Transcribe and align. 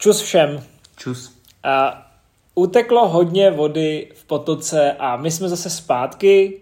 Čus 0.00 0.20
všem. 0.20 0.62
Čus. 0.96 1.32
A 1.64 2.06
uteklo 2.54 3.08
hodně 3.08 3.50
vody 3.50 4.12
v 4.14 4.24
potoce 4.24 4.92
a 4.92 5.16
my 5.16 5.30
jsme 5.30 5.48
zase 5.48 5.70
zpátky. 5.70 6.60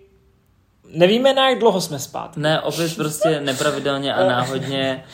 Nevíme, 0.93 1.35
na 1.35 1.49
jak 1.49 1.59
dlouho 1.59 1.81
jsme 1.81 1.99
zpátky. 1.99 2.41
Ne, 2.41 2.61
opět 2.61 2.97
prostě 2.97 3.41
nepravidelně 3.41 4.15
a 4.15 4.29
náhodně. 4.29 5.05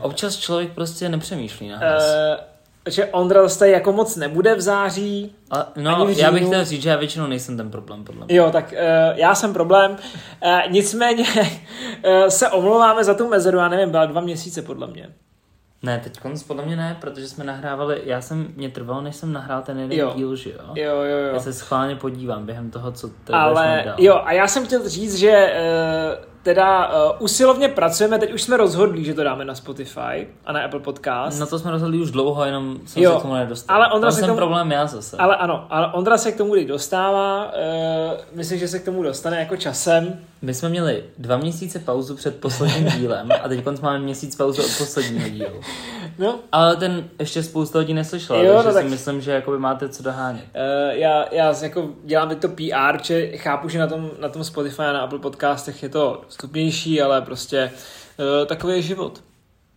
Občas 0.00 0.36
člověk 0.36 0.72
prostě 0.72 1.08
nepřemýšlí 1.08 1.68
na 1.68 1.78
hlas. 1.78 2.02
Uh, 2.02 2.44
že 2.86 3.06
Ondra 3.06 3.42
zase 3.42 3.68
jako 3.68 3.92
moc 3.92 4.16
nebude 4.16 4.54
v 4.54 4.60
září. 4.60 5.32
A, 5.50 5.72
no, 5.76 6.06
v 6.06 6.18
já 6.18 6.32
bych 6.32 6.46
chtěl 6.46 6.64
říct, 6.64 6.82
že 6.82 6.88
já 6.88 6.96
většinou 6.96 7.26
nejsem 7.26 7.56
ten 7.56 7.70
problém, 7.70 8.04
podle 8.04 8.24
mě. 8.24 8.36
Jo, 8.36 8.50
tak 8.50 8.72
uh, 8.72 9.18
já 9.18 9.34
jsem 9.34 9.52
problém. 9.52 9.90
Uh, 9.90 10.72
nicméně 10.72 11.24
uh, 11.24 12.26
se 12.28 12.48
omlouváme 12.48 13.04
za 13.04 13.14
tu 13.14 13.28
mezeru, 13.28 13.58
já 13.58 13.68
nevím, 13.68 13.90
byla 13.90 14.06
dva 14.06 14.20
měsíce 14.20 14.62
podle 14.62 14.86
mě. 14.86 15.08
Ne, 15.82 16.00
teď 16.04 16.20
konc 16.20 16.42
podle 16.42 16.64
mě 16.64 16.76
ne, 16.76 16.96
protože 17.00 17.28
jsme 17.28 17.44
nahrávali, 17.44 18.02
já 18.04 18.20
jsem, 18.20 18.48
mě 18.56 18.68
trvalo, 18.68 19.00
než 19.00 19.16
jsem 19.16 19.32
nahrál 19.32 19.62
ten 19.62 19.78
jeden 19.78 19.98
Jo. 19.98 20.12
díl, 20.16 20.36
že 20.36 20.50
jo? 20.50 20.58
Jo, 20.74 20.94
jo, 20.96 21.18
jo. 21.18 21.34
Já 21.34 21.38
se 21.38 21.52
schválně 21.52 21.96
podívám 21.96 22.46
během 22.46 22.70
toho, 22.70 22.92
co 22.92 23.08
tady 23.24 23.38
Ale 23.38 23.94
jo, 23.98 24.20
a 24.24 24.32
já 24.32 24.46
jsem 24.46 24.66
chtěl 24.66 24.88
říct, 24.88 25.14
že 25.14 25.54
uh, 26.10 26.24
teda 26.54 26.88
uh, 26.88 27.12
usilovně 27.18 27.68
pracujeme, 27.68 28.18
teď 28.18 28.32
už 28.32 28.42
jsme 28.42 28.56
rozhodli, 28.56 29.04
že 29.04 29.14
to 29.14 29.24
dáme 29.24 29.44
na 29.44 29.54
Spotify 29.54 30.26
a 30.46 30.52
na 30.52 30.60
Apple 30.64 30.80
Podcast. 30.80 31.40
No 31.40 31.46
to 31.46 31.58
jsme 31.58 31.70
rozhodli 31.70 31.98
už 31.98 32.10
dlouho, 32.10 32.44
jenom 32.44 32.78
jsem 32.86 33.02
Jo, 33.02 33.12
se 33.12 33.18
k 33.18 33.22
tomu 33.22 33.34
nedostal. 33.34 33.76
ale 33.76 33.92
Ondra 33.92 34.06
Tam 34.10 34.12
se 34.12 34.18
jsem 34.20 34.24
k 34.24 34.28
tomu- 34.28 34.36
problém 34.36 34.72
já 34.72 34.86
zase. 34.86 35.16
Ale 35.16 35.36
ano, 35.36 35.66
ale 35.70 35.92
Ondra 35.92 36.18
se 36.18 36.32
k 36.32 36.36
tomu 36.36 36.54
dostává, 36.66 37.44
uh, 37.46 37.52
myslím, 38.32 38.58
že 38.58 38.68
se 38.68 38.78
k 38.78 38.84
tomu 38.84 39.02
dostane 39.02 39.38
jako 39.38 39.56
časem. 39.56 40.18
My 40.42 40.54
jsme 40.54 40.68
měli 40.68 41.04
dva 41.18 41.36
měsíce 41.36 41.78
pauzu 41.78 42.16
před 42.16 42.40
posledním 42.40 42.84
dílem 42.98 43.28
a 43.42 43.48
teď 43.48 43.64
máme 43.82 43.98
měsíc 43.98 44.36
pauzu 44.36 44.62
od 44.62 44.78
posledního 44.78 45.28
dílu. 45.28 45.60
No, 46.18 46.38
Ale 46.52 46.76
ten 46.76 47.04
ještě 47.18 47.42
spousta 47.42 47.78
lidí 47.78 47.94
neslyšela, 47.94 48.38
Jo, 48.38 48.52
takže 48.54 48.66
no 48.68 48.72
si 48.72 48.74
tak- 48.74 48.90
myslím, 48.90 49.20
že 49.20 49.30
jakoby 49.32 49.58
máte 49.58 49.88
co 49.88 50.02
dohánět. 50.02 50.44
Uh, 50.54 50.94
já, 50.94 51.24
já 51.34 51.54
jako 51.62 51.88
dělám 52.04 52.28
teď 52.28 52.38
to 52.38 52.48
PR, 52.48 53.02
že 53.02 53.26
chápu, 53.36 53.68
že 53.68 53.78
na 53.78 53.86
tom, 53.86 54.10
na 54.20 54.28
tom 54.28 54.44
Spotify 54.44 54.82
a 54.82 54.92
na 54.92 55.00
Apple 55.00 55.18
podcastech 55.18 55.82
je 55.82 55.88
to 55.88 56.22
dostupnější, 56.42 57.02
ale 57.02 57.22
prostě 57.22 57.72
uh, 58.40 58.46
takový 58.46 58.74
je 58.74 58.82
život. 58.82 59.22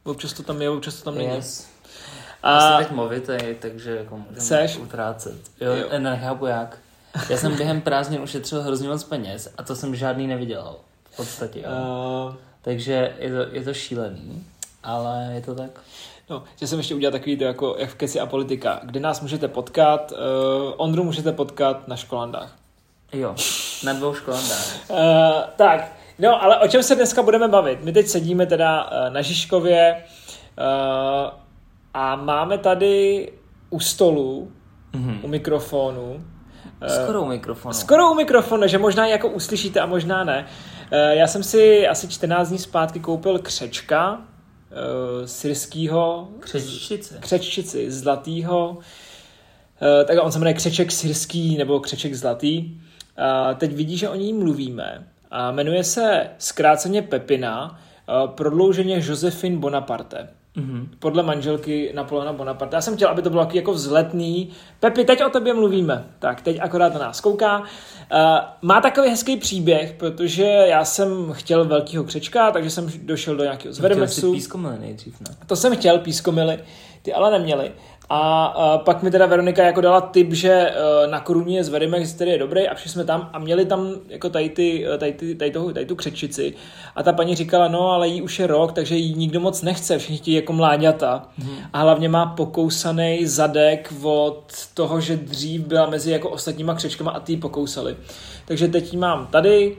Občas 0.04 0.34
to 0.34 0.44
tam 0.44 0.62
je, 0.62 0.70
občas 0.70 0.96
to 0.96 1.04
tam 1.04 1.16
není. 1.16 1.36
Yes. 1.36 1.68
Já 2.44 2.60
jsem 2.62 2.74
A 2.74 2.78
teď 2.78 2.92
movitej, 2.92 3.56
takže 3.62 3.96
jako 3.96 4.20
Seš? 4.38 4.78
utrácet. 4.78 5.36
Jo, 5.62 5.72
Jo. 5.74 5.86
jo. 5.92 6.00
nechápu 6.00 6.46
jak. 6.46 6.78
Já 7.30 7.38
jsem 7.38 7.56
během 7.56 7.82
prázdnin 7.82 8.22
ušetřil 8.22 8.62
hrozně 8.62 8.90
moc 8.90 9.04
peněz 9.04 9.54
a 9.58 9.64
to 9.64 9.76
jsem 9.76 9.96
žádný 9.96 10.28
nevydělal. 10.28 10.76
V 11.12 11.16
podstatě, 11.16 11.60
jo. 11.60 11.68
uh, 12.30 12.36
Takže 12.62 13.16
je 13.20 13.30
to, 13.30 13.56
je 13.56 13.64
to 13.64 13.74
šílený, 13.74 14.44
ale 14.84 15.30
je 15.34 15.42
to 15.42 15.56
tak. 15.56 15.70
no, 16.30 16.44
že 16.60 16.68
jsem 16.68 16.78
ještě 16.80 16.96
udělal 16.96 17.12
takový 17.12 17.38
to 17.38 17.44
jako 17.44 17.76
jak 17.80 17.90
v 17.90 17.96
Keci 17.96 18.20
a 18.20 18.26
politika, 18.26 18.80
kde 18.84 19.00
nás 19.00 19.22
můžete 19.22 19.48
potkat, 19.48 20.12
uh, 20.12 20.18
Ondru 20.78 21.04
můžete 21.04 21.32
potkat 21.32 21.88
na 21.88 21.96
školandách. 21.96 22.56
Jo, 23.14 23.36
na 23.84 23.94
dvou 23.94 24.14
školandách. 24.14 24.90
Uh, 24.90 24.98
tak, 25.56 25.92
no, 26.22 26.44
ale 26.44 26.60
o 26.60 26.68
čem 26.68 26.84
se 26.84 26.96
dneska 26.96 27.22
budeme 27.24 27.48
bavit? 27.48 27.84
My 27.84 27.92
teď 27.94 28.08
sedíme 28.08 28.46
teda 28.46 28.84
uh, 28.84 29.14
na 29.14 29.22
Žižkově 29.22 29.96
uh, 30.58 30.64
a 31.94 32.16
máme 32.16 32.58
tady 32.58 33.32
u 33.70 33.80
stolu, 33.80 34.52
Mhm. 34.94 35.20
u 35.24 35.28
mikrofonu, 35.28 36.24
eh, 36.82 36.90
Skoro 36.90 37.22
u 37.22 37.26
mikrofonu. 37.26 37.74
Skoro 37.74 38.12
u 38.12 38.16
mikrofonu, 38.16 38.68
že 38.68 38.78
možná 38.78 39.08
jako 39.08 39.30
uslyšíte 39.30 39.80
a 39.80 39.86
možná 39.86 40.24
ne. 40.24 40.46
Eh, 40.92 41.16
Já 41.16 41.28
jsem 41.28 41.44
si 41.44 41.88
asi 41.88 42.08
14 42.08 42.50
dní 42.50 42.58
zpátky 42.60 43.00
koupil 43.00 43.40
křečka 43.40 44.14
uh, 44.14 45.26
syrskýho, 45.26 46.28
Křečice. 46.40 47.18
křeččici 47.20 47.92
zlatýho. 47.92 48.70
Uh, 48.70 50.06
tak 50.08 50.18
on 50.22 50.32
se 50.32 50.40
jmenuje 50.40 50.54
křeček 50.54 50.92
syrský 50.92 51.58
nebo 51.58 51.80
křeček 51.80 52.14
zlatý. 52.16 52.60
Uh, 52.72 53.56
teď 53.58 53.74
vidí, 53.76 53.98
že 53.98 54.10
o 54.10 54.16
ní 54.16 54.34
mluvíme. 54.34 55.08
A 55.32 55.52
jmenuje 55.52 55.84
se 55.84 56.30
zkráceně 56.38 57.02
Pepina, 57.02 57.80
prodlouženě 58.26 59.02
Josephine 59.08 59.58
Bonaparte 59.58 60.28
Mhm. 60.56 60.90
podle 61.00 61.24
manželky 61.24 61.92
Napoleona 61.96 62.34
Bonaparte. 62.34 62.76
Já 62.76 62.82
jsem 62.82 62.96
chtěl, 62.96 63.10
aby 63.10 63.22
to 63.22 63.30
bylo 63.30 63.48
jako 63.54 63.74
vzletný. 63.74 64.50
Pepi, 64.80 65.06
teď 65.06 65.24
o 65.24 65.30
tobě 65.30 65.54
mluvíme. 65.54 66.06
Tak, 66.20 66.42
teď 66.42 66.58
akorát 66.62 66.94
na 66.94 67.00
nás 67.00 67.22
kouká. 67.22 67.60
Uh, 67.60 67.66
má 68.62 68.82
takový 68.82 69.10
hezký 69.10 69.38
příběh, 69.38 69.94
protože 69.94 70.44
já 70.44 70.86
jsem 70.86 71.34
chtěl 71.34 71.66
velkýho 71.66 72.04
křečka, 72.04 72.52
takže 72.52 72.70
jsem 72.70 72.92
došel 73.04 73.36
do 73.36 73.44
nějakého 73.44 73.60
Chtěl 73.62 73.74
si 73.74 73.78
zvedemexu. 73.80 74.34
pískomily 74.34 74.80
nejdřív, 74.80 75.22
ne? 75.22 75.36
To 75.48 75.56
jsem 75.56 75.76
chtěl, 75.76 75.98
pískomily, 76.00 76.60
ty 77.02 77.14
ale 77.14 77.32
neměli. 77.32 77.72
A 78.14 78.78
pak 78.86 79.04
mi 79.04 79.12
teda 79.12 79.26
Veronika 79.26 79.64
jako 79.64 79.82
dala 79.82 80.02
tip, 80.02 80.34
že 80.34 80.52
eh, 80.52 81.08
na 81.08 81.20
koruně 81.20 81.58
je 81.58 81.64
Zverimex, 81.64 82.14
který 82.14 82.32
je 82.32 82.38
dobrý 82.38 82.68
a 82.68 82.76
přišli 82.76 82.92
jsme 82.92 83.04
tam 83.04 83.30
a 83.34 83.40
měli 83.40 83.66
tam 83.66 83.92
jako 84.10 84.30
tady, 84.30 84.50
ty, 84.50 84.88
eh, 84.88 84.98
tady, 84.98 85.14
ty, 85.14 85.36
tady, 85.36 85.52
toho, 85.52 85.74
tady 85.74 85.86
tu 85.86 85.96
křečici 85.96 86.54
a 86.96 87.04
ta 87.04 87.14
paní 87.14 87.36
říkala, 87.36 87.68
no 87.68 87.92
ale 87.92 88.08
jí 88.08 88.22
už 88.22 88.40
je 88.40 88.48
rok, 88.48 88.72
takže 88.72 88.96
jí 88.96 89.14
nikdo 89.14 89.40
moc 89.40 89.62
nechce, 89.62 89.98
všichni 89.98 90.18
chtějí 90.18 90.36
jako 90.36 90.54
mláďata. 90.54 91.30
A 91.74 91.82
hlavně 91.82 92.10
má 92.10 92.26
pokousaný 92.26 93.26
zadek 93.26 93.94
od 94.04 94.52
toho, 94.74 95.02
že 95.02 95.18
dřív 95.18 95.62
byla 95.62 95.90
mezi 95.90 96.12
jako 96.12 96.30
ostatníma 96.30 96.74
křečkama 96.74 97.12
a 97.12 97.20
ty 97.20 97.34
ji 97.34 97.38
pokousali. 97.38 97.96
Takže 98.46 98.68
teď 98.68 98.94
ji 98.94 99.00
mám 99.00 99.28
tady, 99.28 99.78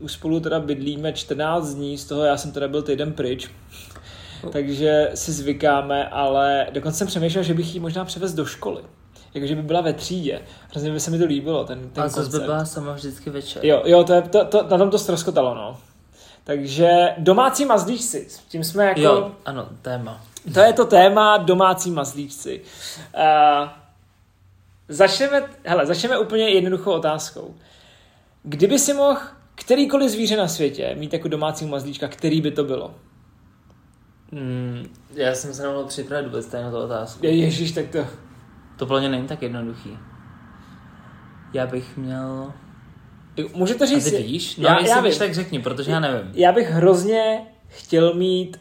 uh, 0.00 0.04
už 0.04 0.12
spolu 0.12 0.40
teda 0.40 0.60
bydlíme 0.60 1.12
14 1.12 1.74
dní, 1.74 1.98
z 1.98 2.04
toho 2.04 2.24
já 2.24 2.36
jsem 2.36 2.52
teda 2.52 2.68
byl 2.68 2.82
týden 2.82 3.12
pryč, 3.12 3.50
takže 4.52 5.10
si 5.14 5.32
zvykáme, 5.32 6.08
ale 6.08 6.66
dokonce 6.72 6.98
jsem 6.98 7.06
přemýšlel, 7.06 7.44
že 7.44 7.54
bych 7.54 7.74
ji 7.74 7.80
možná 7.80 8.04
převez 8.04 8.34
do 8.34 8.46
školy. 8.46 8.82
Jakože 9.34 9.54
by 9.54 9.62
byla 9.62 9.80
ve 9.80 9.92
třídě. 9.92 10.40
Hrozně 10.70 10.92
by 10.92 11.00
se 11.00 11.10
mi 11.10 11.18
to 11.18 11.24
líbilo, 11.24 11.64
ten, 11.64 11.90
ten 11.90 12.04
A 12.04 12.08
co 12.08 12.28
by 12.28 12.38
byla 12.38 12.64
sama 12.64 12.92
vždycky 12.92 13.30
večer. 13.30 13.66
Jo, 13.66 13.82
jo, 13.86 14.04
to, 14.04 14.12
je, 14.12 14.22
to, 14.22 14.44
to, 14.44 14.62
na 14.70 14.78
tom 14.78 14.90
to 14.90 14.98
ztroskotalo, 14.98 15.54
no. 15.54 15.76
Takže 16.44 17.14
domácí 17.18 17.64
mazlíčci, 17.64 18.28
tím 18.48 18.64
jsme 18.64 18.84
jako... 18.84 19.00
jo, 19.00 19.32
ano, 19.44 19.68
téma. 19.82 20.20
To 20.54 20.60
je 20.60 20.72
to 20.72 20.84
téma 20.84 21.36
domácí 21.36 21.90
mazlíčci. 21.90 22.62
Uh, 23.16 23.68
začneme, 24.88 25.42
hele, 25.64 25.86
začneme 25.86 26.18
úplně 26.18 26.48
jednoduchou 26.48 26.92
otázkou. 26.92 27.54
Kdyby 28.42 28.78
si 28.78 28.94
mohl 28.94 29.20
kterýkoliv 29.54 30.10
zvíře 30.10 30.36
na 30.36 30.48
světě 30.48 30.94
mít 30.98 31.12
jako 31.12 31.28
domácí 31.28 31.66
mazlíčka, 31.66 32.08
který 32.08 32.40
by 32.40 32.50
to 32.50 32.64
bylo? 32.64 32.94
Mm, 34.32 34.88
já 35.14 35.34
jsem 35.34 35.54
se 35.54 35.62
nemohl 35.62 35.84
připravit 35.84 36.26
vůbec 36.26 36.46
tady 36.46 36.64
na 36.64 36.70
tu 36.70 36.76
otázku. 36.76 37.26
Ježíš, 37.26 37.72
tak 37.72 37.88
to... 37.88 37.98
To 38.76 38.86
pro 38.86 38.98
mě 38.98 39.08
není 39.08 39.26
tak 39.26 39.42
jednoduchý. 39.42 39.98
Já 41.52 41.66
bych 41.66 41.96
měl... 41.96 42.52
Můžete 43.54 43.84
A 43.84 43.86
říct... 43.86 44.10
ty 44.10 44.22
víš? 44.22 44.56
No, 44.56 44.68
já, 44.68 44.74
jestli 44.74 44.90
já, 44.90 45.00
víš, 45.00 45.12
vím. 45.12 45.18
tak 45.18 45.34
řekni, 45.34 45.58
protože 45.58 45.90
já 45.90 46.00
nevím. 46.00 46.32
já 46.34 46.52
bych 46.52 46.70
hrozně 46.70 47.46
chtěl 47.68 48.14
mít 48.14 48.60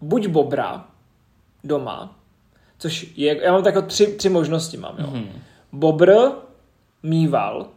buď 0.00 0.26
bobra 0.26 0.84
doma, 1.64 2.18
což 2.78 3.12
je, 3.16 3.44
já 3.44 3.52
mám 3.52 3.62
tak 3.62 3.74
jako 3.74 3.86
tři, 3.86 4.06
tři 4.06 4.28
možnosti 4.28 4.76
mám, 4.76 4.94
jo. 4.98 5.06
Mhm. 5.06 5.28
Bobr, 5.72 6.12
mýval, 7.02 7.68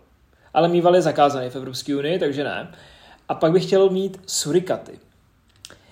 ale 0.54 0.68
mýval 0.68 0.96
je 0.96 1.02
zakázaný 1.02 1.50
v 1.50 1.56
Evropské 1.56 1.96
unii, 1.96 2.20
takže 2.20 2.44
ne. 2.44 2.72
A 3.30 3.34
pak 3.36 3.52
bych 3.52 3.66
chtěl 3.66 3.90
mít 3.90 4.22
surikaty. 4.26 5.00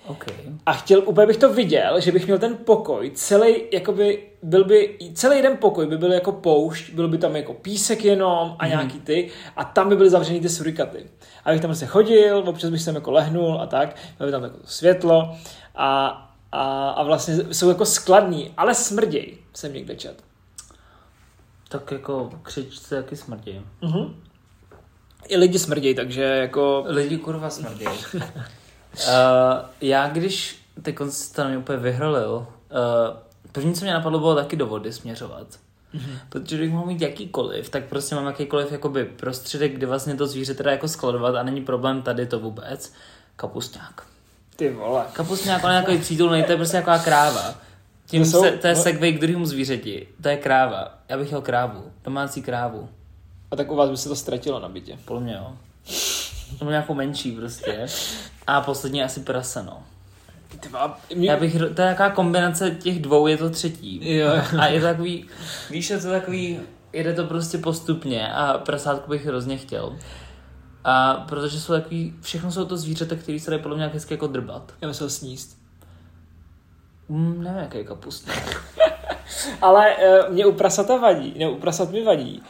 OK. 0.06 0.24
A 0.66 0.72
chtěl, 0.72 1.02
úplně 1.06 1.26
bych 1.26 1.36
to 1.36 1.52
viděl, 1.52 2.00
že 2.00 2.12
bych 2.12 2.24
měl 2.24 2.38
ten 2.38 2.56
pokoj, 2.56 3.10
celý, 3.14 3.54
jakoby, 3.72 4.22
byl 4.42 4.64
by, 4.64 4.98
celý 5.14 5.36
jeden 5.36 5.56
pokoj 5.56 5.86
by 5.86 5.98
byl 5.98 6.12
jako 6.12 6.32
poušť, 6.32 6.92
byl 6.92 7.08
by 7.08 7.18
tam 7.18 7.36
jako 7.36 7.54
písek 7.54 8.04
jenom 8.04 8.56
a 8.58 8.66
nějaký 8.66 9.00
ty, 9.00 9.30
a 9.56 9.64
tam 9.64 9.88
by 9.88 9.96
byly 9.96 10.10
zavřený 10.10 10.40
ty 10.40 10.48
surikaty. 10.48 11.06
A 11.44 11.50
bych 11.50 11.60
tam 11.60 11.68
prostě 11.68 11.86
chodil, 11.86 12.44
občas 12.46 12.70
bych 12.70 12.84
tam 12.84 12.94
jako 12.94 13.10
lehnul 13.10 13.60
a 13.60 13.66
tak, 13.66 13.96
bylo 14.18 14.26
by 14.26 14.32
tam 14.32 14.42
jako 14.42 14.58
světlo 14.64 15.36
a, 15.74 16.08
a, 16.52 16.90
a 16.90 17.02
vlastně 17.02 17.36
jsou 17.52 17.68
jako 17.68 17.84
skladní, 17.86 18.54
ale 18.56 18.74
smrděj, 18.74 19.36
jsem 19.54 19.74
někde 19.74 19.96
čet. 19.96 20.22
Tak 21.68 21.90
jako 21.90 22.30
křičce 22.42 22.96
jaký 22.96 23.16
smrdí. 23.16 23.60
Mhm. 23.82 24.14
I 25.28 25.36
lidi 25.36 25.58
smrděj, 25.58 25.94
takže 25.94 26.22
jako... 26.22 26.84
Lidi 26.86 27.18
kurva 27.18 27.50
smrdí. 27.50 27.84
uh, 28.98 29.66
já 29.80 30.08
když 30.08 30.56
teď 30.82 30.96
se 31.08 31.34
to 31.34 31.44
mě 31.48 31.58
úplně 31.58 31.78
vyhrlil, 31.78 32.30
uh, 32.36 32.46
první, 33.52 33.74
co 33.74 33.84
mě 33.84 33.94
napadlo, 33.94 34.18
bylo 34.18 34.34
taky 34.34 34.56
do 34.56 34.66
vody 34.66 34.92
směřovat. 34.92 35.46
Mm-hmm. 35.94 36.18
Protože 36.28 36.56
když 36.56 36.70
mohl 36.70 36.86
mít 36.86 37.00
jakýkoliv, 37.00 37.68
tak 37.68 37.84
prostě 37.84 38.14
mám 38.14 38.26
jakýkoliv 38.26 38.72
jakoby 38.72 39.04
prostředek, 39.04 39.72
kde 39.74 39.86
vlastně 39.86 40.14
to 40.14 40.26
zvíře 40.26 40.54
teda 40.54 40.70
jako 40.70 40.88
skladovat 40.88 41.34
a 41.36 41.42
není 41.42 41.60
problém 41.60 42.02
tady 42.02 42.26
to 42.26 42.38
vůbec. 42.40 42.92
Kapustňák. 43.36 44.02
Ty 44.56 44.70
vole. 44.70 45.04
Kapustňák, 45.12 45.64
on 45.64 45.70
je 45.70 45.76
jako 45.76 45.98
přítulný, 45.98 46.42
to 46.44 46.52
je 46.52 46.56
prostě 46.56 46.76
jako 46.76 46.90
kráva. 47.04 47.54
Tím 48.06 48.22
To 48.24 48.30
jsou- 48.30 48.42
se, 48.42 48.50
to 48.50 48.66
je 48.66 48.76
segway 48.76 49.12
k 49.12 49.20
druhému 49.20 49.46
zvířeti. 49.46 50.08
To 50.22 50.28
je 50.28 50.36
kráva. 50.36 50.94
Já 51.08 51.18
bych 51.18 51.26
chtěl 51.26 51.40
krávu. 51.42 51.84
Domácí 52.04 52.42
krávu. 52.42 52.88
A 53.50 53.56
tak 53.56 53.70
u 53.72 53.76
vás 53.76 53.90
by 53.90 53.96
se 53.96 54.08
to 54.08 54.16
ztratilo 54.16 54.60
na 54.60 54.68
bytě. 54.68 54.98
Podle 55.04 55.22
mě 55.22 55.32
jo. 55.34 55.52
To 56.58 56.64
bylo 56.64 56.70
nějakou 56.70 56.94
menší 56.94 57.32
prostě. 57.32 57.86
A 58.46 58.60
poslední 58.60 59.02
asi 59.02 59.20
prase, 59.20 59.62
no. 59.62 59.82
Mě... 61.14 61.30
Já 61.30 61.36
bych, 61.36 61.52
to 61.52 61.64
je 61.64 61.70
taková 61.72 62.10
kombinace 62.10 62.70
těch 62.70 63.02
dvou, 63.02 63.26
je 63.26 63.36
to 63.36 63.50
třetí. 63.50 64.16
Jo. 64.16 64.28
A 64.60 64.66
je 64.66 64.80
to 64.80 64.86
takový, 64.86 65.28
víš, 65.70 65.90
je 65.90 65.98
to 65.98 66.10
takový, 66.10 66.60
jede 66.92 67.12
to 67.14 67.24
prostě 67.24 67.58
postupně 67.58 68.32
a 68.32 68.58
prasátku 68.58 69.10
bych 69.10 69.26
hrozně 69.26 69.56
chtěl. 69.56 69.96
A 70.84 71.14
protože 71.14 71.60
jsou 71.60 71.72
takový, 71.72 72.14
všechno 72.20 72.52
jsou 72.52 72.64
to 72.64 72.76
zvířata, 72.76 73.16
které 73.16 73.40
se 73.40 73.50
dají 73.50 73.62
podle 73.62 73.76
mě 73.76 73.86
hezky 73.86 74.14
jako 74.14 74.26
drbat. 74.26 74.72
Já 74.80 74.88
myslel 74.88 75.10
sníst. 75.10 75.58
Mm, 77.08 77.42
nevím, 77.42 77.60
jaký 77.60 77.84
kapust. 77.84 78.28
Ale 79.62 79.96
uh, 79.96 80.32
mě 80.34 80.46
u 80.46 80.52
prasata 80.52 80.96
vadí, 80.96 81.34
ne, 81.38 81.48
u 81.48 81.56
prasat 81.56 81.90
mi 81.90 82.04
vadí, 82.04 82.42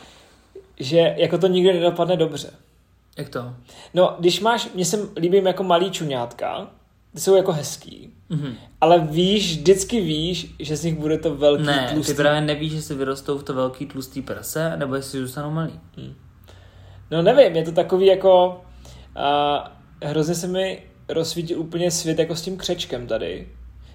že 0.80 1.14
jako 1.16 1.38
to 1.38 1.46
nikdy 1.46 1.72
nedopadne 1.72 2.16
dobře. 2.16 2.50
Jak 3.18 3.28
to? 3.28 3.54
No, 3.94 4.16
když 4.18 4.40
máš, 4.40 4.68
mně 4.74 4.84
se 4.84 4.98
líbím 5.16 5.46
jako 5.46 5.62
malý 5.62 5.90
čuňátka, 5.90 6.70
ty 7.14 7.20
jsou 7.20 7.34
jako 7.36 7.52
hezký, 7.52 8.10
Mhm. 8.28 8.54
ale 8.80 8.98
víš, 8.98 9.56
vždycky 9.58 10.00
víš, 10.00 10.54
že 10.58 10.76
z 10.76 10.84
nich 10.84 10.94
bude 10.94 11.18
to 11.18 11.34
velký 11.36 11.62
Ne, 11.66 11.88
tlustý. 11.92 12.12
ty 12.12 12.16
právě 12.16 12.40
nevíš, 12.40 12.72
jestli 12.72 12.94
vyrostou 12.94 13.38
v 13.38 13.42
to 13.42 13.54
velký 13.54 13.86
tlustý 13.86 14.22
prase, 14.22 14.76
nebo 14.76 14.94
jestli 14.94 15.20
zůstanou 15.20 15.50
malý. 15.50 15.80
No 17.10 17.22
nevím, 17.22 17.56
je 17.56 17.64
to 17.64 17.72
takový 17.72 18.06
jako, 18.06 18.60
a 19.16 19.72
hrozně 20.02 20.34
se 20.34 20.46
mi 20.46 20.82
rozsvítil 21.08 21.60
úplně 21.60 21.90
svět 21.90 22.18
jako 22.18 22.36
s 22.36 22.42
tím 22.42 22.56
křečkem 22.56 23.06
tady. 23.06 23.48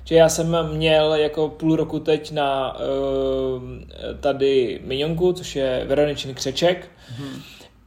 Že 0.03 0.15
já 0.15 0.29
jsem 0.29 0.57
měl 0.73 1.13
jako 1.13 1.49
půl 1.49 1.75
roku 1.75 1.99
teď 1.99 2.31
na 2.31 2.75
uh, 2.75 2.81
tady 4.19 4.81
minionku, 4.83 5.33
což 5.33 5.55
je 5.55 5.85
Veroničin 5.87 6.33
křeček. 6.33 6.91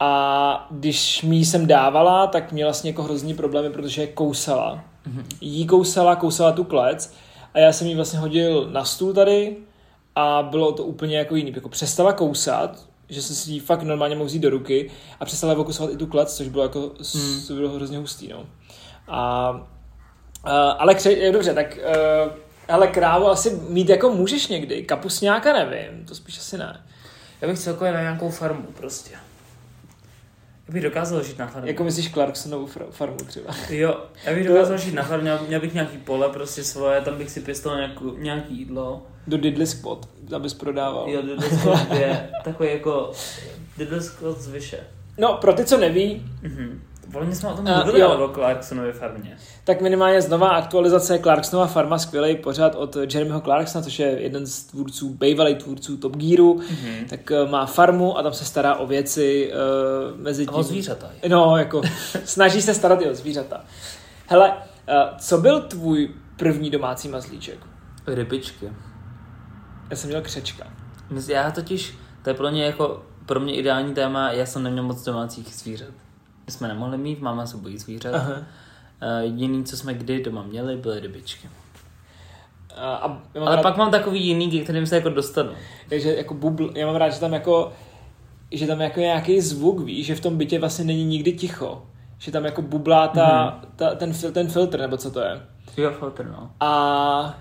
A 0.03 0.67
když 0.71 1.21
mi 1.23 1.35
ji 1.35 1.45
jsem 1.45 1.67
dávala, 1.67 2.27
tak 2.27 2.51
měla 2.51 2.67
vlastně 2.67 2.89
jako 2.89 3.03
hrozný 3.03 3.33
problémy, 3.33 3.69
protože 3.69 4.01
je 4.01 4.07
kousala. 4.07 4.83
Jí 5.41 5.67
kousala, 5.67 6.15
kousala 6.15 6.51
tu 6.51 6.63
klec 6.63 7.13
a 7.53 7.59
já 7.59 7.73
jsem 7.73 7.87
jí 7.87 7.95
vlastně 7.95 8.19
hodil 8.19 8.69
na 8.71 8.85
stůl 8.85 9.13
tady 9.13 9.57
a 10.15 10.43
bylo 10.43 10.71
to 10.71 10.83
úplně 10.83 11.17
jako 11.17 11.35
jiný. 11.35 11.51
Jako 11.55 11.69
přestala 11.69 12.13
kousat, 12.13 12.79
že 13.09 13.21
jsem 13.21 13.35
si 13.35 13.51
ji 13.51 13.59
fakt 13.59 13.83
normálně 13.83 14.15
mohl 14.15 14.25
vzít 14.25 14.39
do 14.39 14.49
ruky 14.49 14.91
a 15.19 15.25
přestala 15.25 15.57
okusovat 15.57 15.93
i 15.93 15.97
tu 15.97 16.07
klec, 16.07 16.37
což 16.37 16.47
bylo 16.47 16.63
jako 16.63 16.79
hmm. 17.13 17.41
to 17.47 17.53
bylo 17.53 17.69
hrozně 17.69 17.97
hustý. 17.97 18.27
No. 18.27 18.45
A, 19.07 19.49
a, 20.43 20.69
ale 20.69 20.95
kře, 20.95 21.31
dobře, 21.31 21.53
tak 21.53 21.77
uh, 22.25 22.31
ale 22.67 22.87
krávu 22.87 23.27
asi 23.27 23.61
mít 23.69 23.89
jako 23.89 24.09
můžeš 24.09 24.47
někdy, 24.47 24.83
kapusňáka 24.83 25.53
nevím, 25.53 26.05
to 26.05 26.15
spíš 26.15 26.37
asi 26.37 26.57
ne. 26.57 26.85
Já 27.41 27.47
bych 27.47 27.59
celkově 27.59 27.93
na 27.93 28.01
nějakou 28.01 28.29
farmu 28.29 28.67
prostě. 28.77 29.15
Já 30.67 30.73
bych 30.73 30.83
dokázal 30.83 31.23
žít 31.23 31.37
na 31.39 31.47
farmě. 31.47 31.71
Jako 31.71 31.83
myslíš 31.83 32.11
Clarksonovu 32.11 32.65
far- 32.67 32.91
farmu 32.91 33.17
třeba. 33.17 33.53
Jo, 33.69 34.01
já 34.25 34.33
bych 34.33 34.47
dokázal 34.47 34.77
žít 34.77 34.93
na 34.93 35.03
farmě, 35.03 35.31
měl 35.47 35.59
bych 35.61 35.73
nějaký 35.73 35.97
pole 35.97 36.29
prostě 36.29 36.63
svoje, 36.63 37.01
tam 37.01 37.17
bych 37.17 37.31
si 37.31 37.41
pěstoval 37.41 37.77
nějakou, 37.77 38.17
nějaký 38.17 38.57
jídlo. 38.57 39.03
Do 39.27 39.37
Diddly 39.37 39.67
Squad, 39.67 40.07
abys 40.35 40.53
prodával. 40.53 41.09
Jo, 41.09 41.21
Diddlescott 41.21 41.91
je 41.99 42.29
takový 42.43 42.69
jako 42.69 43.11
Diddlescott 43.77 44.41
z 44.41 44.47
Vyše. 44.47 44.79
No, 45.17 45.33
pro 45.41 45.53
ty, 45.53 45.65
co 45.65 45.77
neví, 45.77 46.25
Mhm. 46.41 46.81
Volně 47.13 47.35
jsme 47.35 47.49
o 47.49 47.55
tom 47.55 47.67
A, 47.67 47.75
mluvili, 47.75 47.99
jo. 47.99 48.09
ale 48.09 48.23
o 48.25 48.27
Clarksonově 48.33 48.93
farmě. 48.93 49.37
tak 49.63 49.81
minimálně 49.81 50.21
znova 50.21 50.49
aktualizace 50.49 51.19
Clarksonova 51.19 51.67
farma, 51.67 51.97
skvělý 51.99 52.35
pořád 52.37 52.75
od 52.75 52.95
Jeremyho 52.95 53.41
Clarksona, 53.41 53.83
což 53.83 53.99
je 53.99 54.07
jeden 54.07 54.45
z 54.45 54.63
tvůrců, 54.63 55.09
bývalý 55.09 55.55
tvůrců 55.55 55.97
Top 55.97 56.15
Gearu, 56.15 56.53
Mhm. 56.69 57.05
tak 57.09 57.31
eh, 57.31 57.45
má 57.45 57.65
farmu 57.65 58.17
a 58.17 58.23
tam 58.23 58.33
se 58.33 58.45
stará 58.45 58.75
o 58.75 58.87
věci 58.87 59.51
uh, 60.13 60.19
mezi 60.21 60.43
A 60.43 60.45
tím. 60.51 60.55
o 60.59 60.63
zvířata. 60.63 61.09
No, 61.27 61.57
jako 61.57 61.81
snaží 62.25 62.61
se 62.61 62.73
starat 62.73 63.01
i 63.01 63.09
o 63.09 63.15
zvířata. 63.15 63.61
Hele, 64.27 64.49
uh, 64.53 65.17
co 65.17 65.37
byl 65.37 65.61
tvůj 65.61 66.09
první 66.37 66.69
domácí 66.69 67.07
mazlíček? 67.07 67.57
Rybičky. 68.07 68.69
Já 69.89 69.95
jsem 69.95 70.09
měl 70.09 70.21
křečka. 70.21 70.67
Já 71.27 71.51
totiž, 71.51 71.95
to 72.23 72.29
je 72.29 72.33
pro 72.33 72.51
mě 72.51 72.65
jako, 72.65 73.03
pro 73.25 73.39
mě 73.39 73.55
ideální 73.55 73.93
téma, 73.93 74.31
já 74.31 74.45
jsem 74.45 74.63
neměl 74.63 74.83
moc 74.83 75.03
domácích 75.03 75.47
zvířat. 75.55 75.87
My 76.45 76.51
jsme 76.51 76.67
nemohli 76.67 76.97
mít, 76.97 77.21
máma 77.21 77.45
se 77.45 77.57
bojí 77.57 77.77
zvířat. 77.77 78.15
Aha. 78.15 78.33
Uh, 78.33 79.19
jediný, 79.21 79.63
co 79.63 79.77
jsme 79.77 79.93
kdy 79.93 80.23
doma 80.23 80.43
měli, 80.43 80.77
byly 80.77 80.99
rybičky. 80.99 81.49
A, 82.75 82.95
a 82.95 83.21
Ale 83.39 83.55
rád, 83.55 83.61
pak 83.61 83.77
mám 83.77 83.91
takový 83.91 84.27
jiný, 84.27 84.51
ke 84.51 84.63
kterým 84.63 84.85
se 84.85 84.95
jako 84.95 85.09
dostanu. 85.09 85.51
Takže 85.89 86.15
jako 86.15 86.33
bubl, 86.33 86.71
já 86.75 86.85
mám 86.85 86.95
rád, 86.95 87.09
že 87.09 87.19
tam 87.19 87.33
jako 87.33 87.73
že 88.53 88.67
tam 88.67 88.81
jako 88.81 88.99
nějaký 88.99 89.41
zvuk, 89.41 89.79
víš, 89.79 90.05
že 90.05 90.15
v 90.15 90.19
tom 90.19 90.37
bytě 90.37 90.59
vlastně 90.59 90.85
není 90.85 91.05
nikdy 91.05 91.33
ticho. 91.33 91.85
Že 92.17 92.31
tam 92.31 92.45
jako 92.45 92.61
bublá 92.61 93.07
ta, 93.07 93.59
ta, 93.75 93.95
ten, 93.95 94.13
fil, 94.13 94.31
ten 94.31 94.47
filtr, 94.47 94.79
nebo 94.79 94.97
co 94.97 95.11
to 95.11 95.19
je. 95.19 95.41
Jo, 95.77 95.91
filtr, 95.91 96.25
no. 96.25 96.51
A 96.59 97.39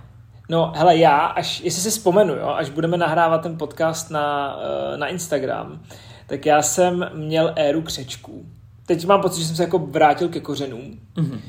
no, 0.48 0.72
hele, 0.76 0.96
já, 0.96 1.18
až, 1.18 1.60
jestli 1.60 1.82
si 1.82 1.90
vzpomenu, 1.90 2.34
jo, 2.34 2.48
až 2.48 2.70
budeme 2.70 2.96
nahrávat 2.96 3.42
ten 3.42 3.58
podcast 3.58 4.10
na, 4.10 4.56
eh, 4.62 4.96
na 4.96 5.06
Instagram, 5.06 5.80
tak 6.26 6.46
já 6.46 6.62
jsem 6.62 7.10
měl 7.14 7.52
éru 7.56 7.82
křečků. 7.82 8.46
Teď 8.94 9.06
mám 9.06 9.20
pocit, 9.20 9.40
že 9.40 9.46
jsem 9.46 9.56
se 9.56 9.62
jako 9.62 9.78
vrátil 9.78 10.28
ke 10.28 10.40
kořenům. 10.40 11.00
Mhm. 11.16 11.40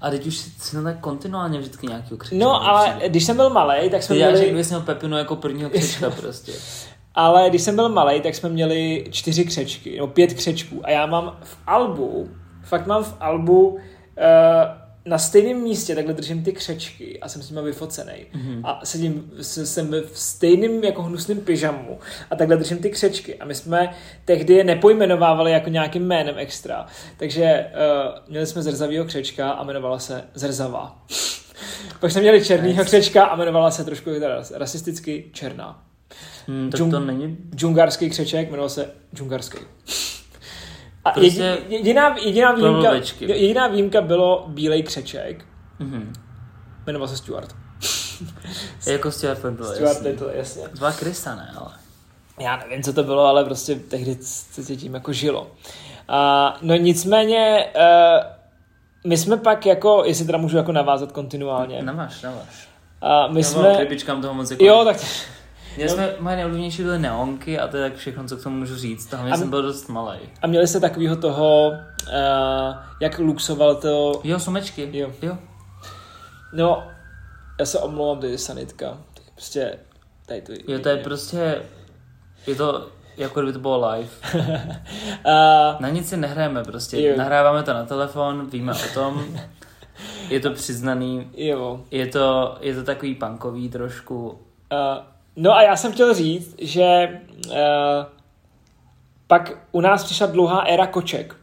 A 0.00 0.10
teď 0.10 0.26
už 0.26 0.36
si, 0.36 0.82
tak 0.82 1.00
kontinuálně 1.00 1.58
vždycky 1.58 1.86
nějaký 1.86 2.16
křečka. 2.16 2.44
No, 2.44 2.66
ale 2.66 2.96
když 3.06 3.24
jsem 3.24 3.36
byl 3.36 3.50
malý, 3.50 3.90
tak 3.90 4.02
jsme 4.02 4.14
Ty 4.14 4.20
já, 4.20 4.30
měli... 4.30 4.44
kdybys 4.44 4.68
měl 4.68 4.80
Pepinu 4.80 5.16
jako 5.16 5.36
prvního 5.36 5.70
křečka 5.70 6.10
prostě. 6.20 6.52
Ale 7.14 7.50
když 7.50 7.62
jsem 7.62 7.76
byl 7.76 7.88
malý, 7.88 8.20
tak 8.20 8.34
jsme 8.34 8.48
měli 8.48 9.04
čtyři 9.10 9.44
křečky, 9.44 9.94
nebo 9.94 10.06
pět 10.06 10.34
křečků. 10.34 10.80
A 10.84 10.90
já 10.90 11.06
mám 11.06 11.36
v 11.42 11.58
albu, 11.66 12.30
fakt 12.62 12.86
mám 12.86 13.04
v 13.04 13.16
albu 13.20 13.68
uh, 13.68 13.78
na 15.06 15.18
stejném 15.18 15.62
místě 15.62 15.94
takhle 15.94 16.14
držím 16.14 16.44
ty 16.44 16.52
křečky 16.52 17.20
a 17.20 17.28
jsem 17.28 17.42
s 17.42 17.50
nimi 17.50 17.62
vyfocený. 17.62 18.12
Mm-hmm. 18.12 18.60
A 18.64 18.80
sedím, 18.84 19.30
jsem 19.40 19.90
v 20.12 20.18
stejném 20.18 20.84
jako 20.84 21.02
hnusném 21.02 21.40
pyžamu 21.40 21.98
a 22.30 22.36
takhle 22.36 22.56
držím 22.56 22.78
ty 22.78 22.90
křečky. 22.90 23.34
A 23.34 23.44
my 23.44 23.54
jsme 23.54 23.94
tehdy 24.24 24.54
je 24.54 24.64
nepojmenovávali 24.64 25.52
jako 25.52 25.70
nějakým 25.70 26.06
jménem 26.06 26.34
extra. 26.38 26.86
Takže 27.16 27.66
uh, 27.66 28.30
měli 28.30 28.46
jsme 28.46 28.62
zrzavýho 28.62 29.04
křečka 29.04 29.50
a 29.50 29.62
jmenovala 29.62 29.98
se 29.98 30.24
Zrzava. 30.34 31.02
Pak 32.00 32.10
jsme 32.10 32.20
měli 32.20 32.44
černýho 32.44 32.84
křečka 32.84 33.24
a 33.24 33.36
jmenovala 33.36 33.70
se 33.70 33.84
trošku 33.84 34.10
teda 34.10 34.42
rasisticky 34.54 35.30
Černá. 35.32 35.82
Hmm, 36.48 36.70
tak 36.70 36.80
Džung- 36.80 36.90
to 36.90 37.00
není... 37.00 37.36
džungarský 37.54 38.10
křeček, 38.10 38.50
jmenoval 38.50 38.68
se 38.68 38.90
džungarský. 39.14 39.58
A 41.06 41.10
Prostě 41.10 41.40
jedi- 41.42 41.62
jediná, 41.68 42.16
jediná, 42.18 42.52
výjimka, 42.52 42.90
jediná 43.20 43.66
výjimka 43.68 44.00
bylo 44.00 44.44
bílej 44.48 44.82
křeček, 44.82 45.44
Mhm. 45.78 46.12
jmenoval 46.86 47.08
se 47.08 47.16
Stuart. 47.16 47.54
Jako 48.86 49.10
Stuart 49.10 49.44
Little, 49.44 49.66
Stuart 49.66 49.80
jasně. 49.90 50.08
Little, 50.10 50.30
jasně. 50.36 50.62
Dva 50.74 50.92
Krista, 50.92 51.34
ne, 51.34 51.54
ale. 51.60 51.70
Já 52.40 52.56
nevím, 52.56 52.82
co 52.82 52.92
to 52.92 53.02
bylo, 53.04 53.24
ale 53.26 53.44
prostě 53.44 53.74
tehdy 53.74 54.16
se 54.20 54.76
tím 54.76 54.94
jako 54.94 55.12
žilo. 55.12 55.50
A, 56.08 56.56
no 56.62 56.74
nicméně, 56.76 57.66
uh, 57.76 58.26
my 59.10 59.16
jsme 59.16 59.36
pak 59.36 59.66
jako, 59.66 60.02
jestli 60.06 60.24
teda 60.26 60.38
můžu 60.38 60.56
jako 60.56 60.72
navázat 60.72 61.12
kontinuálně, 61.12 61.82
Naváž, 61.82 62.22
naváž. 62.22 62.68
a 63.00 63.26
my 63.28 63.40
Já 63.40 63.46
jsme, 63.46 63.76
rybičkám 63.78 64.22
toho 64.22 64.34
moc 64.34 64.50
jako... 64.50 64.64
jo, 64.64 64.84
tak 64.84 64.96
Já 65.76 65.88
jsme, 65.88 66.14
moje 66.20 66.36
nejoblíbenější 66.36 66.82
byly 66.82 66.98
neonky 66.98 67.58
a 67.58 67.68
to 67.68 67.76
je 67.76 67.90
tak 67.90 67.98
všechno, 67.98 68.24
co 68.24 68.36
k 68.36 68.42
tomu 68.42 68.56
můžu 68.56 68.76
říct. 68.76 69.12
Hlavně 69.12 69.32
A- 69.32 69.36
jsem 69.36 69.50
byl 69.50 69.62
dost 69.62 69.88
malý. 69.88 70.18
a 70.42 70.46
měli 70.46 70.66
se 70.66 70.80
takového 70.80 71.16
toho, 71.16 71.68
uh, 71.68 72.76
jak 73.00 73.18
luxoval 73.18 73.74
to, 73.74 74.20
Jo, 74.24 74.38
sumečky. 74.38 74.90
Jo. 74.92 75.12
jo. 75.22 75.38
no, 76.52 76.82
já 77.60 77.66
se 77.66 77.78
omlouvám, 77.78 78.18
to 78.20 78.26
je 78.26 78.38
sanitka, 78.38 78.98
prostě 79.32 79.78
tady 80.26 80.42
to 80.42 80.52
Jo, 80.68 80.78
to 80.78 80.88
je 80.88 80.96
prostě... 80.96 81.62
Je 82.46 82.54
to 82.54 82.88
jako 83.16 83.40
kdyby 83.40 83.52
to 83.52 83.58
bylo 83.58 83.90
live. 83.90 84.08
a, 85.24 85.76
Na 85.80 85.88
nic 85.88 86.08
si 86.08 86.16
nehrajeme 86.16 86.64
prostě. 86.64 87.02
Jo. 87.02 87.14
Nahráváme 87.16 87.62
to 87.62 87.72
na 87.72 87.84
telefon, 87.84 88.46
víme 88.50 88.72
o 88.72 88.94
tom. 88.94 89.24
Je 90.28 90.40
to 90.40 90.50
přiznaný. 90.50 91.30
jo, 91.36 91.80
Je 91.90 92.06
to, 92.06 92.56
je 92.60 92.74
to 92.74 92.82
takový 92.84 93.14
punkový 93.14 93.68
trošku. 93.68 94.28
Uh, 94.28 94.38
no 95.36 95.52
a 95.52 95.62
já 95.62 95.76
jsem 95.76 95.92
chtěl 95.92 96.14
říct, 96.14 96.54
že 96.58 97.20
uh, 97.50 97.54
pak 99.26 99.52
u 99.72 99.80
nás 99.80 100.04
přišla 100.04 100.26
dlouhá 100.26 100.60
éra 100.60 100.86
koček. 100.86 101.36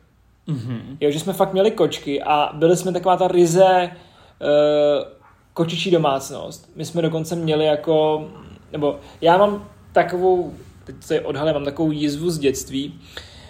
Mhm. 0.47 0.97
Jo, 0.99 1.11
že 1.11 1.19
jsme 1.19 1.33
fakt 1.33 1.53
měli 1.53 1.71
kočky 1.71 2.23
a 2.23 2.49
byli 2.53 2.77
jsme 2.77 2.91
taková 2.91 3.17
ta 3.17 3.27
ryze 3.27 3.89
uh, 3.89 5.07
kočičí 5.53 5.91
domácnost. 5.91 6.69
My 6.75 6.85
jsme 6.85 7.01
dokonce 7.01 7.35
měli 7.35 7.65
jako, 7.65 8.27
nebo 8.71 8.99
já 9.21 9.37
mám 9.37 9.69
takovou, 9.93 10.53
teď 10.83 10.95
se 10.99 11.21
odhalím, 11.21 11.53
mám 11.53 11.65
takovou 11.65 11.91
jízvu 11.91 12.29
z 12.29 12.39
dětství. 12.39 12.99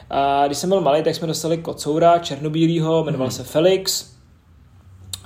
A 0.10 0.48
když 0.48 0.58
jsem 0.58 0.70
byl 0.70 0.82
malý, 0.82 1.04
tak 1.04 1.16
jsme 1.16 1.28
dostali 1.28 1.58
kocoura 1.58 2.20
černobílýho, 2.20 3.04
jmenoval 3.04 3.32
se 3.32 3.44
Felix. 3.44 4.14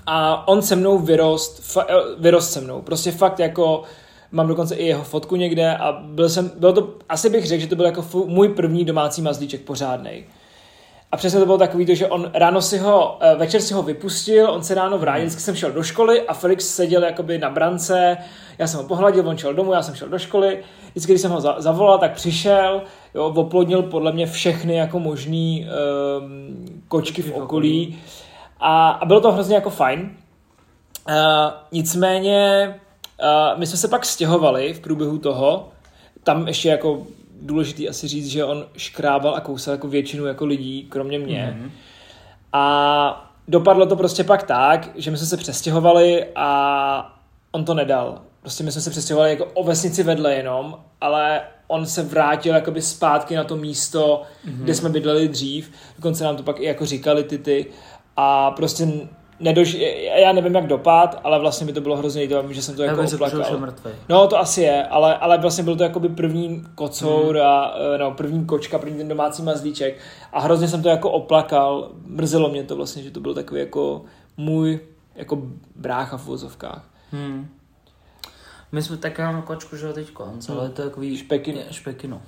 A 0.06 0.48
on 0.48 0.62
se 0.62 0.76
mnou 0.76 1.00
vyrost, 1.00 1.64
fa, 1.64 1.86
eh, 1.90 1.94
vyrost 2.20 2.52
se 2.52 2.62
mnou. 2.62 2.82
Prostě 2.82 3.12
fakt 3.12 3.40
jako, 3.40 3.84
mám 4.32 4.48
dokonce 4.48 4.76
i 4.76 4.86
jeho 4.86 5.04
fotku 5.04 5.36
někde 5.36 5.78
a 5.78 5.92
byl 5.92 6.30
jsem, 6.30 6.52
byl 6.60 6.74
to, 6.74 6.94
asi 7.10 7.30
bych 7.30 7.46
řekl, 7.46 7.62
že 7.62 7.68
to 7.68 7.76
byl 7.76 7.86
jako 7.86 8.06
můj 8.26 8.50
první 8.50 8.86
domácí 8.86 9.22
mazlíček 9.22 9.62
pořádnej. 9.62 10.26
A 11.12 11.18
přesně 11.18 11.40
to 11.40 11.46
bylo 11.46 11.58
takový 11.58 11.86
to, 11.86 11.96
že 11.96 12.08
on 12.08 12.32
ráno 12.34 12.62
si 12.62 12.78
ho, 12.78 13.18
eh, 13.22 13.36
večer 13.36 13.62
si 13.62 13.74
ho 13.74 13.84
vypustil, 13.84 14.52
on 14.52 14.64
se 14.64 14.74
ráno 14.74 14.98
vrátil, 14.98 15.26
vždycky 15.26 15.42
jsem 15.42 15.56
šel 15.56 15.72
do 15.72 15.84
školy 15.84 16.22
a 16.22 16.34
Felix 16.34 16.76
seděl 16.76 17.04
jakoby 17.04 17.38
na 17.38 17.50
brance, 17.50 18.18
já 18.58 18.68
jsem 18.68 18.80
ho 18.80 18.88
pohladil, 18.88 19.30
on 19.30 19.38
šel 19.38 19.54
domů, 19.54 19.74
já 19.74 19.82
jsem 19.82 19.96
šel 19.96 20.10
do 20.10 20.20
školy, 20.20 20.64
vždycky, 20.90 21.12
když 21.12 21.22
jsem 21.22 21.32
ho 21.32 21.42
zavolal, 21.58 21.98
tak 21.98 22.14
přišel, 22.14 22.82
jo, 23.16 23.26
oplodnil 23.26 23.84
podle 23.84 24.12
mě 24.12 24.26
všechny 24.26 24.76
jako 24.76 25.00
možný 25.00 25.68
um, 26.20 26.82
kočky 26.88 27.22
v 27.22 27.32
okolí 27.32 28.00
a, 28.60 28.90
a 28.90 29.06
bylo 29.06 29.22
to 29.22 29.32
hrozně 29.32 29.56
jako 29.56 29.70
fajn. 29.70 30.00
Uh, 31.10 31.16
nicméně 31.72 32.74
uh, 33.24 33.60
my 33.60 33.68
jsme 33.68 33.78
se 33.78 33.88
pak 33.88 34.06
stěhovali 34.06 34.74
v 34.74 34.80
průběhu 34.80 35.18
toho, 35.18 35.70
tam 36.24 36.48
ještě 36.48 36.70
jako 36.70 37.08
důležitý 37.42 37.90
asi 37.90 38.08
říct, 38.08 38.28
že 38.28 38.46
on 38.46 38.66
škrábal 38.78 39.36
a 39.36 39.42
kousal 39.42 39.72
jako 39.72 39.88
většinu 39.88 40.26
jako 40.26 40.46
lidí, 40.46 40.88
kromě 40.90 41.20
mě. 41.20 41.58
Mm-hmm. 41.58 41.72
A 42.54 43.34
dopadlo 43.48 43.86
to 43.86 43.96
prostě 43.96 44.24
pak 44.24 44.44
tak, 44.44 44.90
že 44.96 45.12
my 45.12 45.18
jsme 45.18 45.28
se 45.28 45.38
přestěhovali 45.38 46.26
a 46.36 47.20
on 47.52 47.66
to 47.66 47.74
nedal. 47.74 48.22
Prostě 48.42 48.64
my 48.64 48.72
jsme 48.72 48.82
se 48.82 48.90
přestěhovali 48.90 49.30
jako 49.30 49.46
o 49.46 49.64
vesnici 49.64 50.04
vedle 50.04 50.34
jenom, 50.34 50.80
ale 51.02 51.42
on 51.68 51.86
se 51.86 52.04
vrátil 52.04 52.56
jakoby 52.56 52.82
zpátky 52.82 53.36
na 53.36 53.44
to 53.44 53.56
místo, 53.56 54.22
mm-hmm. 54.46 54.64
kde 54.64 54.76
jsme 54.76 54.90
bydleli 54.90 55.28
dřív. 55.28 55.72
Dokonce 55.96 56.24
nám 56.24 56.36
to 56.36 56.44
pak 56.44 56.60
i 56.60 56.66
jako 56.66 56.86
říkali 56.86 57.24
ty 57.24 57.38
ty. 57.38 57.66
A 58.16 58.52
prostě 58.52 58.88
nedož, 59.40 59.74
já 60.22 60.32
nevím, 60.32 60.56
jak 60.56 60.68
dopad, 60.68 61.22
ale 61.24 61.40
vlastně 61.40 61.68
by 61.68 61.74
to 61.74 61.82
bylo 61.82 61.98
hrozně 61.98 62.22
líto, 62.22 62.54
že 62.54 62.62
jsem 62.62 62.76
to 62.76 62.84
jako 62.84 63.02
oplakal. 63.16 63.74
No, 64.10 64.28
to 64.28 64.40
asi 64.40 64.62
je, 64.62 64.88
ale, 64.88 65.18
ale 65.18 65.38
vlastně 65.38 65.64
byl 65.64 65.76
to 65.76 65.84
jako 65.84 66.00
by 66.00 66.10
první 66.10 66.64
kocour 66.76 67.36
hmm. 67.36 67.46
a 67.46 67.74
no, 67.98 68.12
první 68.12 68.46
kočka, 68.46 68.80
první 68.80 68.98
ten 68.98 69.08
domácí 69.08 69.44
mazlíček 69.44 70.00
a 70.34 70.40
hrozně 70.40 70.68
jsem 70.68 70.84
to 70.84 70.90
jako 70.90 71.12
oplakal. 71.12 71.92
Mrzelo 72.06 72.50
mě 72.50 72.64
to 72.64 72.76
vlastně, 72.76 73.04
že 73.04 73.12
to 73.12 73.20
byl 73.20 73.34
takový 73.34 73.60
jako 73.60 74.02
můj 74.38 74.80
jako 75.16 75.42
brácha 75.76 76.18
v 76.18 76.26
vozovkách. 76.26 76.90
Hmm. 77.12 77.48
My 78.72 78.82
jsme 78.82 78.98
tak 78.98 79.20
máme 79.20 79.42
kočku, 79.42 79.76
že 79.76 79.94
teď 79.94 80.12
konc, 80.12 80.50
ale 80.50 80.66
hmm. 80.66 80.72
to 80.72 80.82
je 80.82 80.90
takový... 80.90 81.18
Špekino. 81.18 81.62
špekino. 81.72 82.22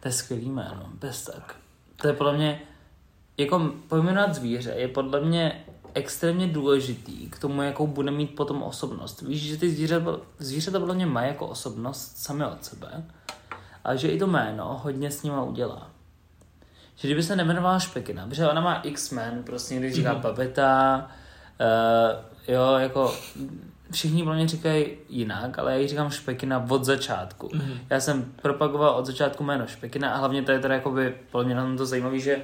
To 0.00 0.08
je 0.08 0.12
skvělý 0.12 0.50
jméno, 0.50 0.86
bez 1.00 1.24
tak. 1.24 1.56
To 1.96 2.08
je 2.08 2.14
podle 2.14 2.36
mě, 2.36 2.60
jako 3.36 3.70
pojmenovat 3.88 4.34
zvíře 4.34 4.74
je 4.76 4.88
podle 4.88 5.20
mě 5.20 5.64
extrémně 5.96 6.46
důležitý 6.46 7.30
k 7.30 7.38
tomu, 7.38 7.62
jakou 7.62 7.86
bude 7.86 8.10
mít 8.10 8.36
potom 8.36 8.62
osobnost. 8.62 9.22
Víš, 9.22 9.42
že 9.42 9.56
ty 9.56 9.70
zvířata, 9.70 10.16
zvířata 10.38 10.78
podle 10.78 10.94
mě 10.94 11.06
mají 11.06 11.28
jako 11.28 11.46
osobnost 11.46 12.18
sami 12.18 12.44
od 12.44 12.64
sebe, 12.64 13.04
ale 13.84 13.98
že 13.98 14.08
i 14.08 14.18
to 14.18 14.26
jméno 14.26 14.80
hodně 14.82 15.10
s 15.10 15.22
nima 15.22 15.42
udělá. 15.42 15.90
Že 16.96 17.08
kdyby 17.08 17.22
se 17.22 17.36
nemenovala 17.36 17.78
Špekina, 17.78 18.26
protože 18.26 18.48
ona 18.48 18.60
má 18.60 18.74
X-Men, 18.74 19.42
prostě 19.42 19.74
někdy 19.74 19.92
říká 19.92 20.14
mm-hmm. 20.14 20.20
Babeta, 20.20 21.10
uh, 21.60 22.54
jo, 22.54 22.74
jako 22.78 23.14
všichni 23.90 24.22
pro 24.22 24.34
mě 24.34 24.48
říkají 24.48 24.86
jinak, 25.08 25.58
ale 25.58 25.72
já 25.72 25.78
ji 25.78 25.88
říkám 25.88 26.10
Špekina 26.10 26.66
od 26.68 26.84
začátku. 26.84 27.48
Mm-hmm. 27.48 27.78
Já 27.90 28.00
jsem 28.00 28.32
propagoval 28.42 28.94
od 28.94 29.06
začátku 29.06 29.44
jméno 29.44 29.66
Špekina 29.66 30.10
a 30.10 30.18
hlavně 30.18 30.42
to 30.42 30.52
je 30.52 30.58
teda 30.58 30.74
jakoby, 30.74 31.16
podle 31.30 31.44
mě 31.44 31.54
na 31.54 31.62
tom 31.62 31.76
to 31.76 31.86
zajímavé, 31.86 32.18
že 32.18 32.42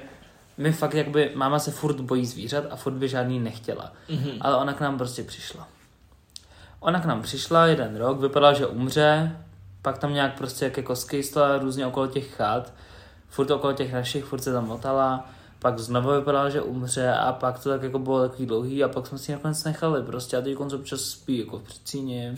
my 0.57 0.71
fakt 0.71 0.93
jakby, 0.93 1.31
máma 1.35 1.59
se 1.59 1.71
furt 1.71 2.01
bojí 2.01 2.25
zvířat 2.25 2.63
a 2.69 2.75
furt 2.75 2.93
by 2.93 3.09
žádný 3.09 3.39
nechtěla. 3.39 3.93
Mm-hmm. 4.09 4.37
Ale 4.41 4.57
ona 4.57 4.73
k 4.73 4.81
nám 4.81 4.97
prostě 4.97 5.23
přišla. 5.23 5.67
Ona 6.79 6.99
k 6.99 7.05
nám 7.05 7.21
přišla 7.21 7.65
jeden 7.65 7.95
rok, 7.95 8.19
vypadala, 8.19 8.53
že 8.53 8.67
umře, 8.67 9.37
pak 9.81 9.97
tam 9.97 10.13
nějak 10.13 10.37
prostě 10.37 10.65
jak 10.65 10.77
jako 10.77 10.95
skejstla 10.95 11.57
různě 11.57 11.87
okolo 11.87 12.07
těch 12.07 12.35
chat, 12.35 12.73
furt 13.29 13.51
okolo 13.51 13.73
těch 13.73 13.93
našich, 13.93 14.23
furt 14.23 14.41
se 14.41 14.53
tam 14.53 14.67
motala, 14.67 15.29
pak 15.59 15.79
znovu 15.79 16.11
vypadala, 16.11 16.49
že 16.49 16.61
umře 16.61 17.13
a 17.13 17.31
pak 17.31 17.59
to 17.59 17.69
tak 17.69 17.83
jako 17.83 17.99
bylo 17.99 18.29
takový 18.29 18.45
dlouhý 18.45 18.83
a 18.83 18.87
pak 18.87 19.07
jsme 19.07 19.17
si 19.17 19.31
nakonec 19.31 19.63
nechali 19.63 20.03
prostě 20.03 20.37
a 20.37 20.41
teď 20.41 20.55
konc 20.55 20.73
občas 20.73 21.01
spí 21.01 21.37
jako 21.37 21.59
v 21.59 21.63
předcíně. 21.63 22.35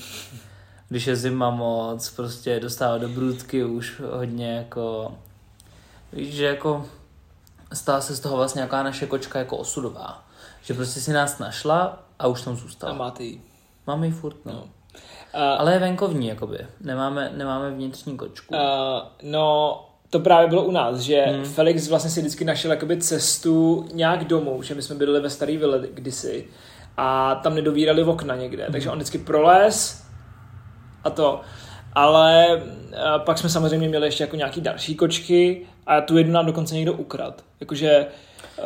Když 0.90 1.08
je 1.08 1.16
zima 1.16 1.50
moc, 1.50 2.10
prostě 2.10 2.60
dostává 2.60 2.98
do 2.98 3.10
brůdky 3.10 3.64
už 3.64 4.02
hodně 4.12 4.56
jako, 4.56 5.14
víš, 6.14 6.36
že 6.36 6.46
jako 6.46 6.86
stala 7.74 8.02
se 8.02 8.16
z 8.16 8.20
toho 8.20 8.38
vlastně 8.38 8.60
nějaká 8.60 8.84
naše 8.84 9.08
kočka 9.08 9.40
jako 9.40 9.58
osudová. 9.58 10.24
Že 10.62 10.74
prostě 10.74 11.00
si 11.00 11.14
nás 11.14 11.40
našla 11.40 12.04
a 12.20 12.28
už 12.28 12.42
tam 12.42 12.56
zůstala. 12.56 12.94
A 12.94 12.96
máte 12.96 13.24
ji. 13.24 13.42
Máme 13.88 14.06
ji 14.06 14.12
furt, 14.12 14.46
no. 14.46 14.54
no. 14.54 14.60
Uh, 14.62 15.42
Ale 15.42 15.74
je 15.74 15.80
venkovní, 15.80 16.28
jakoby. 16.28 16.58
Nemáme, 16.82 17.32
nemáme 17.36 17.72
vnitřní 17.72 18.18
kočku. 18.18 18.56
Uh, 18.56 18.62
no, 19.24 19.80
to 20.10 20.20
právě 20.20 20.48
bylo 20.48 20.64
u 20.64 20.72
nás, 20.72 21.00
že 21.00 21.22
hmm. 21.22 21.46
Felix 21.46 21.88
vlastně 21.88 22.12
si 22.12 22.20
vždycky 22.20 22.46
našel 22.46 22.72
jakoby 22.72 22.98
cestu 22.98 23.88
nějak 23.94 24.26
domů, 24.26 24.62
že 24.62 24.76
my 24.76 24.82
jsme 24.82 24.96
byli 24.96 25.20
ve 25.20 25.30
starý 25.30 25.58
vile 25.58 25.88
kdysi 25.94 26.48
a 26.98 27.36
tam 27.36 27.56
nedovírali 27.56 28.04
okna 28.04 28.36
někde, 28.36 28.64
hmm. 28.64 28.72
takže 28.72 28.90
on 28.90 28.96
vždycky 28.96 29.18
prolez 29.18 30.06
a 31.04 31.10
to. 31.10 31.42
Ale 31.94 32.62
pak 33.18 33.38
jsme 33.38 33.50
samozřejmě 33.50 33.88
měli 33.88 34.08
ještě 34.08 34.24
jako 34.24 34.36
nějaký 34.36 34.62
další 34.62 34.96
kočky 34.96 35.68
a 35.88 36.02
tu 36.02 36.18
jednu 36.18 36.34
nám 36.34 36.46
dokonce 36.46 36.76
někdo 36.76 36.94
ukrad. 36.94 37.44
Jakože 37.60 38.08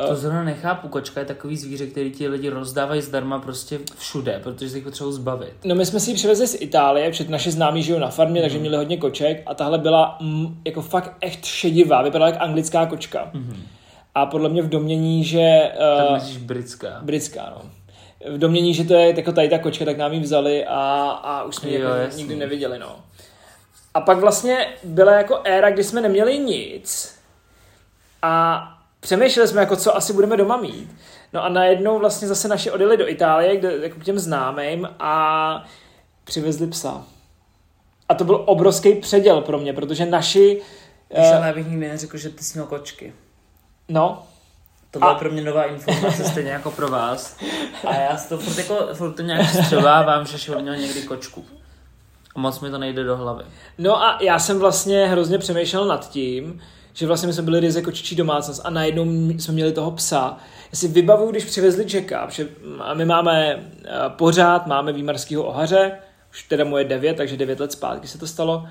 eh, 0.03 0.07
to 0.07 0.15
zrovna 0.15 0.43
nechápu, 0.43 0.88
kočka 0.88 1.19
je 1.19 1.25
takový 1.25 1.57
zvíře, 1.57 1.88
který 1.88 2.11
ti 2.11 2.27
lidi 2.27 2.49
rozdávají 2.49 3.01
zdarma 3.01 3.39
prostě 3.39 3.79
všude, 3.97 4.39
protože 4.43 4.69
se 4.69 4.77
jich 4.77 4.83
potřebují 4.83 5.15
zbavit. 5.15 5.53
No 5.65 5.75
my 5.75 5.85
jsme 5.85 5.99
si 5.99 6.11
ji 6.11 6.15
přivezli 6.15 6.47
z 6.47 6.61
Itálie, 6.61 7.09
protože 7.09 7.29
naši 7.29 7.51
známí 7.51 7.83
žijou 7.83 7.99
na 7.99 8.09
farmě, 8.09 8.39
mm. 8.39 8.43
takže 8.43 8.59
měli 8.59 8.77
hodně 8.77 8.97
koček 8.97 9.43
a 9.45 9.53
tahle 9.53 9.77
byla 9.77 10.17
mm, 10.21 10.61
jako 10.65 10.81
fakt 10.81 11.17
echt 11.21 11.45
šedivá, 11.45 12.01
vypadala 12.01 12.31
jak 12.31 12.41
anglická 12.41 12.85
kočka. 12.85 13.29
Mm. 13.33 13.63
A 14.15 14.25
podle 14.25 14.49
mě 14.49 14.61
v 14.61 14.69
domění, 14.69 15.23
že... 15.23 15.71
Uh, 15.97 15.97
tak 15.97 16.11
myslíš 16.11 16.38
britská. 16.38 16.99
Britská, 17.01 17.53
no. 17.55 17.69
V 18.35 18.38
domění, 18.38 18.73
že 18.73 18.83
to 18.83 18.93
je 18.93 19.13
jako 19.17 19.31
tady 19.31 19.49
ta 19.49 19.57
kočka, 19.57 19.85
tak 19.85 19.97
nám 19.97 20.13
ji 20.13 20.19
vzali 20.19 20.65
a, 20.65 21.09
a 21.23 21.43
už 21.43 21.55
jsme 21.55 21.69
ji 21.69 21.79
jako 21.79 22.17
nikdy 22.17 22.35
neviděli, 22.35 22.79
no. 22.79 22.95
A 24.00 24.01
pak 24.01 24.18
vlastně 24.18 24.68
byla 24.84 25.13
jako 25.13 25.39
éra, 25.44 25.70
kdy 25.70 25.84
jsme 25.84 26.01
neměli 26.01 26.39
nic 26.39 27.15
a 28.22 28.63
přemýšleli 29.00 29.48
jsme, 29.48 29.62
jako 29.62 29.75
co 29.75 29.96
asi 29.96 30.13
budeme 30.13 30.38
doma 30.38 30.58
mít. 30.58 30.96
No 31.34 31.44
a 31.44 31.50
najednou 31.50 32.00
vlastně 32.00 32.27
zase 32.27 32.48
naši 32.48 32.72
odjeli 32.72 32.98
do 32.98 33.10
Itálie, 33.10 33.58
kde, 33.58 33.77
jako 33.82 34.00
k 34.00 34.03
těm 34.03 34.20
známým 34.20 34.89
a 35.00 35.65
přivezli 36.24 36.68
psa. 36.68 37.03
A 38.10 38.13
to 38.13 38.24
byl 38.24 38.44
obrovský 38.46 38.96
předěl 38.96 39.41
pro 39.41 39.58
mě, 39.58 39.74
protože 39.74 40.06
naši... 40.06 40.62
Víš, 41.18 41.29
uh, 41.29 41.36
ale 41.36 41.48
já 41.48 41.53
bych 41.53 41.68
nikdy 41.68 41.88
neřekl, 41.88 42.18
že 42.18 42.29
ty 42.29 42.44
jsi 42.44 42.58
měl 42.58 42.68
kočky. 42.68 43.13
No. 43.89 44.27
To 44.91 45.00
byla 45.00 45.12
a... 45.12 45.20
pro 45.20 45.32
mě 45.32 45.41
nová 45.41 45.63
informace, 45.63 46.24
stejně 46.24 46.51
jako 46.51 46.72
pro 46.72 46.88
vás. 46.88 47.38
A 47.88 47.96
já 47.96 48.18
si 48.18 48.29
to 48.29 48.38
furt, 48.38 48.58
jako, 48.58 48.88
furt 48.94 49.13
to 49.13 49.22
nějak 49.22 49.50
střevávám, 49.50 50.25
že 50.25 50.39
Šivor 50.39 50.62
měl 50.62 50.77
někdy 50.77 51.01
kočku. 51.01 51.46
Moc 52.36 52.59
mi 52.59 52.69
to 52.69 52.77
nejde 52.77 53.03
do 53.03 53.17
hlavy. 53.17 53.43
No 53.77 54.03
a 54.03 54.17
já 54.21 54.39
jsem 54.39 54.59
vlastně 54.59 55.07
hrozně 55.07 55.38
přemýšlel 55.38 55.86
nad 55.86 56.09
tím, 56.09 56.62
že 56.93 57.07
vlastně 57.07 57.27
my 57.27 57.33
jsme 57.33 57.43
byli 57.43 57.59
ryze 57.59 57.81
kočičí 57.81 58.15
domácnost 58.15 58.62
a 58.63 58.69
najednou 58.69 59.05
jsme 59.38 59.53
měli 59.53 59.71
toho 59.71 59.91
psa. 59.91 60.38
Já 60.71 60.77
si 60.77 60.88
vybavuju, 60.88 61.31
když 61.31 61.45
přivezli 61.45 61.86
Jacka, 61.93 62.29
že 62.29 62.48
my 62.93 63.05
máme 63.05 63.55
eh, 63.55 63.89
pořád, 64.09 64.67
máme 64.67 64.93
výmarského 64.93 65.43
ohaře, 65.43 65.91
už 66.31 66.43
teda 66.43 66.63
moje 66.63 66.83
devět, 66.83 67.17
takže 67.17 67.38
devět 67.38 67.59
let 67.59 67.71
zpátky 67.71 68.07
se 68.07 68.17
to 68.17 68.27
stalo. 68.27 68.67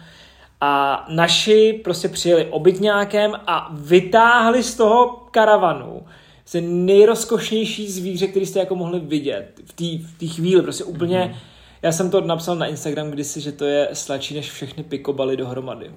A 0.60 1.04
naši 1.08 1.80
prostě 1.84 2.08
přijeli 2.08 2.46
obytňákem 2.46 3.34
a 3.46 3.70
vytáhli 3.72 4.62
z 4.62 4.74
toho 4.74 5.08
karavanu 5.30 6.06
se 6.44 6.60
nejrozkošnější 6.60 7.90
zvíře, 7.90 8.26
který 8.26 8.46
jste 8.46 8.58
jako 8.58 8.74
mohli 8.76 9.00
vidět 9.00 9.60
v 9.64 10.18
té 10.18 10.26
chvíli, 10.26 10.62
prostě 10.62 10.84
úplně 10.84 11.18
mm-hmm 11.18 11.57
já 11.82 11.92
jsem 11.92 12.10
to 12.10 12.20
napsal 12.20 12.56
na 12.56 12.66
Instagram 12.66 13.10
kdysi, 13.10 13.40
že 13.40 13.52
to 13.52 13.64
je 13.64 13.88
sladší 13.92 14.34
než 14.34 14.50
všechny 14.50 14.82
pikobaly 14.82 15.36
dohromady. 15.36 15.90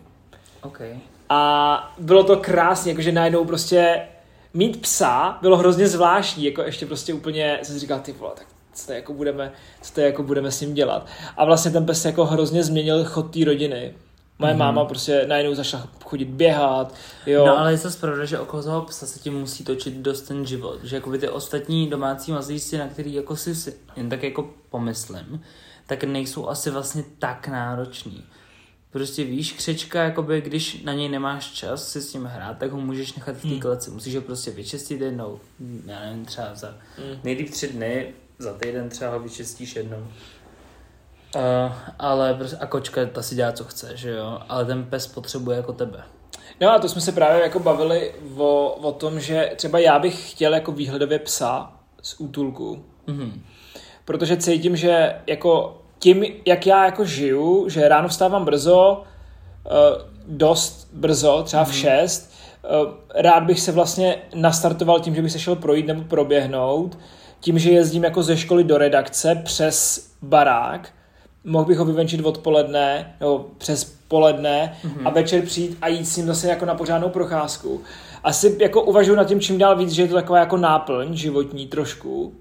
Okay. 0.61 0.99
A 1.29 1.93
bylo 1.97 2.23
to 2.23 2.37
krásně, 2.37 2.91
jakože 2.91 3.11
najednou 3.11 3.45
prostě 3.45 4.01
mít 4.53 4.81
psa 4.81 5.37
bylo 5.41 5.57
hrozně 5.57 5.87
zvláštní, 5.87 6.45
jako 6.45 6.61
ještě 6.61 6.85
prostě 6.85 7.13
úplně 7.13 7.59
jsem 7.63 7.75
si 7.75 7.79
říkal, 7.79 7.99
ty 7.99 8.11
vole, 8.11 8.31
tak 8.35 8.47
co 8.73 8.87
to 8.87 8.93
jako 8.93 9.13
budeme, 9.13 9.51
co 9.81 9.93
to 9.93 10.01
jako 10.01 10.23
budeme 10.23 10.51
s 10.51 10.61
ním 10.61 10.73
dělat. 10.73 11.07
A 11.37 11.45
vlastně 11.45 11.71
ten 11.71 11.85
pes 11.85 12.05
jako 12.05 12.25
hrozně 12.25 12.63
změnil 12.63 13.05
chod 13.05 13.33
té 13.33 13.45
rodiny. 13.45 13.93
Moje 14.39 14.53
mm-hmm. 14.53 14.57
máma 14.57 14.85
prostě 14.85 15.25
najednou 15.27 15.53
začala 15.53 15.87
chodit 16.05 16.25
běhat, 16.25 16.93
jo. 17.25 17.45
No 17.45 17.59
ale 17.59 17.71
je 17.71 17.77
to 17.77 17.89
pravda, 17.99 18.25
že 18.25 18.39
okolo 18.39 18.63
toho 18.63 18.81
psa 18.81 19.05
se 19.05 19.19
tím 19.19 19.39
musí 19.39 19.63
točit 19.63 19.93
dost 19.93 20.21
ten 20.21 20.45
život, 20.45 20.83
že 20.83 20.95
jako 20.95 21.09
by 21.09 21.17
ty 21.17 21.29
ostatní 21.29 21.89
domácí 21.89 22.31
mazlíci, 22.31 22.77
na 22.77 22.87
který 22.87 23.13
jako 23.13 23.35
si 23.35 23.73
jen 23.95 24.09
tak 24.09 24.23
jako 24.23 24.49
pomyslím, 24.69 25.43
tak 25.87 26.03
nejsou 26.03 26.47
asi 26.47 26.69
vlastně 26.69 27.03
tak 27.19 27.47
nároční. 27.47 28.23
Prostě 28.91 29.23
víš, 29.23 29.53
křečka, 29.53 30.03
jakoby, 30.03 30.41
když 30.41 30.83
na 30.83 30.93
něj 30.93 31.09
nemáš 31.09 31.51
čas 31.51 31.91
si 31.91 32.01
s 32.01 32.13
ním 32.13 32.25
hrát, 32.25 32.57
tak 32.57 32.71
ho 32.71 32.81
můžeš 32.81 33.13
nechat 33.13 33.35
v 33.35 33.41
té 33.41 33.47
hmm. 33.47 33.59
kleci. 33.59 33.91
Musíš 33.91 34.15
ho 34.15 34.21
prostě 34.21 34.51
vyčistit 34.51 35.01
jednou, 35.01 35.39
já 35.85 35.99
nevím, 35.99 36.25
třeba 36.25 36.55
za 36.55 36.75
hmm. 36.97 37.17
nejlíp 37.23 37.49
tři 37.49 37.67
dny, 37.67 38.13
za 38.39 38.53
týden 38.53 38.89
třeba 38.89 39.11
ho 39.11 39.19
vyčistíš 39.19 39.75
jednou. 39.75 40.07
Uh, 41.35 41.73
ale 41.99 42.33
prostě, 42.33 42.57
a 42.57 42.65
kočka 42.65 43.05
ta 43.05 43.21
si 43.21 43.35
dělá, 43.35 43.51
co 43.51 43.63
chce, 43.63 43.97
že 43.97 44.09
jo? 44.09 44.39
Ale 44.49 44.65
ten 44.65 44.83
pes 44.83 45.07
potřebuje 45.07 45.57
jako 45.57 45.73
tebe. 45.73 46.03
No 46.61 46.71
a 46.71 46.79
to 46.79 46.89
jsme 46.89 47.01
se 47.01 47.11
právě 47.11 47.43
jako 47.43 47.59
bavili 47.59 48.15
o, 48.37 48.69
o 48.69 48.91
tom, 48.91 49.19
že 49.19 49.51
třeba 49.55 49.79
já 49.79 49.99
bych 49.99 50.31
chtěl 50.31 50.53
jako 50.53 50.71
výhledově 50.71 51.19
psa 51.19 51.73
z 52.01 52.19
útulku. 52.19 52.85
Mm-hmm. 53.07 53.31
Protože 54.05 54.37
cítím, 54.37 54.75
že 54.75 55.15
jako 55.27 55.77
tím, 55.99 56.25
jak 56.45 56.67
já 56.67 56.85
jako 56.85 57.05
žiju, 57.05 57.69
že 57.69 57.87
ráno 57.87 58.07
vstávám 58.07 58.45
brzo, 58.45 59.03
eh, 59.65 59.69
dost 60.27 60.89
brzo, 60.93 61.43
třeba 61.43 61.63
v 61.63 61.75
6, 61.75 62.31
rád 63.15 63.43
bych 63.43 63.59
se 63.59 63.71
vlastně 63.71 64.15
nastartoval 64.35 64.99
tím, 64.99 65.15
že 65.15 65.21
bych 65.21 65.31
se 65.31 65.39
šel 65.39 65.55
projít 65.55 65.87
nebo 65.87 66.01
proběhnout, 66.01 66.97
tím, 67.39 67.59
že 67.59 67.71
jezdím 67.71 68.03
jako 68.03 68.23
ze 68.23 68.37
školy 68.37 68.63
do 68.63 68.77
redakce 68.77 69.41
přes 69.45 70.07
barák, 70.21 70.89
mohl 71.43 71.65
bych 71.65 71.77
ho 71.77 71.85
vyvenčit 71.85 72.25
odpoledne 72.25 73.15
nebo 73.19 73.45
přes 73.57 73.83
poledne 74.07 74.77
mm-hmm. 74.83 75.07
a 75.07 75.09
večer 75.09 75.41
přijít 75.41 75.77
a 75.81 75.87
jít 75.87 76.05
s 76.05 76.17
ním 76.17 76.25
zase 76.25 76.47
jako 76.47 76.65
na 76.65 76.75
pořádnou 76.75 77.09
procházku. 77.09 77.81
Asi 78.23 78.57
jako 78.59 78.81
uvažuji 78.81 79.15
nad 79.15 79.23
tím 79.23 79.39
čím 79.39 79.57
dál 79.57 79.77
víc, 79.77 79.91
že 79.91 80.01
je 80.01 80.07
to 80.07 80.15
taková 80.15 80.39
jako 80.39 80.57
náplň 80.57 81.15
životní 81.15 81.67
trošku. 81.67 82.33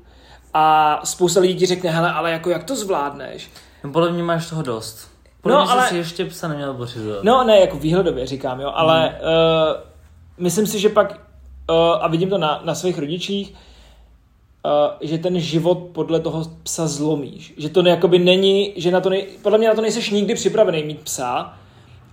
A 0.54 1.00
spousta 1.04 1.40
lidí 1.40 1.54
ti 1.54 1.66
řekne, 1.66 1.90
hele, 1.90 2.12
ale 2.12 2.30
jako 2.30 2.50
jak 2.50 2.64
to 2.64 2.76
zvládneš? 2.76 3.50
No, 3.84 3.92
podle 3.92 4.12
mě 4.12 4.22
máš 4.22 4.50
toho 4.50 4.62
dost. 4.62 5.10
Podle 5.40 5.58
No, 5.58 5.64
mě 5.64 5.72
ale- 5.72 5.82
jsi 5.82 5.88
si 5.88 5.96
ještě 5.96 6.24
psa 6.24 6.48
neměl 6.48 6.74
pořizovat. 6.74 7.24
No 7.24 7.44
ne, 7.44 7.60
jako 7.60 7.76
výhledově 7.76 8.26
říkám, 8.26 8.60
jo, 8.60 8.72
ale 8.74 9.00
hmm. 9.08 9.16
uh, 9.16 9.80
myslím 10.38 10.66
si, 10.66 10.78
že 10.78 10.88
pak, 10.88 11.10
uh, 11.70 11.76
a 12.00 12.08
vidím 12.08 12.30
to 12.30 12.38
na, 12.38 12.60
na 12.64 12.74
svých 12.74 12.98
rodičích, 12.98 13.54
uh, 14.64 14.72
že 15.00 15.18
ten 15.18 15.40
život 15.40 15.78
podle 15.92 16.20
toho 16.20 16.44
psa 16.62 16.86
zlomíš. 16.86 17.54
Že 17.56 17.68
to 17.68 17.86
jakoby 17.86 18.18
není, 18.18 18.72
že 18.76 18.90
na 18.90 19.00
to 19.00 19.10
nej, 19.10 19.26
podle 19.42 19.58
mě 19.58 19.68
na 19.68 19.74
to 19.74 19.80
nejseš 19.80 20.10
nikdy 20.10 20.34
připravený 20.34 20.84
mít 20.84 21.00
psa 21.00 21.54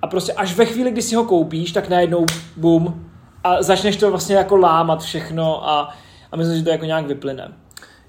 a 0.01 0.07
prostě 0.07 0.33
až 0.33 0.55
ve 0.55 0.65
chvíli, 0.65 0.91
kdy 0.91 1.01
si 1.01 1.15
ho 1.15 1.23
koupíš, 1.23 1.71
tak 1.71 1.89
najednou 1.89 2.25
bum 2.57 3.09
a 3.43 3.63
začneš 3.63 3.97
to 3.97 4.09
vlastně 4.09 4.35
jako 4.35 4.57
lámat 4.57 5.01
všechno 5.01 5.69
a, 5.69 5.89
a 6.31 6.35
myslím, 6.35 6.57
že 6.57 6.63
to 6.63 6.69
jako 6.69 6.85
nějak 6.85 7.05
vyplyne. 7.07 7.51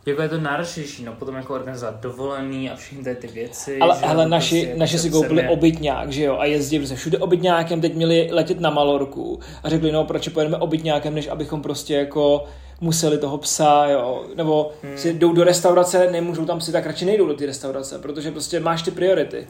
Jako 0.08 0.22
je 0.22 0.28
to 0.28 0.40
náročnější, 0.40 1.04
no 1.04 1.12
potom 1.12 1.34
jako 1.34 1.54
organizovat 1.54 2.00
dovolený 2.00 2.70
a 2.70 2.76
všechny 2.76 3.14
ty 3.14 3.26
věci. 3.26 3.78
Ale 3.78 3.96
že 3.96 4.14
to 4.14 4.28
naši, 4.28 4.60
prostě 4.60 4.78
naši 4.78 4.98
si 4.98 5.02
se 5.02 5.10
koupili 5.10 5.42
mě- 5.42 5.48
obytňák, 5.48 6.12
že 6.12 6.24
jo, 6.24 6.36
a 6.38 6.44
jezdí 6.44 6.78
prostě 6.78 6.96
všude 6.96 7.18
obytňákem, 7.18 7.80
teď 7.80 7.94
měli 7.94 8.28
letět 8.32 8.60
na 8.60 8.70
Malorku 8.70 9.40
a 9.62 9.68
řekli, 9.68 9.92
no 9.92 10.04
proč 10.04 10.28
pojedeme 10.28 10.56
obytňákem, 10.56 11.14
než 11.14 11.28
abychom 11.28 11.62
prostě 11.62 11.94
jako 11.94 12.44
museli 12.80 13.18
toho 13.18 13.38
psa, 13.38 13.86
jo, 13.90 14.26
nebo 14.34 14.72
hmm. 14.82 14.98
si 14.98 15.14
jdou 15.14 15.32
do 15.32 15.44
restaurace, 15.44 16.10
nemůžou 16.10 16.44
tam 16.44 16.60
si, 16.60 16.72
tak 16.72 16.86
radši 16.86 17.04
nejdou 17.04 17.26
do 17.26 17.34
ty 17.34 17.46
restaurace, 17.46 17.98
protože 17.98 18.30
prostě 18.30 18.60
máš 18.60 18.82
ty 18.82 18.90
priority. 18.90 19.46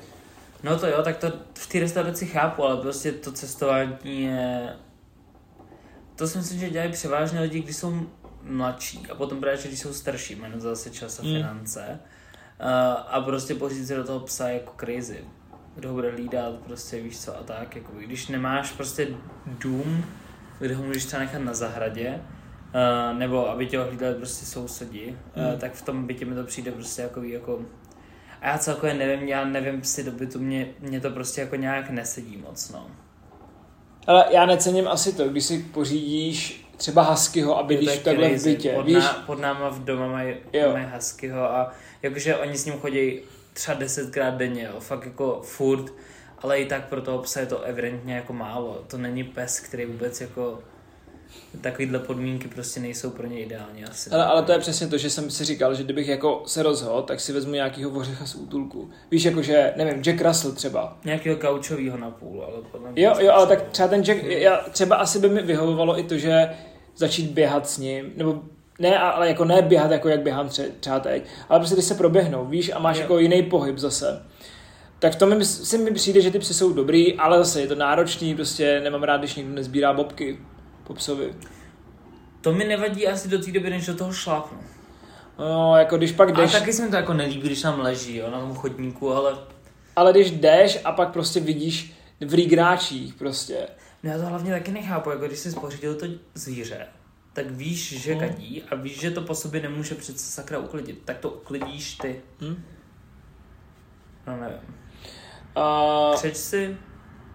No 0.62 0.78
to 0.78 0.86
jo, 0.86 1.02
tak 1.02 1.16
to 1.16 1.32
v 1.54 1.68
té 1.72 1.80
restauraci 1.80 2.26
chápu, 2.26 2.64
ale 2.64 2.76
prostě 2.76 3.12
to 3.12 3.32
cestování 3.32 3.96
je... 4.04 4.68
To 6.16 6.28
si 6.28 6.38
myslím, 6.38 6.60
že 6.60 6.70
dělají 6.70 6.92
převážně 6.92 7.40
lidi, 7.40 7.60
když 7.60 7.76
jsou 7.76 7.92
mladší 8.42 9.06
a 9.10 9.14
potom 9.14 9.40
právě, 9.40 9.58
když 9.64 9.80
jsou 9.80 9.92
starší, 9.92 10.42
to 10.52 10.60
zase 10.60 10.90
čas 10.90 11.20
a 11.20 11.22
Mm. 11.22 11.28
finance. 11.34 12.00
Uh, 12.60 12.66
a 13.08 13.20
prostě 13.20 13.54
pořídit 13.54 13.86
si 13.86 13.96
do 13.96 14.04
toho 14.04 14.20
psa 14.20 14.48
jako 14.48 14.72
crazy. 14.80 15.24
Kdo 15.74 15.88
ho 15.88 15.94
bude 15.94 16.10
hlídat, 16.10 16.54
prostě 16.54 17.00
víš 17.00 17.20
co 17.20 17.38
a 17.38 17.42
tak. 17.42 17.76
Jako, 17.76 17.92
když 17.98 18.28
nemáš 18.28 18.72
prostě 18.72 19.08
dům, 19.46 20.04
kde 20.58 20.74
ho 20.74 20.82
můžeš 20.84 21.04
třeba 21.04 21.22
nechat 21.22 21.38
na 21.38 21.54
zahradě, 21.54 22.20
uh, 23.10 23.18
nebo 23.18 23.50
aby 23.50 23.66
tě 23.66 23.78
ho 23.78 23.84
hlídali 23.84 24.14
prostě 24.14 24.46
sousedi, 24.46 25.16
Mm. 25.36 25.44
uh, 25.46 25.58
tak 25.60 25.72
v 25.74 25.82
tom 25.82 26.06
bytě 26.06 26.24
mi 26.24 26.34
to 26.34 26.44
přijde 26.44 26.72
prostě 26.72 27.02
jako, 27.02 27.22
jako 27.22 27.60
a 28.40 28.48
já 28.48 28.58
celkově 28.58 28.94
nevím, 28.94 29.28
já 29.28 29.44
nevím 29.44 29.84
si 29.84 30.04
do 30.04 30.12
bytu, 30.12 30.38
mě, 30.38 30.68
mě 30.80 31.00
to 31.00 31.10
prostě 31.10 31.40
jako 31.40 31.56
nějak 31.56 31.90
nesedí 31.90 32.36
moc, 32.36 32.70
no. 32.70 32.86
Ale 34.06 34.24
já 34.30 34.46
necením 34.46 34.88
asi 34.88 35.12
to, 35.12 35.28
když 35.28 35.44
si 35.44 35.58
pořídíš 35.58 36.67
třeba 36.78 37.02
huskyho 37.02 37.58
a 37.58 37.62
bydlíš 37.62 37.98
takhle 37.98 38.28
v 38.28 38.44
bytě, 38.44 38.72
Pod, 38.72 38.86
víš? 38.86 38.94
ná, 38.94 39.22
pod 39.26 39.40
náma 39.40 39.68
v 39.68 39.84
doma 39.84 40.06
mají, 40.06 40.34
mají 40.72 40.86
huskyho 40.94 41.42
a 41.42 41.72
jakože 42.02 42.36
oni 42.36 42.58
s 42.58 42.64
ním 42.64 42.74
chodí 42.74 43.20
třeba 43.52 43.78
desetkrát 43.78 44.34
denně, 44.34 44.70
jo, 44.74 44.80
fakt 44.80 45.04
jako 45.04 45.40
furt, 45.44 45.92
ale 46.38 46.60
i 46.60 46.66
tak 46.66 46.88
pro 46.88 47.00
toho 47.02 47.18
psa 47.18 47.40
je 47.40 47.46
to 47.46 47.62
evidentně 47.62 48.14
jako 48.14 48.32
málo. 48.32 48.84
To 48.86 48.98
není 48.98 49.24
pes, 49.24 49.60
který 49.60 49.86
vůbec 49.86 50.20
jako 50.20 50.58
takovýhle 51.60 51.98
podmínky 51.98 52.48
prostě 52.48 52.80
nejsou 52.80 53.10
pro 53.10 53.26
ně 53.26 53.40
ideální 53.40 53.84
asi. 53.84 54.10
Ale, 54.10 54.24
ale 54.24 54.42
to 54.42 54.52
je 54.52 54.58
přesně 54.58 54.86
to, 54.86 54.98
že 54.98 55.10
jsem 55.10 55.30
si 55.30 55.44
říkal, 55.44 55.74
že 55.74 55.82
kdybych 55.82 56.08
jako 56.08 56.42
se 56.46 56.62
rozhodl, 56.62 57.02
tak 57.02 57.20
si 57.20 57.32
vezmu 57.32 57.52
nějakýho 57.52 57.90
vořecha 57.90 58.26
z 58.26 58.34
útulku. 58.34 58.90
Víš, 59.10 59.24
jakože, 59.24 59.72
nevím, 59.76 60.02
Jack 60.02 60.20
Russell 60.20 60.54
třeba. 60.54 60.98
Nějakého 61.04 61.36
gaučovýho 61.36 61.96
na 61.98 62.10
půl, 62.10 62.44
ale 62.44 62.62
podle 62.72 62.92
mě 62.92 63.02
Jo, 63.02 63.14
jo, 63.18 63.32
ale 63.32 63.46
tak 63.46 63.62
třeba 63.68 63.88
ten 63.88 64.04
Jack, 64.04 64.22
já, 64.22 64.56
třeba 64.56 64.96
asi 64.96 65.18
by 65.18 65.28
mi 65.28 65.42
vyhovovalo 65.42 65.98
i 65.98 66.02
to, 66.02 66.18
že 66.18 66.50
začít 66.98 67.30
běhat 67.30 67.68
s 67.68 67.78
ním, 67.78 68.12
nebo 68.16 68.42
ne, 68.78 68.98
ale 68.98 69.28
jako 69.28 69.44
ne 69.44 69.62
běhat, 69.62 69.90
jako 69.90 70.08
jak 70.08 70.20
běhám 70.20 70.48
tře, 70.48 70.68
třeba 70.80 71.00
teď, 71.00 71.24
ale 71.48 71.58
prostě 71.58 71.74
když 71.74 71.84
se 71.84 71.94
proběhnou, 71.94 72.44
víš, 72.46 72.70
a 72.74 72.78
máš 72.78 72.96
Jo. 72.96 73.02
jako 73.02 73.18
jiný 73.18 73.42
pohyb 73.42 73.78
zase. 73.78 74.22
Tak 74.98 75.14
to 75.14 75.26
mi, 75.26 75.44
si 75.44 75.78
mi 75.78 75.90
přijde, 75.90 76.20
že 76.20 76.30
ty 76.30 76.38
psy 76.38 76.54
jsou 76.54 76.72
dobrý, 76.72 77.14
ale 77.14 77.38
zase 77.38 77.60
je 77.60 77.66
to 77.66 77.74
náročný, 77.74 78.34
prostě 78.34 78.80
nemám 78.80 79.02
rád, 79.02 79.16
když 79.16 79.34
někdo 79.34 79.54
nezbírá 79.54 79.92
bobky 79.92 80.38
po 80.84 80.94
psovi. 80.94 81.34
To 82.40 82.52
mi 82.52 82.64
nevadí 82.64 83.08
asi 83.08 83.28
do 83.28 83.38
té 83.38 83.52
doby, 83.52 83.70
než 83.70 83.86
do 83.86 83.94
toho 83.94 84.12
šlápnu. 84.12 84.58
No, 85.38 85.76
jako 85.76 85.96
když 85.96 86.12
pak 86.12 86.28
A 86.28 86.32
jdeš, 86.32 86.52
taky 86.52 86.72
se 86.72 86.84
mi 86.84 86.90
to 86.90 86.96
jako 86.96 87.14
nelíbí, 87.14 87.40
když 87.40 87.62
tam 87.62 87.80
leží, 87.80 88.16
jo, 88.16 88.30
na 88.30 88.40
tom 88.40 88.54
chodníku, 88.54 89.12
ale 89.12 89.38
ale 89.96 90.12
když 90.12 90.30
jdeš 90.30 90.78
a 90.84 90.92
pak 90.92 91.12
prostě 91.12 91.40
vidíš 91.40 91.92
v 92.20 92.34
rýgráčích 92.34 93.14
prostě. 93.14 93.68
No 94.02 94.10
já 94.10 94.18
to 94.18 94.26
hlavně 94.26 94.52
taky 94.52 94.70
nechápu, 94.72 95.10
jako 95.10 95.26
když 95.26 95.38
jsi 95.38 95.50
spořídil 95.52 95.94
to 95.94 96.06
zvíře, 96.34 96.86
tak 97.32 97.50
víš, 97.50 98.00
že 98.00 98.14
No. 98.14 98.20
kadí 98.20 98.62
a 98.62 98.74
víš, 98.74 99.00
že 99.00 99.10
to 99.10 99.22
po 99.22 99.34
sobě 99.34 99.60
nemůže 99.62 99.94
přece 99.94 100.24
sakra 100.32 100.58
uklidit, 100.58 101.02
tak 101.04 101.18
to 101.18 101.30
uklidíš 101.30 101.94
ty. 101.94 102.20
Hm? 102.40 102.62
No 104.26 104.36
nevím. 104.40 104.74
A, 105.56 106.10
Křeč 106.14 106.36
si, 106.36 106.76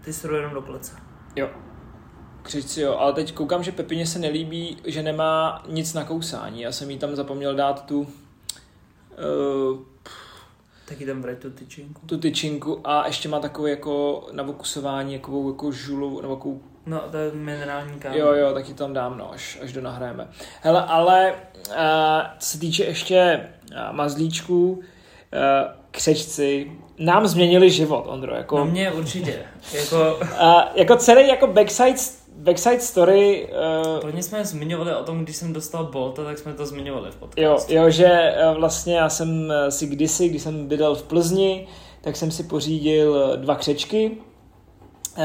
ty 0.06 0.14
si 0.14 0.28
jenom 0.28 0.54
do 0.54 0.62
plece. 0.62 0.96
jo. 1.36 1.50
Křič 2.44 2.66
si 2.68 2.82
jo, 2.82 2.96
ale 2.98 3.14
teď 3.14 3.34
koukám, 3.34 3.64
že 3.64 3.72
Pepině 3.72 4.08
se 4.08 4.20
nelíbí, 4.20 4.78
že 4.86 5.04
nemá 5.04 5.64
nic 5.68 5.94
na 5.94 6.04
kousání. 6.04 6.62
Já 6.62 6.72
jsem 6.72 6.92
jí 6.92 7.00
tam 7.00 7.16
zapomněl 7.16 7.56
dát 7.56 7.86
tu, 7.86 8.00
uh, 8.02 8.08
Taky 10.86 11.06
tam 11.06 11.22
vrať 11.22 11.38
tu 11.38 11.50
tyčinku. 11.50 12.02
tu 12.06 12.18
tyčinku 12.18 12.80
a 12.84 13.08
ještě 13.08 13.30
má 13.30 13.40
takovou 13.40 13.68
jako 13.68 14.26
na 14.32 14.44
vokusování, 14.44 15.14
jako, 15.14 15.48
jako 15.48 15.72
žulu, 15.72 16.22
nebo 16.22 16.36
takovou 16.36 16.62
No, 16.86 17.02
to 17.12 17.18
je 17.18 17.32
minerální 17.32 18.00
káva. 18.00 18.16
Jo, 18.16 18.34
jo, 18.34 18.54
tak 18.54 18.68
ji 18.68 18.74
tam 18.74 18.94
dám, 18.94 19.18
no, 19.18 19.34
až, 19.34 19.60
až 19.62 19.74
donahrajeme. 19.74 20.28
Hele, 20.62 20.84
ale 20.88 21.34
uh, 21.70 21.76
co 22.40 22.48
se 22.50 22.60
týče 22.60 22.84
ještě 22.84 23.50
uh, 23.72 23.96
mazlíčků, 23.96 24.72
uh, 24.72 24.82
křečci, 25.92 26.72
nám 27.00 27.28
změnili 27.28 27.72
život, 27.72 28.06
Ondro, 28.08 28.36
jako, 28.36 28.58
No 28.58 28.66
mě 28.66 28.92
určitě. 28.92 29.40
Jako, 29.74 30.20
uh, 30.22 30.62
jako 30.76 30.96
celý 30.96 31.28
jako 31.28 31.48
backside, 31.48 32.00
backside 32.38 32.80
story, 32.80 33.50
uh, 33.94 34.00
Plně 34.00 34.24
jsme 34.24 34.46
zmiňovali 34.46 34.96
o 34.96 35.04
tom, 35.04 35.24
když 35.24 35.36
jsem 35.36 35.54
dostal 35.54 35.86
Bolta, 35.86 36.24
tak 36.24 36.38
jsme 36.38 36.54
to 36.54 36.66
zmiňovali 36.66 37.12
v 37.12 37.14
jo, 37.14 37.20
podcastu. 37.20 37.74
jo, 37.74 37.90
že 37.90 38.36
uh, 38.50 38.58
vlastně 38.58 38.96
já 38.96 39.10
jsem 39.10 39.30
uh, 39.30 39.70
si 39.70 39.88
kdysi, 39.88 40.30
když 40.30 40.42
jsem 40.42 40.68
bydlel 40.68 40.96
v 40.96 41.04
Plzni, 41.04 41.68
tak 42.02 42.16
jsem 42.16 42.32
si 42.32 42.44
pořídil 42.44 43.12
uh, 43.12 43.38
dva 43.38 43.56
křečky. 43.56 44.18
Uh, 45.18 45.24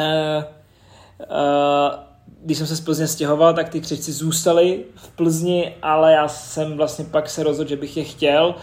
uh, 1.30 2.08
když 2.42 2.58
jsem 2.58 2.66
se 2.66 2.76
z 2.76 2.80
Plzně 2.80 3.06
stěhoval, 3.06 3.54
tak 3.54 3.68
ty 3.68 3.80
křečci 3.80 4.12
zůstaly 4.12 4.84
v 4.94 5.08
Plzni, 5.08 5.74
ale 5.82 6.12
já 6.12 6.28
jsem 6.28 6.76
vlastně 6.76 7.04
pak 7.04 7.30
se 7.30 7.42
rozhodl, 7.42 7.70
že 7.70 7.76
bych 7.76 7.96
je 7.96 8.04
chtěl, 8.04 8.54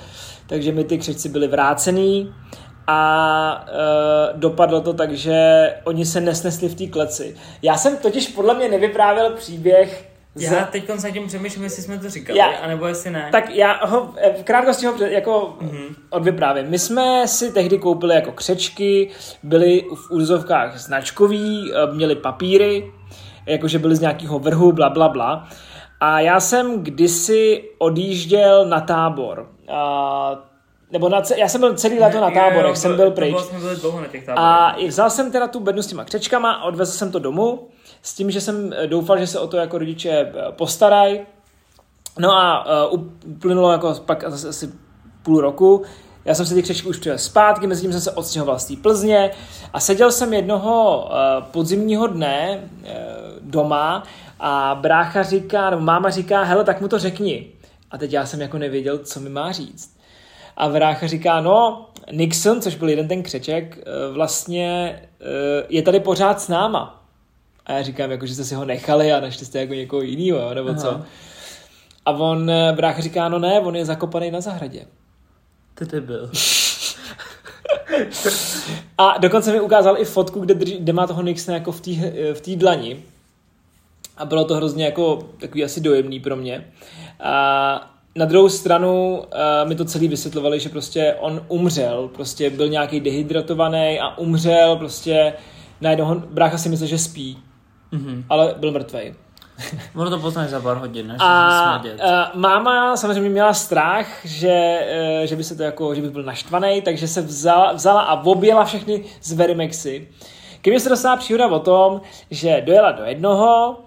takže 0.48 0.72
mi 0.72 0.84
ty 0.84 0.98
křečci 0.98 1.30
byly 1.30 1.48
vrácený 1.48 2.34
a 2.88 3.66
uh, 3.68 4.40
dopadlo 4.40 4.82
to 4.82 4.94
tak, 4.94 5.12
že 5.12 5.38
oni 5.84 6.06
se 6.06 6.22
nesnesli 6.22 6.70
v 6.70 6.76
té 6.76 6.88
kleci. 6.88 7.36
Já 7.62 7.78
jsem 7.78 7.98
totiž 7.98 8.28
podle 8.28 8.54
mě 8.54 8.70
nevyprávěl 8.70 9.30
příběh 9.32 10.10
Já 10.40 10.66
teď 10.66 10.92
se 10.98 11.12
tím 11.12 11.28
přemýšlím, 11.28 11.64
jestli 11.64 11.84
jsme 11.84 12.00
to 12.00 12.10
říkali, 12.10 12.40
Já- 12.40 12.46
anebo 12.46 12.88
jestli 12.88 13.12
ne. 13.12 13.30
tak 13.32 13.56
já 13.56 13.86
ho 13.86 14.14
v 14.40 14.44
krátkosti 14.44 14.86
ho 14.86 14.94
před- 14.94 15.12
jako 15.12 15.58
mm-hmm. 15.62 15.96
odvyprávím. 16.10 16.66
My 16.70 16.80
jsme 16.80 17.28
si 17.28 17.52
tehdy 17.54 17.78
koupili 17.78 18.16
jako 18.16 18.32
křečky, 18.32 19.12
byly 19.44 19.86
v 19.96 20.12
úzovkách 20.12 20.78
značkový, 20.80 21.72
eh, 21.74 21.94
měli 21.94 22.16
papíry, 22.16 22.92
jakože 23.46 23.80
byly 23.80 23.96
z 23.96 24.00
nějakého 24.00 24.40
vrhu, 24.40 24.72
bla, 24.72 24.90
bla, 24.90 25.10
bla. 25.10 25.48
A 26.00 26.20
já 26.20 26.40
jsem 26.40 26.84
kdysi 26.84 27.64
odjížděl 27.78 28.66
na 28.66 28.82
tábor. 28.82 29.50
A, 29.72 30.55
nebo 30.92 31.10
na, 31.10 31.22
já 31.38 31.48
jsem 31.48 31.62
byl 31.62 31.74
celý 31.74 32.00
léto 32.00 32.22
na 32.22 32.32
táborech, 32.32 32.78
jsem 32.78 32.96
byl 32.96 33.12
pryč. 33.12 33.36
To 33.36 33.38
bylo, 33.38 33.50
jsme 33.50 33.60
byli 33.60 33.76
dlouho 33.76 34.02
na 34.02 34.08
těch 34.08 34.26
táborech. 34.26 34.44
A 34.44 34.76
vzal 34.88 35.10
jsem 35.10 35.32
teda 35.32 35.48
tu 35.48 35.60
bednu 35.60 35.82
s 35.82 35.88
těma 35.88 36.06
křečkama 36.06 36.52
a 36.52 36.64
odvezl 36.64 36.92
jsem 36.92 37.12
to 37.12 37.20
domů 37.20 37.68
s 38.02 38.14
tím, 38.14 38.32
že 38.32 38.42
jsem 38.42 38.74
eh, 38.74 38.88
doufal, 38.88 39.20
že 39.20 39.28
se 39.28 39.40
o 39.40 39.48
to 39.48 39.58
jako 39.58 39.78
rodiče 39.78 40.10
eh, 40.10 40.34
postarají. 40.52 41.20
No 42.20 42.32
a 42.32 42.66
uh, 42.92 43.00
uplynulo 43.24 43.72
jako 43.72 43.94
pak 44.06 44.24
zase 44.28 44.50
asi 44.50 44.70
půl 45.24 45.42
roku. 45.42 45.82
Já 46.26 46.36
jsem 46.36 46.46
si 46.46 46.54
ty 46.54 46.64
křečky 46.64 46.88
už 46.88 46.98
přivez 46.98 47.24
zpátky, 47.24 47.68
mezi 47.68 47.82
tím 47.82 47.92
jsem 47.92 48.02
se 48.02 48.12
odstěhoval 48.12 48.60
z 48.60 48.66
té 48.66 48.76
Plzně 48.76 49.32
a 49.74 49.80
seděl 49.80 50.12
jsem 50.12 50.34
jednoho 50.34 51.06
uh, 51.06 51.44
podzimního 51.44 52.08
dne 52.08 52.70
uh, 52.82 52.90
doma 53.42 54.04
a 54.40 54.78
brácha 54.82 55.24
říká, 55.24 55.70
nebo 55.70 55.82
máma 55.82 56.10
říká, 56.10 56.44
hele, 56.44 56.64
tak 56.64 56.82
mu 56.82 56.88
to 56.88 57.00
řekni. 57.00 57.48
A 57.92 57.98
teď 57.98 58.14
já 58.14 58.26
jsem 58.26 58.42
jako 58.42 58.58
nevěděl, 58.58 58.98
co 58.98 59.20
mi 59.20 59.30
má 59.30 59.52
říct. 59.52 59.95
A 60.58 60.70
brácha 60.70 61.08
říká, 61.08 61.42
no, 61.42 61.86
Nixon, 62.12 62.62
což 62.62 62.76
byl 62.76 62.90
jeden 62.90 63.08
ten 63.08 63.24
křeček, 63.24 63.78
uh, 63.78 64.16
vlastně 64.16 65.00
uh, 65.22 65.28
je 65.70 65.82
tady 65.82 66.00
pořád 66.00 66.42
s 66.42 66.48
náma. 66.48 67.04
A 67.66 67.74
já 67.74 67.82
říkám, 67.82 68.12
jako, 68.12 68.26
že 68.26 68.34
jste 68.34 68.44
si 68.44 68.56
ho 68.56 68.66
nechali 68.66 69.14
a 69.14 69.20
našli 69.20 69.46
jste 69.46 69.60
jako 69.60 69.74
někoho 69.74 70.02
jiného, 70.02 70.54
nebo 70.54 70.70
Aha. 70.70 70.78
co. 70.78 71.02
A 72.06 72.12
on, 72.12 72.52
brácha 72.76 73.02
říká, 73.02 73.30
no 73.30 73.40
ne, 73.40 73.60
on 73.60 73.76
je 73.76 73.86
zakopaný 73.86 74.32
na 74.32 74.42
zahradě. 74.42 74.86
Ty 75.76 75.86
ty 75.86 76.02
byl. 76.02 76.32
a 78.98 79.18
dokonce 79.18 79.52
mi 79.52 79.60
ukázal 79.60 79.98
i 79.98 80.06
fotku, 80.06 80.40
kde, 80.40 80.54
drží, 80.54 80.78
kde 80.78 80.94
má 80.94 81.08
toho 81.08 81.22
Nixona 81.22 81.58
jako 81.58 81.72
v 81.72 81.82
té 81.82 81.92
v 82.34 82.42
tý 82.42 82.56
dlani. 82.56 83.04
A 84.18 84.26
bylo 84.26 84.46
to 84.46 84.56
hrozně 84.56 84.86
jako 84.86 85.30
takový 85.40 85.64
asi 85.64 85.82
dojemný 85.82 86.20
pro 86.20 86.36
mě. 86.36 86.72
A 87.20 87.95
na 88.18 88.26
druhou 88.26 88.50
stranu 88.50 89.18
uh, 89.18 89.70
mi 89.70 89.76
to 89.76 89.86
celý 89.86 90.08
vysvětlovali, 90.08 90.60
že 90.60 90.70
prostě 90.70 91.16
on 91.20 91.46
umřel, 91.48 92.08
prostě 92.08 92.50
byl 92.50 92.68
nějaký 92.68 93.00
dehydratovaný 93.00 94.00
a 94.00 94.18
umřel, 94.18 94.76
prostě 94.76 95.34
najednou 95.82 96.16
brácha 96.16 96.58
si 96.58 96.70
myslel, 96.70 96.88
že 96.88 96.98
spí, 96.98 97.38
mm-hmm. 97.94 98.24
ale 98.30 98.56
byl 98.58 98.72
mrtvý. 98.72 99.14
Ono 99.96 100.10
to 100.10 100.20
poznáš 100.20 100.50
za 100.50 100.60
pár 100.60 100.78
hodin, 100.78 101.08
než 101.08 101.18
a, 101.22 101.76
a 101.76 102.32
máma 102.36 102.98
samozřejmě 102.98 103.30
měla 103.30 103.54
strach, 103.54 104.08
že, 104.26 104.80
e, 104.82 105.28
že 105.28 105.36
by 105.36 105.44
se 105.44 105.56
to 105.56 105.64
jako, 105.64 105.96
že 105.96 106.02
by 106.02 106.10
byl 106.10 106.24
naštvaný, 106.24 106.82
takže 106.82 107.08
se 107.08 107.22
vzala, 107.22 107.74
vzala 107.74 108.02
a 108.02 108.24
objela 108.24 108.66
všechny 108.66 109.04
z 109.22 109.34
Verimexy. 109.34 110.08
Ke 110.62 110.70
mně 110.70 110.80
se 110.80 110.90
dostala 110.90 111.18
příhoda 111.18 111.48
o 111.48 111.60
tom, 111.60 112.02
že 112.32 112.62
dojela 112.66 112.92
do 112.92 113.04
jednoho, 113.04 113.80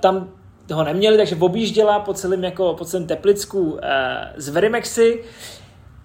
tam 0.00 0.28
ho 0.74 0.84
neměli, 0.84 1.16
takže 1.16 1.36
objížděla 1.36 1.98
po 1.98 2.14
celém, 2.14 2.44
jako, 2.44 2.74
po 2.74 2.84
celém 2.84 3.06
Teplicku 3.06 3.78
e, 3.82 4.32
z 4.36 4.48
Verimexy. 4.48 5.24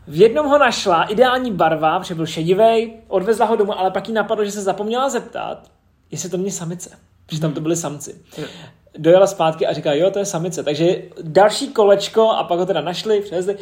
V 0.07 0.21
jednom 0.21 0.45
ho 0.45 0.57
našla, 0.57 1.03
ideální 1.03 1.51
barva, 1.51 1.99
protože 1.99 2.15
byl 2.15 2.25
šedivý, 2.25 2.93
odvezla 3.07 3.45
ho 3.45 3.55
domů, 3.55 3.79
ale 3.79 3.91
pak 3.91 4.07
jí 4.07 4.13
napadlo, 4.13 4.45
že 4.45 4.51
se 4.51 4.61
zapomněla 4.61 5.09
zeptat, 5.09 5.71
jestli 6.11 6.29
to 6.29 6.37
mě 6.37 6.51
samice. 6.51 6.89
Protože 7.25 7.41
tam 7.41 7.53
to 7.53 7.61
byli 7.61 7.75
samci 7.75 8.15
dojela 8.97 9.27
zpátky 9.27 9.67
a 9.67 9.73
říká, 9.73 9.93
jo, 9.93 10.11
to 10.11 10.19
je 10.19 10.25
samice. 10.25 10.63
Takže 10.63 11.01
další 11.21 11.67
kolečko 11.67 12.29
a 12.29 12.43
pak 12.43 12.59
ho 12.59 12.65
teda 12.65 12.81
našli, 12.81 13.21
převezli. 13.21 13.57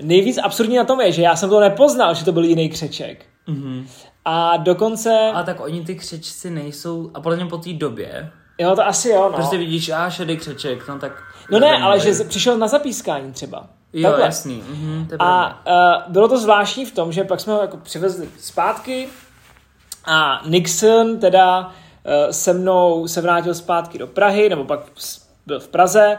Nejvíc 0.00 0.38
absurdní 0.38 0.76
na 0.76 0.84
tom 0.84 1.00
je, 1.00 1.12
že 1.12 1.22
já 1.22 1.36
jsem 1.36 1.50
to 1.50 1.60
nepoznal, 1.60 2.14
že 2.14 2.24
to 2.24 2.32
byl 2.32 2.44
jiný 2.44 2.68
křeček. 2.68 3.24
Mm-hmm. 3.48 3.86
A 4.24 4.56
dokonce... 4.56 5.30
A 5.34 5.42
tak 5.42 5.60
oni 5.60 5.84
ty 5.84 5.94
křečci 5.94 6.50
nejsou, 6.50 7.10
a 7.14 7.20
podle 7.20 7.36
mě 7.36 7.46
po 7.46 7.58
té 7.58 7.72
době, 7.72 8.30
Jo, 8.58 8.76
to 8.76 8.86
asi 8.86 9.08
jo, 9.08 9.22
no. 9.22 9.32
Prostě 9.32 9.58
vidíš, 9.58 9.88
a 9.88 10.10
šedý 10.10 10.36
křeček, 10.36 10.88
no 10.88 10.98
tak... 10.98 11.12
No 11.50 11.58
ne, 11.58 11.82
ale 11.82 12.00
že 12.00 12.24
přišel 12.24 12.58
na 12.58 12.68
zapískání 12.68 13.32
třeba. 13.32 13.66
Jo, 13.92 14.08
Takhle. 14.08 14.26
jasný. 14.26 14.62
Mhm, 14.68 15.08
a 15.18 15.60
uh, 15.66 16.12
bylo 16.12 16.28
to 16.28 16.38
zvláštní 16.38 16.84
v 16.84 16.94
tom, 16.94 17.12
že 17.12 17.24
pak 17.24 17.40
jsme 17.40 17.52
ho 17.52 17.60
jako 17.60 17.76
přivezli 17.76 18.28
zpátky 18.38 19.08
a 20.04 20.42
Nixon 20.46 21.18
teda 21.18 21.72
Eh, 22.08 22.32
se 22.32 22.52
mnou 22.52 23.08
se 23.08 23.20
vrátil 23.20 23.54
zpátky 23.54 23.98
do 23.98 24.06
Prahy, 24.06 24.48
nebo 24.48 24.64
pak 24.64 24.80
byl 25.46 25.60
v 25.60 25.68
Praze 25.68 26.18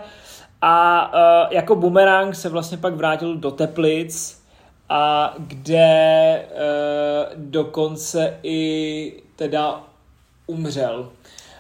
a 0.62 1.12
eh, 1.13 1.56
jako 1.56 1.76
bumerang 1.76 2.36
se 2.36 2.50
vlastně 2.50 2.78
pak 2.78 2.93
vrátil 2.93 3.38
do 3.38 3.52
Teplic, 3.52 4.43
a 4.89 5.34
kde 5.38 5.78
eh, 5.78 6.45
dokonce 7.36 8.39
i 8.43 9.23
teda 9.36 9.82
umřel. 10.47 11.10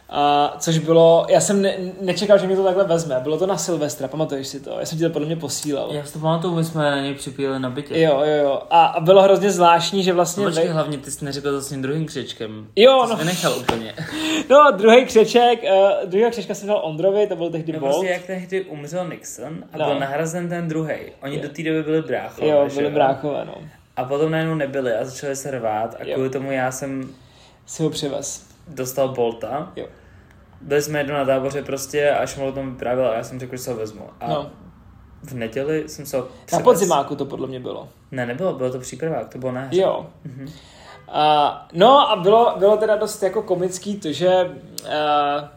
A, 0.09 0.55
což 0.59 0.77
bylo, 0.77 1.25
já 1.29 1.41
jsem 1.41 1.61
ne, 1.61 1.77
nečekal, 2.01 2.37
že 2.37 2.47
mi 2.47 2.55
to 2.55 2.63
takhle 2.63 2.83
vezme. 2.83 3.19
Bylo 3.23 3.37
to 3.37 3.47
na 3.47 3.57
Silvestra, 3.57 4.07
pamatuješ 4.07 4.47
si 4.47 4.59
to? 4.59 4.79
Já 4.79 4.85
jsem 4.85 4.97
ti 4.97 5.03
to 5.03 5.09
podle 5.09 5.25
mě 5.25 5.35
posílal. 5.35 5.91
Já 5.91 6.05
si 6.05 6.13
to 6.13 6.19
pamatuju, 6.19 6.55
my 6.55 6.63
jsme 6.63 6.83
na 6.83 7.01
něj 7.01 7.13
připíjeli 7.13 7.59
na 7.59 7.69
bytě. 7.69 8.01
Jo, 8.01 8.21
jo, 8.25 8.43
jo. 8.43 8.61
A, 8.69 8.85
a 8.85 8.99
bylo 8.99 9.21
hrozně 9.21 9.51
zvláštní, 9.51 10.03
že 10.03 10.13
vlastně... 10.13 10.43
No, 10.43 10.49
počkej, 10.49 10.67
ve... 10.67 10.73
hlavně 10.73 10.97
ty 10.97 11.11
jsi 11.11 11.25
neřekl 11.25 11.51
to 11.51 11.61
s 11.61 11.69
tím 11.69 11.81
druhým 11.81 12.05
křečkem. 12.05 12.67
Jo, 12.75 13.05
no. 13.09 13.23
nechal 13.23 13.57
úplně. 13.57 13.93
no, 14.49 14.71
druhý 14.77 15.05
křeček, 15.05 15.63
uh, 15.63 16.09
druhý 16.09 16.31
křečka 16.31 16.53
jsem 16.53 16.67
dal 16.67 16.81
Ondrovi, 16.83 17.27
to 17.27 17.35
byl 17.35 17.49
tehdy 17.49 17.73
no, 17.73 17.79
Bolt. 17.79 17.91
Prostě 17.91 18.11
jak 18.13 18.23
tehdy 18.23 18.61
umřel 18.61 19.07
Nixon 19.09 19.63
a 19.73 19.77
no. 19.77 19.85
byl 19.85 19.99
nahrazen 19.99 20.49
ten 20.49 20.67
druhý. 20.67 20.95
Oni 21.23 21.35
jo. 21.35 21.41
do 21.41 21.49
té 21.49 21.63
doby 21.63 21.83
byli 21.83 22.01
bráchové. 22.01 22.47
Jo, 22.47 22.67
byli 22.75 22.89
bráchové, 22.89 23.45
no. 23.45 23.55
A 23.95 24.03
potom 24.03 24.31
najednou 24.31 24.55
nebyli 24.55 24.93
a 24.93 25.05
začali 25.05 25.35
se 25.35 25.51
rvát 25.51 25.95
a 25.99 26.03
jo. 26.03 26.13
kvůli 26.13 26.29
tomu 26.29 26.51
já 26.51 26.71
jsem... 26.71 27.09
Si 27.65 27.83
ho 27.83 27.89
přivez. 27.89 28.46
Dostal 28.67 29.09
Bolta. 29.09 29.71
Jo 29.75 29.87
byli 30.61 30.81
jsme 30.81 30.99
jednou 30.99 31.13
na 31.13 31.25
táboře 31.25 31.63
prostě 31.63 32.11
a 32.11 32.25
Šmol 32.25 32.47
o 32.47 32.51
tom 32.51 32.71
vyprávěl 32.71 33.09
a 33.09 33.13
já 33.13 33.23
jsem 33.23 33.39
řekl, 33.39 33.55
že 33.55 33.63
se 33.63 33.71
ho 33.71 33.77
vezmu. 33.77 34.09
A 34.19 34.27
no. 34.29 34.49
v 35.23 35.33
neděli 35.33 35.89
jsem 35.89 36.05
se 36.05 36.17
ho 36.17 36.23
přivez. 36.23 36.59
Na 36.59 36.63
podzimáku 36.63 37.15
to 37.15 37.25
podle 37.25 37.47
mě 37.47 37.59
bylo. 37.59 37.89
Ne, 38.11 38.25
nebylo, 38.25 38.53
bylo 38.53 38.71
to 38.71 38.79
přípravák, 38.79 39.29
to 39.29 39.37
bylo 39.37 39.51
na 39.51 39.67
Jo. 39.71 40.07
Mm-hmm. 40.25 40.51
Uh, 41.07 41.53
no 41.73 42.11
a 42.11 42.15
bylo, 42.15 42.55
bylo 42.59 42.77
teda 42.77 42.95
dost 42.95 43.23
jako 43.23 43.41
komický 43.41 43.99
to, 43.99 44.11
že 44.11 44.51
uh, 44.83 45.47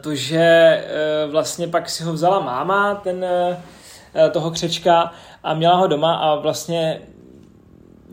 to, 0.00 0.14
že 0.14 0.84
uh, 1.24 1.32
vlastně 1.32 1.68
pak 1.68 1.90
si 1.90 2.04
ho 2.04 2.12
vzala 2.12 2.40
máma, 2.40 2.94
ten 2.94 3.24
uh, 3.24 4.30
toho 4.30 4.50
křečka 4.50 5.12
a 5.42 5.54
měla 5.54 5.76
ho 5.76 5.86
doma 5.86 6.14
a 6.14 6.34
vlastně 6.34 7.00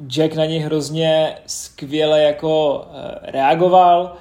Jack 0.08 0.36
na 0.36 0.46
něj 0.46 0.60
hrozně 0.60 1.36
skvěle 1.46 2.22
jako 2.22 2.76
uh, 2.76 3.32
reagoval, 3.32 4.16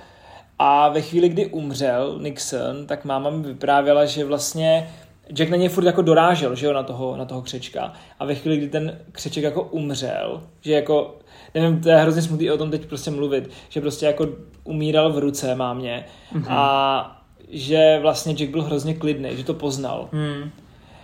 a 0.64 0.88
ve 0.88 1.00
chvíli, 1.00 1.28
kdy 1.28 1.46
umřel 1.46 2.18
Nixon, 2.22 2.86
tak 2.86 3.04
máma 3.04 3.30
mi 3.30 3.46
vyprávěla, 3.46 4.04
že 4.04 4.24
vlastně 4.24 4.90
Jack 5.32 5.50
na 5.50 5.56
něj 5.56 5.68
furt 5.68 5.84
jako 5.84 6.02
dorážel, 6.02 6.54
že 6.54 6.66
jo, 6.66 6.72
na 6.72 6.82
toho, 6.82 7.16
na 7.16 7.24
toho 7.24 7.42
křečka. 7.42 7.92
A 8.18 8.24
ve 8.24 8.34
chvíli, 8.34 8.56
kdy 8.56 8.68
ten 8.68 8.98
křeček 9.12 9.44
jako 9.44 9.62
umřel, 9.62 10.42
že 10.60 10.72
jako, 10.72 11.18
nevím, 11.54 11.80
to 11.80 11.88
je 11.88 11.96
hrozně 11.96 12.22
smutný 12.22 12.50
o 12.50 12.58
tom 12.58 12.70
teď 12.70 12.86
prostě 12.86 13.10
mluvit, 13.10 13.50
že 13.68 13.80
prostě 13.80 14.06
jako 14.06 14.28
umíral 14.64 15.12
v 15.12 15.18
ruce 15.18 15.54
mámě 15.54 16.04
mm-hmm. 16.34 16.44
a 16.48 17.22
že 17.48 17.98
vlastně 18.02 18.34
Jack 18.34 18.50
byl 18.50 18.62
hrozně 18.62 18.94
klidný, 18.94 19.36
že 19.36 19.44
to 19.44 19.54
poznal. 19.54 20.08
Mm. 20.12 20.50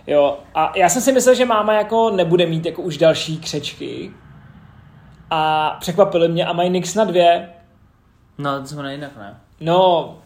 Jo, 0.07 0.37
a 0.55 0.77
já 0.77 0.89
jsem 0.89 1.01
si 1.01 1.11
myslel, 1.11 1.35
že 1.35 1.45
máma 1.45 1.73
jako 1.73 2.09
nebude 2.09 2.45
mít 2.45 2.65
jako 2.65 2.81
už 2.81 2.97
další 2.97 3.37
křečky 3.37 4.11
a 5.29 5.71
překvapili 5.79 6.27
mě 6.27 6.45
a 6.45 6.53
mají 6.53 6.69
Nix 6.69 6.95
na 6.95 7.03
dvě. 7.03 7.49
No, 8.37 8.61
to 8.61 8.67
jsme 8.67 8.91
jinak, 8.91 9.17
ne? 9.17 9.37
No, 9.59 10.17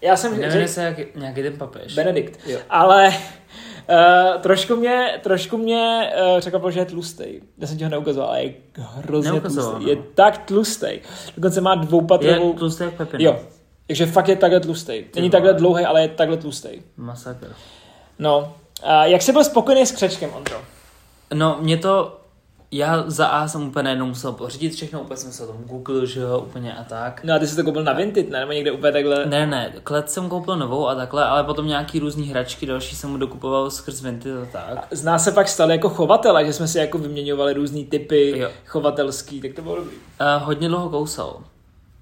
já 0.00 0.16
jsem... 0.16 0.40
Nevím, 0.40 0.68
se 0.68 0.82
jak, 0.82 1.14
nějaký 1.14 1.42
ten 1.42 1.58
papež. 1.58 1.94
Benedikt. 1.94 2.40
Jo. 2.46 2.58
Ale 2.70 3.08
uh, 3.08 4.40
trošku 4.40 4.76
mě, 4.76 5.20
trošku 5.22 5.56
mě 5.56 6.12
uh, 6.34 6.40
překvapilo, 6.40 6.70
že 6.70 6.80
je 6.80 6.84
tlustý. 6.84 7.24
Já 7.58 7.66
jsem 7.66 7.78
ti 7.78 7.84
ho 7.84 7.90
neukazoval, 7.90 8.28
ale 8.28 8.42
je 8.42 8.54
hrozně 8.76 9.40
tlustý. 9.40 9.84
No. 9.84 9.88
Je 9.88 9.96
tak 10.14 10.38
tlustý. 10.38 11.00
Dokonce 11.36 11.60
má 11.60 11.74
dvoupatrovou... 11.74 12.52
Je 12.52 12.58
tlustý 12.58 12.84
jak 12.84 12.94
Pepino. 12.94 13.24
Jo. 13.24 13.40
Takže 13.86 14.06
fakt 14.06 14.28
je 14.28 14.36
takhle 14.36 14.60
tlustý. 14.60 15.04
Není 15.14 15.30
takhle 15.30 15.54
dlouhý, 15.54 15.84
ale 15.84 16.02
je 16.02 16.08
takhle 16.08 16.36
tlustý. 16.36 16.68
Masakr. 16.96 17.52
No. 18.18 18.54
Uh, 18.84 19.02
jak 19.02 19.22
jsi 19.22 19.32
byl 19.32 19.44
spokojený 19.44 19.86
s 19.86 19.92
křečkem, 19.92 20.30
Ondro? 20.34 20.60
No, 21.34 21.56
mě 21.60 21.76
to 21.76 22.20
já 22.70 23.04
za 23.06 23.26
A 23.26 23.48
jsem 23.48 23.68
úplně 23.68 23.82
najednou 23.82 24.06
musel 24.06 24.32
pořídit 24.32 24.74
všechno, 24.74 25.00
úplně 25.00 25.16
jsem 25.16 25.32
se 25.32 25.42
o 25.42 25.46
tom 25.46 25.64
Google, 25.64 26.06
že 26.06 26.20
jo, 26.20 26.38
úplně 26.38 26.74
a 26.74 26.84
tak. 26.84 27.20
No 27.24 27.34
a 27.34 27.38
ty 27.38 27.46
jsi 27.46 27.56
to 27.56 27.64
koupil 27.64 27.84
na 27.84 27.92
Vinted, 27.92 28.30
ne? 28.30 28.40
Nebo 28.40 28.52
někde 28.52 28.72
úplně 28.72 28.92
takhle? 28.92 29.26
Ne, 29.26 29.46
ne, 29.46 29.72
klec 29.84 30.12
jsem 30.12 30.28
koupil 30.28 30.56
novou 30.56 30.88
a 30.88 30.94
takhle, 30.94 31.24
ale 31.24 31.44
potom 31.44 31.66
nějaký 31.66 31.98
různý 31.98 32.24
hračky 32.28 32.66
další 32.66 32.96
jsem 32.96 33.10
mu 33.10 33.16
dokupoval 33.16 33.70
skrz 33.70 34.02
Vinted 34.02 34.42
a 34.42 34.46
tak. 34.52 34.86
Z 34.90 35.04
nás 35.04 35.24
se 35.24 35.32
pak 35.32 35.48
stali 35.48 35.72
jako 35.72 35.88
chovatele, 35.88 36.46
že 36.46 36.52
jsme 36.52 36.68
si 36.68 36.78
jako 36.78 36.98
vyměňovali 36.98 37.54
různý 37.54 37.84
typy 37.84 38.38
jo. 38.38 38.50
chovatelský, 38.66 39.40
tak 39.40 39.52
to 39.52 39.62
bylo 39.62 39.76
dobrý. 39.76 39.96
Uh, 39.96 40.46
hodně 40.46 40.68
dlouho 40.68 40.90
kousal. 40.90 41.40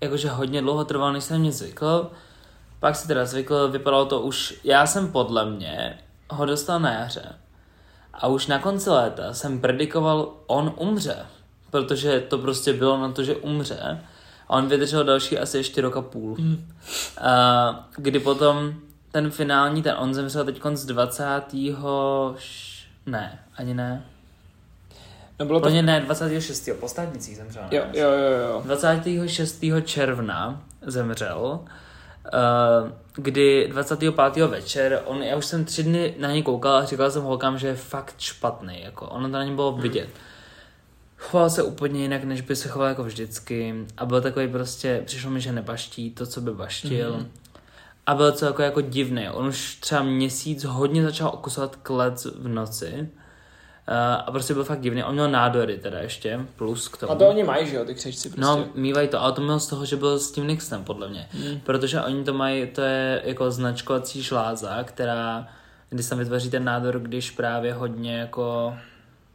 Jakože 0.01 0.29
hodně 0.29 0.62
dlouho 0.62 0.85
trval, 0.85 1.12
než 1.12 1.25
jsem 1.25 1.40
mě 1.40 1.53
zvykl. 1.53 2.11
Pak 2.81 2.96
si 2.96 3.09
teda 3.09 3.25
zvykl, 3.25 3.68
vypadalo 3.68 4.05
to 4.05 4.20
už, 4.20 4.61
já 4.64 4.87
jsem 4.87 5.12
podle 5.12 5.51
mě 5.51 5.98
ho 6.31 6.46
dostal 6.46 6.81
na 6.81 6.92
jaře 6.92 7.35
a 8.14 8.27
už 8.27 8.46
na 8.46 8.59
konci 8.59 8.90
léta 8.90 9.35
jsem 9.35 9.61
predikoval, 9.61 10.33
on 10.46 10.75
umře, 10.77 11.16
protože 11.70 12.20
to 12.20 12.38
prostě 12.38 12.72
bylo 12.72 12.98
na 12.98 13.12
to, 13.12 13.25
že 13.25 13.37
umře. 13.37 14.01
A 14.48 14.57
on 14.57 14.68
vydržel 14.68 15.05
další 15.05 15.38
asi 15.38 15.57
ještě 15.57 15.81
roka 15.81 16.03
půl. 16.03 16.37
Mm. 16.38 16.68
A, 17.20 17.88
kdy 17.96 18.18
potom 18.18 18.75
ten 19.12 19.31
finální, 19.31 19.83
ten 19.83 19.94
on 19.98 20.14
zemřel 20.14 20.44
teď 20.44 20.61
z 20.72 20.85
20. 20.87 21.25
Ne, 23.07 23.38
ani 23.57 23.75
ne. 23.75 24.05
No 25.40 25.46
bylo 25.46 25.61
to... 25.61 25.66
Plně 25.66 25.83
ne, 25.83 26.01
26. 26.01 26.68
po 26.81 26.88
státnicích 26.88 27.37
zemřel. 27.37 27.62
Jo, 27.70 27.85
jo, 27.92 28.11
jo, 28.11 28.48
jo. 28.48 28.62
26. 28.64 29.64
června 29.85 30.62
zemřel. 30.83 31.61
Uh, 32.24 32.90
kdy 33.14 33.68
25. 33.68 34.16
večer, 34.46 35.02
on, 35.04 35.22
já 35.22 35.37
už 35.37 35.46
jsem 35.46 35.64
tři 35.64 35.82
dny 35.82 36.14
na 36.18 36.30
něj 36.30 36.42
koukal 36.42 36.76
a 36.76 36.85
říkal 36.85 37.11
jsem 37.11 37.22
holkám, 37.22 37.58
že 37.58 37.66
je 37.66 37.74
fakt 37.74 38.14
špatný, 38.18 38.82
jako 38.82 39.06
ono 39.06 39.28
to 39.28 39.32
na 39.32 39.44
něm 39.44 39.56
bylo 39.56 39.72
hmm. 39.72 39.82
vidět. 39.82 40.08
choval 41.18 41.50
se 41.50 41.62
úplně 41.62 42.02
jinak, 42.02 42.24
než 42.24 42.40
by 42.40 42.56
se 42.56 42.68
choval 42.68 42.88
jako 42.88 43.04
vždycky 43.04 43.74
a 43.96 44.06
byl 44.06 44.20
takový 44.20 44.48
prostě, 44.48 45.02
přišlo 45.06 45.30
mi, 45.30 45.40
že 45.40 45.52
nebaští 45.52 46.11
to, 46.11 46.26
co 46.26 46.40
by 46.40 46.52
baštil. 46.52 47.12
Mm-hmm. 47.12 47.26
A 48.06 48.14
byl 48.14 48.32
to 48.32 48.44
jako, 48.44 48.62
jako 48.62 48.80
divný. 48.80 49.28
On 49.28 49.46
už 49.46 49.74
třeba 49.74 50.02
měsíc 50.02 50.64
hodně 50.64 51.02
začal 51.02 51.30
okusovat 51.35 51.76
klec 51.76 52.24
v 52.24 52.48
noci. 52.48 53.08
Uh, 53.88 53.95
a 54.27 54.31
prostě 54.31 54.55
byl 54.55 54.64
fakt 54.64 54.81
divný. 54.81 55.05
On 55.05 55.12
měl 55.12 55.31
nádory 55.31 55.79
teda 55.79 55.99
ještě, 55.99 56.40
plus 56.57 56.88
k 56.88 56.97
tomu. 56.97 57.12
A 57.12 57.14
to 57.14 57.29
oni 57.29 57.45
mají, 57.45 57.66
že 57.66 57.77
jo, 57.77 57.85
ty 57.85 57.95
křečci 57.95 58.29
prostě. 58.29 58.40
No, 58.40 58.64
mývají 58.75 59.09
to, 59.09 59.23
ale 59.23 59.33
to 59.33 59.40
měl 59.40 59.61
z 59.61 59.66
toho, 59.66 59.85
že 59.85 59.97
byl 59.97 60.18
s 60.18 60.33
tím 60.33 60.47
Nixem, 60.49 60.85
podle 60.85 61.09
mě. 61.09 61.29
Mm. 61.35 61.61
Protože 61.61 62.01
oni 62.01 62.25
to 62.25 62.33
mají, 62.35 62.66
to 62.66 62.81
je 62.81 63.23
jako 63.25 63.51
značkovací 63.51 64.23
žláza, 64.23 64.85
která, 64.85 65.49
když 65.90 66.07
se 66.07 66.14
vytvoří 66.14 66.51
ten 66.51 66.64
nádor, 66.64 66.99
když 66.99 67.31
právě 67.31 67.75
hodně 67.75 68.16
jako 68.16 68.75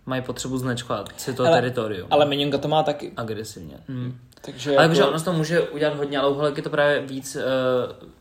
mají 0.06 0.22
potřebu 0.22 0.58
značkovat 0.58 1.10
si 1.18 1.34
to 1.34 1.46
Ale- 1.46 1.58
teritorium. 1.58 2.08
Ale 2.12 2.26
Minionka 2.26 2.58
to 2.58 2.68
má 2.68 2.84
taky. 2.84 3.14
Agresivně. 3.18 3.78
Mm. 3.88 4.18
Takže 4.42 4.70
Ale 4.70 4.84
jako... 4.84 4.84
jakože 4.84 5.06
ono 5.06 5.24
to 5.24 5.34
může 5.34 5.62
udělat 5.62 5.98
hodně, 5.98 6.20
ale 6.20 6.30
u 6.30 6.34
holek 6.34 6.58
je 6.58 6.64
to 6.64 6.70
právě 6.70 7.00
víc, 7.02 7.36
uh, 7.36 7.42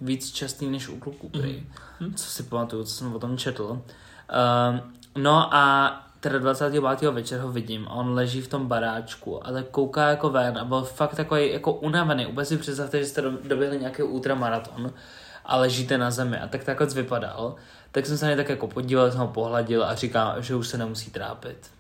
víc 0.00 0.32
častý 0.32 0.70
než 0.70 0.88
u 0.88 0.98
kluků, 0.98 1.28
prý. 1.28 1.66
Mhm. 2.00 2.14
Co 2.14 2.30
si 2.30 2.42
pamatuju, 2.42 2.84
co 2.84 2.94
jsem 2.94 3.14
o 3.14 3.18
tom 3.18 3.38
četl. 3.38 3.64
Uh, 3.64 4.80
no 5.16 5.54
a 5.54 6.05
teda 6.28 6.38
25. 6.38 7.10
večer 7.10 7.40
ho 7.40 7.52
vidím 7.52 7.88
a 7.88 7.90
on 7.90 8.14
leží 8.14 8.40
v 8.40 8.48
tom 8.48 8.66
baráčku 8.66 9.46
a 9.46 9.52
tak 9.52 9.66
kouká 9.70 10.08
jako 10.08 10.30
ven 10.30 10.58
a 10.58 10.64
byl 10.64 10.82
fakt 10.82 11.14
takový 11.14 11.52
jako 11.52 11.72
unavený. 11.72 12.26
Úplně 12.26 12.44
si 12.44 12.56
představte, 12.56 12.98
že 12.98 13.06
jste 13.06 13.22
do- 13.22 13.38
doběhli 13.44 13.78
nějaký 13.78 14.02
ultramaraton 14.02 14.92
a 15.44 15.56
ležíte 15.56 15.98
na 15.98 16.10
zemi 16.10 16.38
a 16.38 16.48
tak 16.48 16.64
takhle 16.64 16.86
vypadal. 16.86 17.54
Tak 17.92 18.06
jsem 18.06 18.18
se 18.18 18.24
na 18.24 18.30
něj 18.30 18.36
tak 18.36 18.48
jako 18.48 18.66
podíval, 18.68 19.10
jsem 19.10 19.20
ho 19.20 19.28
pohladil 19.28 19.84
a 19.84 19.94
říkám, 19.94 20.42
že 20.42 20.54
už 20.54 20.68
se 20.68 20.78
nemusí 20.78 21.10
trápit. 21.10 21.70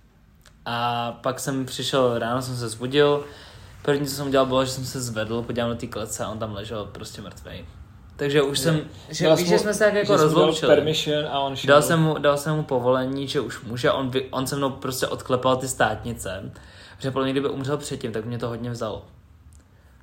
A 0.64 1.12
pak 1.12 1.40
jsem 1.40 1.66
přišel, 1.66 2.18
ráno 2.18 2.42
jsem 2.42 2.56
se 2.56 2.68
zbudil, 2.68 3.24
první, 3.82 4.06
co 4.06 4.14
jsem 4.14 4.26
udělal, 4.26 4.46
bylo, 4.46 4.64
že 4.64 4.70
jsem 4.70 4.84
se 4.84 5.00
zvedl, 5.00 5.42
podíval 5.42 5.70
na 5.70 5.76
ty 5.76 5.88
klece 5.88 6.24
a 6.24 6.28
on 6.28 6.38
tam 6.38 6.54
ležel 6.54 6.84
prostě 6.84 7.22
mrtvej. 7.22 7.64
Takže 8.16 8.42
už 8.42 8.58
jsem, 8.58 8.80
že, 9.10 9.34
víš, 9.34 9.48
že 9.48 9.58
jsme 9.58 9.74
se 9.74 9.84
tak 9.84 9.94
jako 9.94 10.16
rozloučili. 10.16 10.92
a 11.30 11.40
on 11.40 11.56
šel. 11.56 11.68
Dal 11.68 11.82
jsem, 11.82 12.02
mu, 12.02 12.18
dal 12.18 12.36
jsem 12.36 12.56
mu 12.56 12.62
povolení, 12.62 13.28
že 13.28 13.40
už 13.40 13.62
může, 13.62 13.92
on, 13.92 14.10
on 14.30 14.46
se 14.46 14.56
mnou 14.56 14.70
prostě 14.70 15.06
odklepal 15.06 15.56
ty 15.56 15.68
státnice. 15.68 16.52
Že 16.98 17.10
podle 17.10 17.24
mě, 17.24 17.32
kdyby 17.32 17.48
umřel 17.48 17.76
předtím, 17.76 18.12
tak 18.12 18.24
mě 18.24 18.38
to 18.38 18.48
hodně 18.48 18.70
vzalo. 18.70 19.04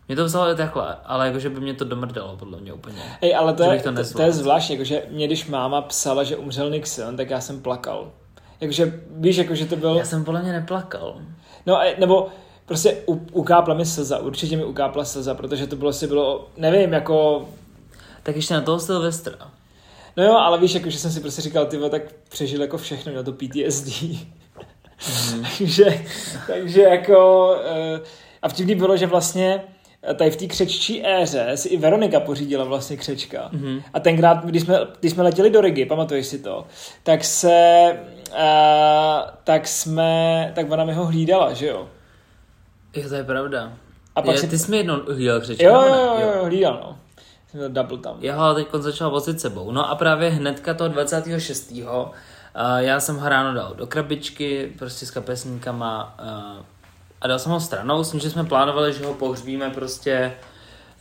Mě 0.07 0.15
to 0.15 0.25
vzalo 0.25 0.51
i 0.51 0.55
takhle, 0.55 0.95
ale 1.05 1.27
jakože 1.27 1.49
by 1.49 1.59
mě 1.59 1.73
to 1.73 1.85
domrdalo, 1.85 2.37
podle 2.37 2.59
mě 2.59 2.73
úplně. 2.73 2.97
Ej, 3.21 3.35
ale 3.35 3.53
to 3.53 3.63
je, 3.63 3.81
to 3.81 3.93
to, 3.93 4.03
to, 4.13 4.21
je 4.21 4.31
zvláštní, 4.31 4.75
jakože 4.75 5.01
mě 5.09 5.27
když 5.27 5.47
máma 5.47 5.81
psala, 5.81 6.23
že 6.23 6.35
umřel 6.35 6.69
Nixon, 6.69 7.17
tak 7.17 7.29
já 7.29 7.41
jsem 7.41 7.61
plakal. 7.61 8.11
Jakože, 8.61 9.01
víš, 9.11 9.37
jakože 9.37 9.65
to 9.65 9.75
byl... 9.75 9.95
Já 9.95 10.05
jsem 10.05 10.25
podle 10.25 10.41
mě 10.41 10.51
neplakal. 10.51 11.15
No, 11.65 11.79
a- 11.79 11.99
nebo 11.99 12.27
prostě 12.65 12.97
u, 13.07 13.13
ukápla 13.31 13.73
mi 13.73 13.85
slza, 13.85 14.17
určitě 14.17 14.57
mi 14.57 14.65
ukápla 14.65 15.05
slza, 15.05 15.35
protože 15.35 15.67
to 15.67 15.75
bylo 15.75 15.93
si 15.93 16.07
bylo, 16.07 16.47
nevím, 16.57 16.93
jako... 16.93 17.47
Tak 18.23 18.35
ještě 18.35 18.53
na 18.53 18.61
toho 18.61 18.79
Silvestra. 18.79 19.35
No 20.17 20.23
jo, 20.23 20.33
ale 20.33 20.59
víš, 20.59 20.73
jakože 20.73 20.97
jsem 20.99 21.11
si 21.11 21.19
prostě 21.19 21.41
říkal, 21.41 21.65
ty 21.65 21.77
tak 21.89 22.01
přežil 22.29 22.61
jako 22.61 22.77
všechno, 22.77 23.13
na 23.13 23.23
to 23.23 23.31
PTSD. 23.33 24.03
Mhm. 25.31 25.45
takže, 25.57 25.85
takže 26.47 26.81
jako... 26.81 27.49
eh, 27.65 27.99
A 28.41 28.49
vtipný 28.49 28.75
bylo, 28.75 28.97
že 28.97 29.07
vlastně 29.07 29.63
eh, 30.03 30.13
tady 30.13 30.31
v 30.31 30.35
té 30.35 30.47
křeččí 30.47 31.05
éře 31.07 31.51
si 31.55 31.69
i 31.69 31.77
Veronika 31.77 32.19
pořídila 32.19 32.63
vlastně 32.65 32.97
křečka. 32.97 33.49
Mhm. 33.51 33.81
A 33.93 33.99
tenkrát, 33.99 34.45
když 34.45 34.61
jsme, 34.63 34.79
když 34.99 35.11
jsme 35.11 35.23
letěli 35.23 35.49
do 35.49 35.61
Rigi, 35.61 35.85
pamatuješ 35.85 36.25
si 36.27 36.39
to, 36.39 36.65
tak 37.03 37.23
se, 37.23 37.91
uh, 38.31 38.37
tak 39.43 39.67
jsme, 39.67 40.51
tak 40.55 40.71
ona 40.71 40.85
mi 40.85 40.93
ho 40.93 41.05
hlídala, 41.05 41.53
že 41.53 41.67
jo? 41.67 41.87
Jo, 42.95 43.09
to 43.09 43.15
je 43.15 43.23
pravda. 43.23 43.73
A 44.15 44.21
pak 44.21 44.35
je, 44.35 44.41
si- 44.41 44.47
Ty 44.47 44.59
jsi 44.59 44.71
mi 44.71 44.77
jednou 44.77 44.95
hlídal 45.13 45.41
křečka, 45.41 45.63
Jo, 45.65 45.81
jo, 45.87 45.95
jo, 46.21 46.31
jo, 46.37 46.45
hlídal, 46.45 46.79
no. 46.83 46.97
Měl 47.53 47.69
double 47.69 47.97
tam. 47.97 48.17
Já 48.19 48.35
ho 48.35 48.53
teď 48.53 48.67
začal 48.79 49.11
vozit 49.11 49.41
sebou. 49.41 49.71
No 49.71 49.89
a 49.89 49.95
právě 49.95 50.29
hnedka 50.29 50.73
toho 50.73 50.87
26. 50.87 51.71
Uh, 51.71 52.11
já 52.77 52.99
jsem 52.99 53.17
ho 53.17 53.29
ráno 53.29 53.53
dal 53.53 53.73
do 53.75 53.87
krabičky, 53.87 54.73
prostě 54.79 55.05
s 55.05 55.11
kapesníkama 55.11 56.15
uh, 56.19 56.63
a 57.21 57.27
dal 57.27 57.39
jsem 57.39 57.51
ho 57.51 57.59
stranou, 57.59 58.03
s 58.03 58.11
tím, 58.11 58.19
že 58.19 58.29
jsme 58.29 58.43
plánovali, 58.43 58.93
že 58.93 59.05
ho 59.05 59.13
pohřbíme 59.13 59.69
prostě, 59.69 60.33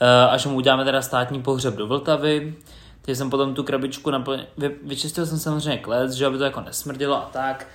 uh, 0.01 0.33
až 0.33 0.47
mu 0.47 0.57
uděláme 0.57 0.85
teda 0.85 1.03
státní 1.03 1.43
pohřeb 1.43 1.75
do 1.75 1.87
Vltavy. 1.87 2.55
Takže 3.03 3.17
jsem 3.17 3.31
potom 3.31 3.55
tu 3.55 3.63
krabičku 3.63 4.11
naplnil, 4.11 4.47
vy, 4.59 4.77
vyčistil 4.83 5.27
jsem 5.27 5.39
samozřejmě 5.39 5.79
klec, 5.79 6.13
že 6.13 6.27
aby 6.27 6.39
to 6.39 6.45
jako 6.45 6.61
nesmrdilo 6.61 7.17
a 7.17 7.31
tak. 7.33 7.67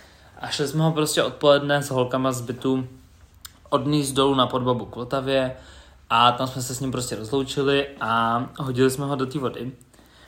A 0.42 0.48
šli 0.48 0.68
jsme 0.68 0.84
ho 0.84 0.92
prostě 0.92 1.24
odpoledne 1.24 1.84
s 1.84 1.90
holkama 1.90 2.32
z 2.32 2.42
bytu 2.42 2.88
odníst 3.70 4.16
dolů 4.16 4.36
na 4.36 4.48
podbabu 4.48 4.86
k 4.86 4.96
Vltavě 4.96 5.56
a 6.10 6.32
tam 6.32 6.48
jsme 6.48 6.62
se 6.62 6.76
s 6.76 6.80
ním 6.80 6.92
prostě 6.92 7.16
rozloučili 7.16 7.88
a 8.02 8.46
hodili 8.60 8.92
jsme 8.92 9.06
ho 9.06 9.16
do 9.16 9.26
té 9.26 9.40
vody. 9.40 9.72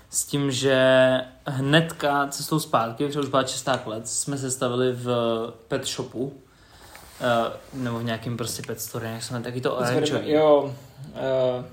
S 0.10 0.26
tím, 0.26 0.52
že 0.52 1.22
hnedka 1.46 2.28
cestou 2.28 2.60
zpátky, 2.60 3.06
protože 3.06 3.20
už 3.20 3.30
byla 3.30 3.44
čistá 3.44 3.78
klec, 3.78 4.12
jsme 4.12 4.38
se 4.38 4.52
stavili 4.52 4.92
v 4.94 5.08
pet 5.68 5.88
shopu, 5.88 6.24
uh, 6.24 6.34
nebo 7.74 8.00
v 8.00 8.04
nějakým 8.04 8.38
prostě 8.38 8.64
pet 8.68 8.82
store, 8.82 9.10
jak 9.10 9.24
jsme 9.24 9.42
taky 9.42 9.62
to 9.62 9.76
oranžový. 9.76 10.32
Jo, 10.32 10.76
uh, 11.14 11.66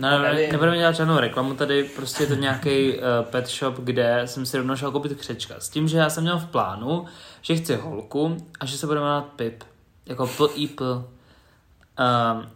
No, 0.00 0.18
ne, 0.18 0.48
nebudeme 0.52 0.78
dělat 0.78 0.94
žádnou 0.94 1.18
reklamu 1.18 1.54
tady, 1.54 1.84
prostě 1.84 2.22
je 2.22 2.26
to 2.26 2.34
nějaký 2.34 2.98
uh, 2.98 3.02
pet 3.22 3.48
shop, 3.48 3.74
kde 3.78 4.22
jsem 4.24 4.46
si 4.46 4.56
rovnou 4.56 4.76
šel 4.76 4.90
koupit 4.90 5.20
křečka. 5.20 5.54
S 5.58 5.68
tím, 5.68 5.88
že 5.88 5.98
já 5.98 6.10
jsem 6.10 6.22
měl 6.22 6.38
v 6.38 6.46
plánu, 6.46 7.06
že 7.42 7.56
chci 7.56 7.76
holku 7.76 8.36
a 8.60 8.66
že 8.66 8.78
se 8.78 8.86
bude 8.86 9.00
jmenovat 9.00 9.24
Pip. 9.36 9.64
Jako 10.06 10.26
P-I-P. 10.26 10.84
Um, 10.84 12.48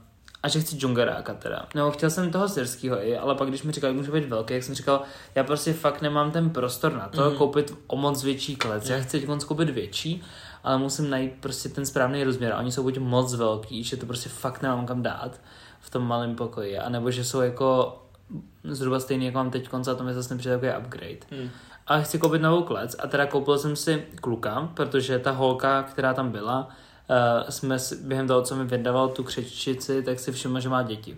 a 0.43 0.49
že 0.49 0.61
chci 0.61 0.77
džungaráka 0.77 1.35
teda. 1.35 1.67
No, 1.75 1.91
chtěl 1.91 2.11
jsem 2.11 2.31
toho 2.31 2.49
syrského 2.49 3.07
i, 3.07 3.19
ale 3.19 3.35
pak 3.35 3.49
když 3.49 3.63
mi 3.63 3.73
říkal, 3.73 3.91
že 3.91 3.97
může 3.97 4.13
být 4.13 4.29
velký, 4.29 4.55
jak 4.55 4.63
jsem 4.63 4.75
říkal, 4.75 5.03
já 5.35 5.45
prostě 5.45 5.73
fakt 5.73 6.03
nemám 6.03 6.31
ten 6.31 6.51
prostor 6.51 6.93
na 6.93 7.09
to, 7.09 7.21
mm-hmm. 7.21 7.37
koupit 7.37 7.75
o 7.87 7.97
moc 7.97 8.25
větší 8.25 8.57
klec. 8.57 8.89
Já 8.89 9.01
chci 9.01 9.21
teď 9.21 9.45
koupit 9.45 9.71
větší, 9.71 10.23
ale 10.65 10.79
musím 10.79 11.11
najít 11.11 11.33
prostě 11.41 11.69
ten 11.69 11.87
správný 11.87 12.25
rozměr. 12.25 12.53
A 12.53 12.59
oni 12.59 12.73
jsou 12.73 12.83
buď 12.83 12.99
moc 12.99 13.35
velký, 13.35 13.85
že 13.85 13.97
to 13.97 14.07
prostě 14.07 14.29
fakt 14.29 14.63
nemám 14.63 14.87
kam 14.87 15.03
dát 15.03 15.41
v 15.81 15.91
tom 15.91 16.07
malém 16.07 16.35
pokoji, 16.35 16.79
anebo 16.79 17.11
že 17.11 17.25
jsou 17.25 17.41
jako 17.41 17.99
zhruba 18.65 19.01
stejný, 19.01 19.27
jako 19.27 19.39
mám 19.39 19.51
teď 19.51 19.69
konce 19.69 19.91
a 19.91 19.95
to 19.95 20.05
mi 20.05 20.15
zase 20.15 20.35
nepřijde 20.35 20.59
takový 20.59 20.85
upgrade. 20.85 21.27
Hmm. 21.31 21.51
A 21.87 22.01
chci 22.01 22.19
koupit 22.19 22.43
novou 22.43 22.63
klec 22.63 22.97
a 22.99 23.07
teda 23.07 23.27
koupil 23.27 23.59
jsem 23.59 23.77
si 23.77 24.07
kluka, 24.21 24.71
protože 24.75 25.19
ta 25.19 25.31
holka, 25.31 25.83
která 25.83 26.15
tam 26.15 26.31
byla, 26.31 26.69
jsme 27.49 27.79
si, 27.79 27.97
během 27.97 28.29
toho, 28.29 28.43
co 28.43 28.57
mi 28.57 28.65
vydával 28.65 29.09
tu 29.09 29.25
křeččici, 29.25 30.03
tak 30.03 30.21
si 30.21 30.33
všiml, 30.33 30.61
že 30.61 30.69
má 30.69 30.83
děti. 30.83 31.17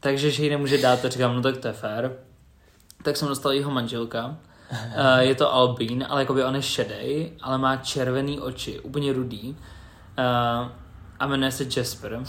Takže, 0.00 0.30
že 0.30 0.44
ji 0.44 0.50
nemůže 0.50 0.78
dát, 0.78 1.00
tak 1.00 1.12
říkám, 1.12 1.36
no 1.36 1.42
tak 1.42 1.56
to 1.56 1.68
je 1.68 1.72
fér. 1.72 2.12
Tak 3.02 3.16
jsem 3.16 3.28
dostal 3.28 3.52
jeho 3.52 3.70
manželka. 3.70 4.36
Uh, 4.70 5.18
je 5.18 5.34
to 5.34 5.54
Albín, 5.54 6.06
ale 6.08 6.20
jakoby 6.20 6.44
on 6.44 6.56
je 6.56 6.62
šedej, 6.62 7.32
ale 7.42 7.58
má 7.58 7.76
červený 7.76 8.40
oči, 8.40 8.80
úplně 8.80 9.12
rudý. 9.12 9.50
Uh, 9.50 10.68
a 11.20 11.26
jmenuje 11.26 11.52
se 11.52 11.66
Jasper. 11.76 12.14
Uh, 12.14 12.26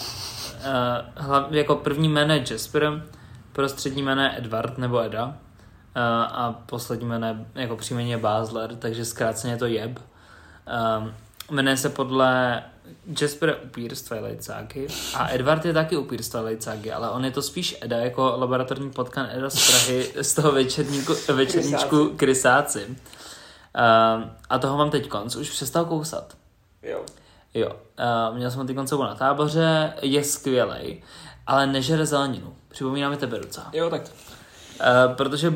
hlav, 1.16 1.52
jako 1.52 1.76
první 1.76 2.10
jméno 2.10 2.34
je 2.34 2.46
Jasper, 2.52 3.04
prostřední 3.52 4.04
jméno 4.04 4.22
je 4.22 4.38
Edward 4.38 4.78
nebo 4.78 5.00
Eda. 5.00 5.26
Uh, 5.26 5.34
a 6.28 6.64
poslední 6.66 7.06
jméno 7.06 7.28
je, 7.28 7.46
jako 7.56 7.76
příjmení 7.76 8.12
je 8.12 8.22
takže 8.80 9.06
zkráceně 9.06 9.54
je 9.54 9.58
to 9.58 9.66
Jeb. 9.66 10.00
Um, 11.00 11.14
jmenuje 11.52 11.78
se 11.78 11.90
podle 11.90 12.64
Jasper 13.22 13.58
upír 13.66 13.96
z 13.96 14.02
Twilight 14.02 14.50
a 15.16 15.30
Edward 15.34 15.66
je 15.66 15.74
taky 15.74 15.98
upír 15.98 16.24
z 16.24 16.30
Twilight 16.30 16.68
ale 16.94 17.10
on 17.10 17.26
je 17.26 17.32
to 17.32 17.42
spíš 17.42 17.78
Eda 17.82 17.98
jako 17.98 18.34
laboratorní 18.38 18.92
potkan 18.92 19.28
Eda 19.32 19.50
z 19.50 19.68
Prahy 19.72 20.12
z 20.24 20.34
toho 20.34 20.52
večerníku, 20.52 21.14
večerníčku 21.34 22.10
Krysáci. 22.18 22.86
Um, 22.86 24.32
a 24.50 24.60
toho 24.60 24.78
mám 24.78 24.90
teď 24.90 25.08
konc, 25.08 25.36
už 25.36 25.50
přestal 25.50 25.86
kousat. 25.86 26.38
jo. 26.84 27.02
Jo, 27.54 27.70
uh, 28.30 28.38
měl 28.38 28.52
jsem 28.52 28.60
ho 28.60 28.66
teď 28.66 28.78
sebou 28.86 29.04
na 29.04 29.16
táboře, 29.16 29.94
je 30.02 30.24
skvělej, 30.24 31.04
ale 31.48 31.68
nežere 31.68 32.06
zeleninu. 32.06 32.56
Připomíná 32.68 33.10
mi 33.10 33.18
tebe 33.18 33.40
docela. 33.40 33.68
Jo, 33.74 33.90
tak 33.90 34.02
Uh, 35.08 35.14
protože 35.16 35.50
uh, 35.50 35.56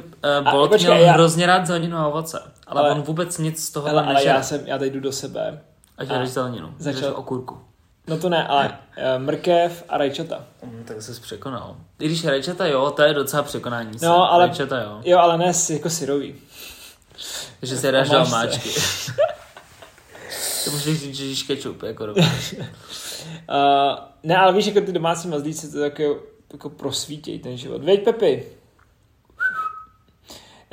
Bolt 0.52 0.72
počkej, 0.72 0.94
měl 0.94 1.06
já- 1.06 1.14
hrozně 1.14 1.46
rád 1.46 1.68
zeleninu 1.68 1.98
a 1.98 2.08
ovoce, 2.08 2.40
ale, 2.40 2.52
ale 2.68 2.82
Ale- 2.82 2.92
on 2.92 3.02
vůbec 3.02 3.38
nic 3.38 3.66
z 3.66 3.72
toho 3.72 3.88
ale, 3.90 4.04
ale 4.04 4.14
nežere. 4.14 4.36
já 4.36 4.44
jsem, 4.44 4.62
já 4.68 4.78
teď 4.78 4.94
jdu 4.94 5.00
do 5.00 5.12
sebe. 5.12 5.62
A 5.98 6.04
žereš 6.04 6.30
zeleninu, 6.30 6.74
začal- 6.78 7.14
okurku. 7.16 7.60
No 8.08 8.18
to 8.18 8.30
ne, 8.30 8.48
ale 8.48 8.70
uh, 8.70 9.24
mrkev 9.24 9.84
a 9.90 9.98
rajčata. 9.98 10.46
Mm, 10.64 10.84
tak 10.88 11.02
jsi 11.02 11.22
překonal. 11.22 11.76
I 12.00 12.06
když 12.06 12.26
rajčata 12.26 12.66
jo, 12.68 12.92
to 12.92 13.02
je 13.02 13.14
docela 13.14 13.44
překonání. 13.44 14.00
se. 14.00 14.06
No, 14.06 14.32
ale- 14.32 14.46
Rajčata 14.48 14.82
jo. 14.82 15.02
Jo, 15.06 15.18
ale 15.20 15.38
ne 15.38 15.52
jako 15.70 15.90
syrový. 15.90 16.36
Takže 17.60 17.78
si 17.78 17.92
dáš 17.92 18.10
do 18.10 18.26
se. 18.26 18.32
omáčky. 18.32 18.70
to 20.66 20.72
můžeš 20.72 21.00
říct, 21.00 21.16
že 21.16 21.26
jíš 21.26 21.44
kečup, 21.44 21.84
jako. 21.84 22.04
Uh, 22.06 22.14
ne, 24.24 24.38
ale 24.38 24.54
víš, 24.54 24.66
jako 24.66 24.82
ty 24.82 24.92
domácí 24.92 25.28
mazlíci 25.28 25.72
to 25.72 25.80
tak 25.80 26.00
jako, 26.00 26.24
jako 26.54 26.70
prosvítějí 26.70 27.40
ten 27.40 27.58
život. 27.58 27.84
Veď, 27.84 28.04
Pepi. 28.04 28.48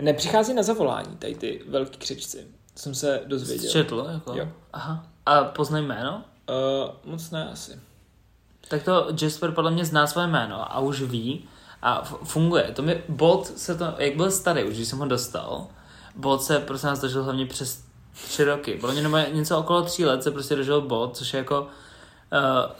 Nepřichází 0.00 0.54
na 0.54 0.62
zavolání 0.62 1.16
tady 1.16 1.35
ty 1.35 1.62
velký 1.68 1.98
křečci. 1.98 2.46
Jsem 2.80 2.94
se 2.94 3.20
dozvěděl. 3.26 3.70
Četl, 3.70 4.06
jako. 4.12 4.34
Jo. 4.38 4.48
Aha. 4.72 5.06
A 5.26 5.44
poznaj 5.44 5.82
jméno? 5.82 6.24
Uh, 6.48 7.10
moc 7.12 7.30
ne 7.30 7.50
asi. 7.52 7.80
Tak 8.68 8.82
to 8.82 9.08
Jasper 9.22 9.52
podle 9.52 9.70
mě 9.70 9.84
zná 9.84 10.06
své 10.06 10.26
jméno 10.26 10.72
a 10.72 10.78
už 10.78 11.02
ví 11.02 11.48
a 11.82 12.00
f- 12.02 12.18
funguje. 12.24 12.62
To 12.62 12.82
mi 12.82 13.02
Bolt 13.08 13.58
se 13.58 13.74
to, 13.74 13.94
jak 13.98 14.16
byl 14.16 14.30
starý 14.30 14.64
už, 14.64 14.74
když 14.74 14.88
jsem 14.88 14.98
ho 14.98 15.06
dostal, 15.06 15.66
Bolt 16.16 16.42
se 16.42 16.58
prostě 16.58 16.86
nás 16.86 17.00
dožil 17.00 17.24
hlavně 17.24 17.46
přes 17.46 17.84
tři 18.24 18.44
roky. 18.44 18.74
Podle 18.74 18.94
mě 18.94 19.02
nebo 19.02 19.18
něco 19.32 19.58
okolo 19.58 19.82
tří 19.82 20.04
let 20.04 20.22
se 20.22 20.30
prostě 20.30 20.56
dožil 20.56 20.80
Bolt, 20.80 21.16
což 21.16 21.34
je 21.34 21.38
jako, 21.38 21.60
uh, 21.62 21.68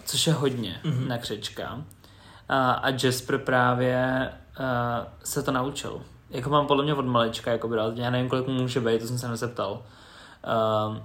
což 0.05 0.27
je 0.27 0.33
hodně 0.33 0.81
mm-hmm. 0.85 1.07
na 1.07 1.19
křečka. 1.19 1.75
Uh, 1.75 1.83
a 2.57 2.87
Jasper 3.03 3.39
právě 3.39 4.31
uh, 4.61 5.07
se 5.25 5.43
to 5.43 5.53
naučil. 5.53 6.03
Jako 6.31 6.51
mám 6.51 6.67
podle 6.67 6.85
mě 6.85 6.95
od 6.95 7.07
malička, 7.07 7.51
jako 7.51 7.69
bral, 7.69 7.93
já 7.95 8.11
nevím, 8.11 8.29
kolik 8.29 8.47
mu 8.47 8.55
může 8.55 8.81
být, 8.81 9.01
to 9.01 9.07
jsem 9.07 9.19
se 9.19 9.29
nezeptal. 9.29 9.73
Uh, 9.73 10.97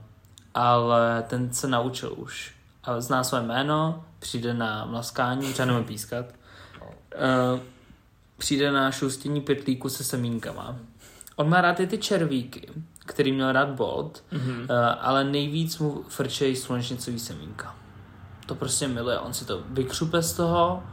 ale 0.54 1.24
ten 1.28 1.54
se 1.54 1.68
naučil 1.68 2.14
už. 2.18 2.56
A 2.84 3.02
zná 3.02 3.24
své 3.24 3.42
jméno, 3.42 4.04
přijde 4.20 4.54
na 4.54 4.86
mlaskání, 4.86 5.54
třeba 5.54 5.66
nemůže 5.66 5.86
pískat. 5.88 6.26
Uh, 6.26 7.60
přijde 8.38 8.72
na 8.72 8.92
šustění 8.92 9.42
pytlíku 9.42 9.90
se 9.90 10.04
semínkama. 10.04 10.76
On 11.36 11.50
má 11.50 11.62
rád 11.62 11.80
i 11.80 11.88
ty 11.88 11.98
červíky, 11.98 12.70
který 13.00 13.32
měl 13.32 13.52
rád 13.52 13.70
Bolt, 13.70 14.24
mm-hmm. 14.34 14.62
uh, 14.62 14.68
ale 15.02 15.24
nejvíc 15.24 15.78
mu 15.78 16.04
frčejí 16.08 16.56
slunečnicový 16.56 17.20
semínka. 17.20 17.76
To 18.46 18.56
prostě 18.56 18.88
miluje. 18.88 19.20
On 19.20 19.34
si 19.34 19.46
to 19.46 19.62
vykřupe 19.70 20.22
z 20.22 20.34
toho 20.34 20.84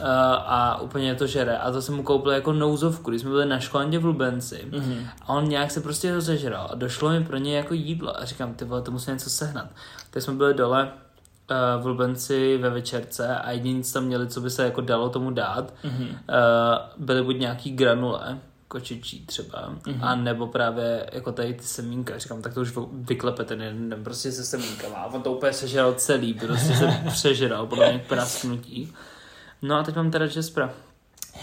uh, 0.00 0.06
a 0.46 0.80
úplně 0.80 1.14
to 1.14 1.26
žere. 1.26 1.58
A 1.58 1.72
to 1.72 1.82
jsem 1.82 1.94
mu 1.94 2.02
koupil 2.02 2.32
jako 2.32 2.52
nouzovku, 2.52 3.10
když 3.10 3.22
jsme 3.22 3.30
byli 3.30 3.46
na 3.46 3.60
školandě 3.60 3.98
v 3.98 4.04
Lubenci. 4.04 4.66
Mm-hmm. 4.70 5.06
A 5.20 5.28
on 5.28 5.48
nějak 5.48 5.70
se 5.70 5.80
prostě 5.80 6.14
rozežral 6.14 6.68
a 6.70 6.74
došlo 6.74 7.10
mi 7.10 7.24
pro 7.24 7.36
něj 7.36 7.54
jako 7.54 7.74
jídlo. 7.74 8.20
A 8.20 8.24
říkám, 8.24 8.54
ty 8.54 8.64
vole, 8.64 8.82
to 8.82 8.90
musím 8.90 9.12
něco 9.12 9.30
sehnat. 9.30 9.66
Tak 10.10 10.22
jsme 10.22 10.34
byli 10.34 10.54
dole 10.54 10.92
uh, 11.50 11.82
v 11.82 11.86
Lubenci 11.86 12.58
ve 12.58 12.70
večerce 12.70 13.36
a 13.36 13.50
jediný, 13.50 13.84
co 13.84 13.92
tam 13.92 14.04
měli, 14.04 14.26
co 14.26 14.40
by 14.40 14.50
se 14.50 14.64
jako 14.64 14.80
dalo 14.80 15.08
tomu 15.08 15.30
dát, 15.30 15.74
mm-hmm. 15.84 16.08
uh, 16.08 17.04
byly 17.04 17.22
buď 17.22 17.36
nějaký 17.38 17.70
granule, 17.70 18.38
kočičí 18.68 19.26
třeba, 19.26 19.72
mm-hmm. 19.72 19.98
a 20.02 20.14
nebo 20.14 20.46
právě 20.46 21.10
jako 21.12 21.32
tady 21.32 21.54
ty 21.54 21.64
semínka. 21.64 22.18
Říkám, 22.18 22.42
tak 22.42 22.54
to 22.54 22.60
už 22.60 22.72
vyklepe 22.92 23.44
ten 23.44 23.62
jeden 23.62 23.88
den 23.88 24.04
prostě 24.04 24.32
se 24.32 24.44
semínkama. 24.44 24.96
A 24.96 25.06
on 25.06 25.22
to 25.22 25.32
úplně 25.32 25.52
sežral 25.52 25.92
celý, 25.94 26.34
prostě 26.34 26.74
se 26.74 27.02
přežral, 27.10 27.66
podle 27.66 27.90
mě 27.90 28.04
prasknutí. 28.08 28.92
No 29.62 29.76
a 29.76 29.82
teď 29.82 29.96
mám 29.96 30.10
teda 30.10 30.24
Jaspera. 30.36 30.70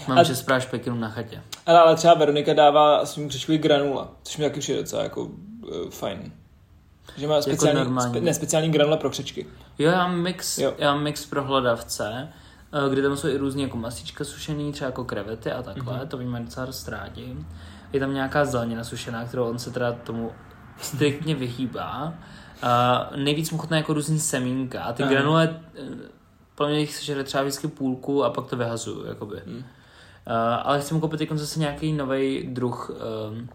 Mám 0.08 0.18
a... 0.18 0.20
Jaspera 0.20 0.60
špekinu 0.60 0.96
na 0.96 1.08
chatě. 1.08 1.42
Ale, 1.66 1.80
ale 1.80 1.96
třeba 1.96 2.14
Veronika 2.14 2.54
dává 2.54 3.06
svým 3.06 3.28
křečkovi 3.28 3.58
granula, 3.58 4.12
což 4.22 4.36
mi 4.36 4.44
taky 4.44 4.60
přijde 4.60 4.80
docela 4.80 5.02
jako 5.02 5.22
uh, 5.22 5.90
fajn. 5.90 6.32
Že 7.16 7.26
má 7.26 7.42
speciální, 7.42 7.78
jako 7.80 8.00
spe, 8.00 8.20
ne, 8.20 8.34
speciální 8.34 8.70
granule 8.70 8.96
pro 8.96 9.10
křečky. 9.10 9.46
Jo, 9.78 9.90
já 9.90 9.98
mám 10.06 10.20
mix, 10.20 10.58
jo. 10.58 10.74
já 10.78 10.94
mám 10.94 11.02
mix 11.02 11.26
pro 11.26 11.44
hlodavce, 11.44 12.28
kde 12.90 13.02
tam 13.02 13.16
jsou 13.16 13.28
i 13.28 13.36
různé 13.36 13.62
jako 13.62 13.76
masička 13.76 14.24
sušený, 14.24 14.72
třeba 14.72 14.86
jako 14.86 15.04
krevety 15.04 15.52
a 15.52 15.62
takhle, 15.62 15.94
mm-hmm. 15.94 16.06
to 16.06 16.18
víme 16.18 16.40
docela 16.40 16.66
dost 16.66 16.88
rádi. 16.88 17.36
Je 17.92 18.00
tam 18.00 18.14
nějaká 18.14 18.44
zelenina 18.44 18.84
sušená, 18.84 19.24
kterou 19.24 19.44
on 19.44 19.58
se 19.58 19.70
teda 19.70 19.92
tomu 19.92 20.32
striktně 20.80 21.34
vyhýbá. 21.34 22.14
Uh, 22.62 23.16
nejvíc 23.16 23.50
mu 23.50 23.58
chutná 23.58 23.76
jako 23.76 23.92
různý 23.92 24.20
semínka 24.20 24.82
a 24.82 24.92
ty 24.92 25.02
Aha. 25.02 25.12
granule, 25.12 25.60
pro 26.56 26.66
mě 26.66 26.80
jich 26.80 26.96
sežere 26.96 27.24
třeba 27.24 27.42
vždycky 27.42 27.68
půlku 27.68 28.24
a 28.24 28.30
pak 28.30 28.46
to 28.46 28.56
vyhazuju, 28.56 29.06
jakoby. 29.06 29.40
Mm. 29.46 29.56
Uh, 29.56 29.62
ale 30.62 30.80
chci 30.80 30.94
mu 30.94 31.00
koupit 31.00 31.16
teď 31.16 31.32
zase 31.32 31.60
nějaký 31.60 31.92
nový 31.92 32.46
druh 32.46 32.90
um, 32.90 33.48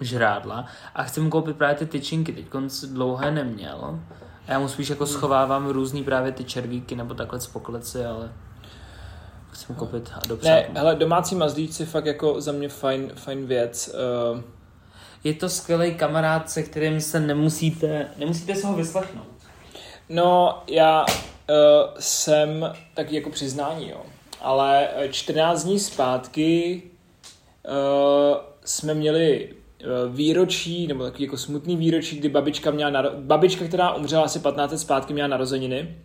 žrádla 0.00 0.66
a 0.94 1.02
chci 1.02 1.20
mu 1.20 1.30
koupit 1.30 1.56
právě 1.56 1.76
ty 1.76 1.86
tyčinky, 1.86 2.32
teď 2.32 2.46
dlouhé 2.86 3.30
neměl. 3.30 3.98
A 4.48 4.52
já 4.52 4.58
mu 4.58 4.68
spíš 4.68 4.88
jako 4.88 5.06
schovávám 5.06 5.66
různý 5.66 6.04
právě 6.04 6.32
ty 6.32 6.44
červíky 6.44 6.96
nebo 6.96 7.14
takhle 7.14 7.40
z 7.40 7.46
pokleci, 7.46 8.04
ale 8.04 8.32
chci 9.50 9.66
mu 9.68 9.78
koupit 9.78 10.12
a 10.14 10.26
dopřát. 10.28 10.50
Ne, 10.50 10.68
hele, 10.74 10.94
domácí 10.94 11.34
mazlíci 11.34 11.86
fakt 11.86 12.06
jako 12.06 12.40
za 12.40 12.52
mě 12.52 12.68
fajn, 12.68 13.10
fajn 13.14 13.46
věc. 13.46 13.94
Uh... 14.32 14.40
Je 15.24 15.34
to 15.34 15.48
skvělý 15.48 15.94
kamarád, 15.94 16.50
se 16.50 16.62
kterým 16.62 17.00
se 17.00 17.20
nemusíte, 17.20 18.06
nemusíte 18.18 18.54
se 18.54 18.66
ho 18.66 18.74
vyslechnout. 18.74 19.26
No, 20.08 20.62
já 20.66 21.04
uh, 21.50 21.56
jsem 21.98 22.72
taky 22.94 23.14
jako 23.14 23.30
přiznání, 23.30 23.90
jo. 23.90 24.02
Ale 24.40 24.88
14 25.10 25.64
dní 25.64 25.78
zpátky 25.78 26.82
uh, 27.68 28.36
jsme 28.64 28.94
měli 28.94 29.54
výročí, 30.08 30.86
nebo 30.86 31.04
takový 31.04 31.24
jako 31.24 31.36
smutný 31.36 31.76
výročí, 31.76 32.18
kdy 32.18 32.28
babička 32.28 32.70
měla, 32.70 32.90
naro... 32.90 33.10
babička, 33.18 33.64
která 33.64 33.94
umřela 33.94 34.24
asi 34.24 34.38
15 34.38 34.70
let 34.72 34.78
zpátky, 34.78 35.12
měla 35.12 35.28
narozeniny. 35.28 35.96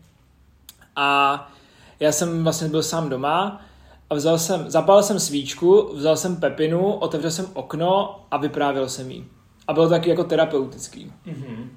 A 0.96 1.52
já 2.00 2.12
jsem 2.12 2.44
vlastně 2.44 2.68
byl 2.68 2.84
sám 2.84 3.10
doma 3.10 3.62
a 4.10 4.16
vzal 4.16 4.40
jsem, 4.40 4.70
zapal 4.70 5.04
jsem 5.04 5.20
svíčku, 5.20 5.90
vzal 5.94 6.18
jsem 6.18 6.36
pepinu, 6.36 6.94
otevřel 6.94 7.32
jsem 7.32 7.46
okno 7.54 8.20
a 8.32 8.38
vyprávěl 8.38 8.90
jsem 8.90 9.12
jí. 9.12 9.26
A 9.68 9.74
bylo 9.74 9.90
taky 9.90 10.10
jako 10.10 10.24
terapeutický. 10.24 11.14
Mm-hmm. 11.28 11.68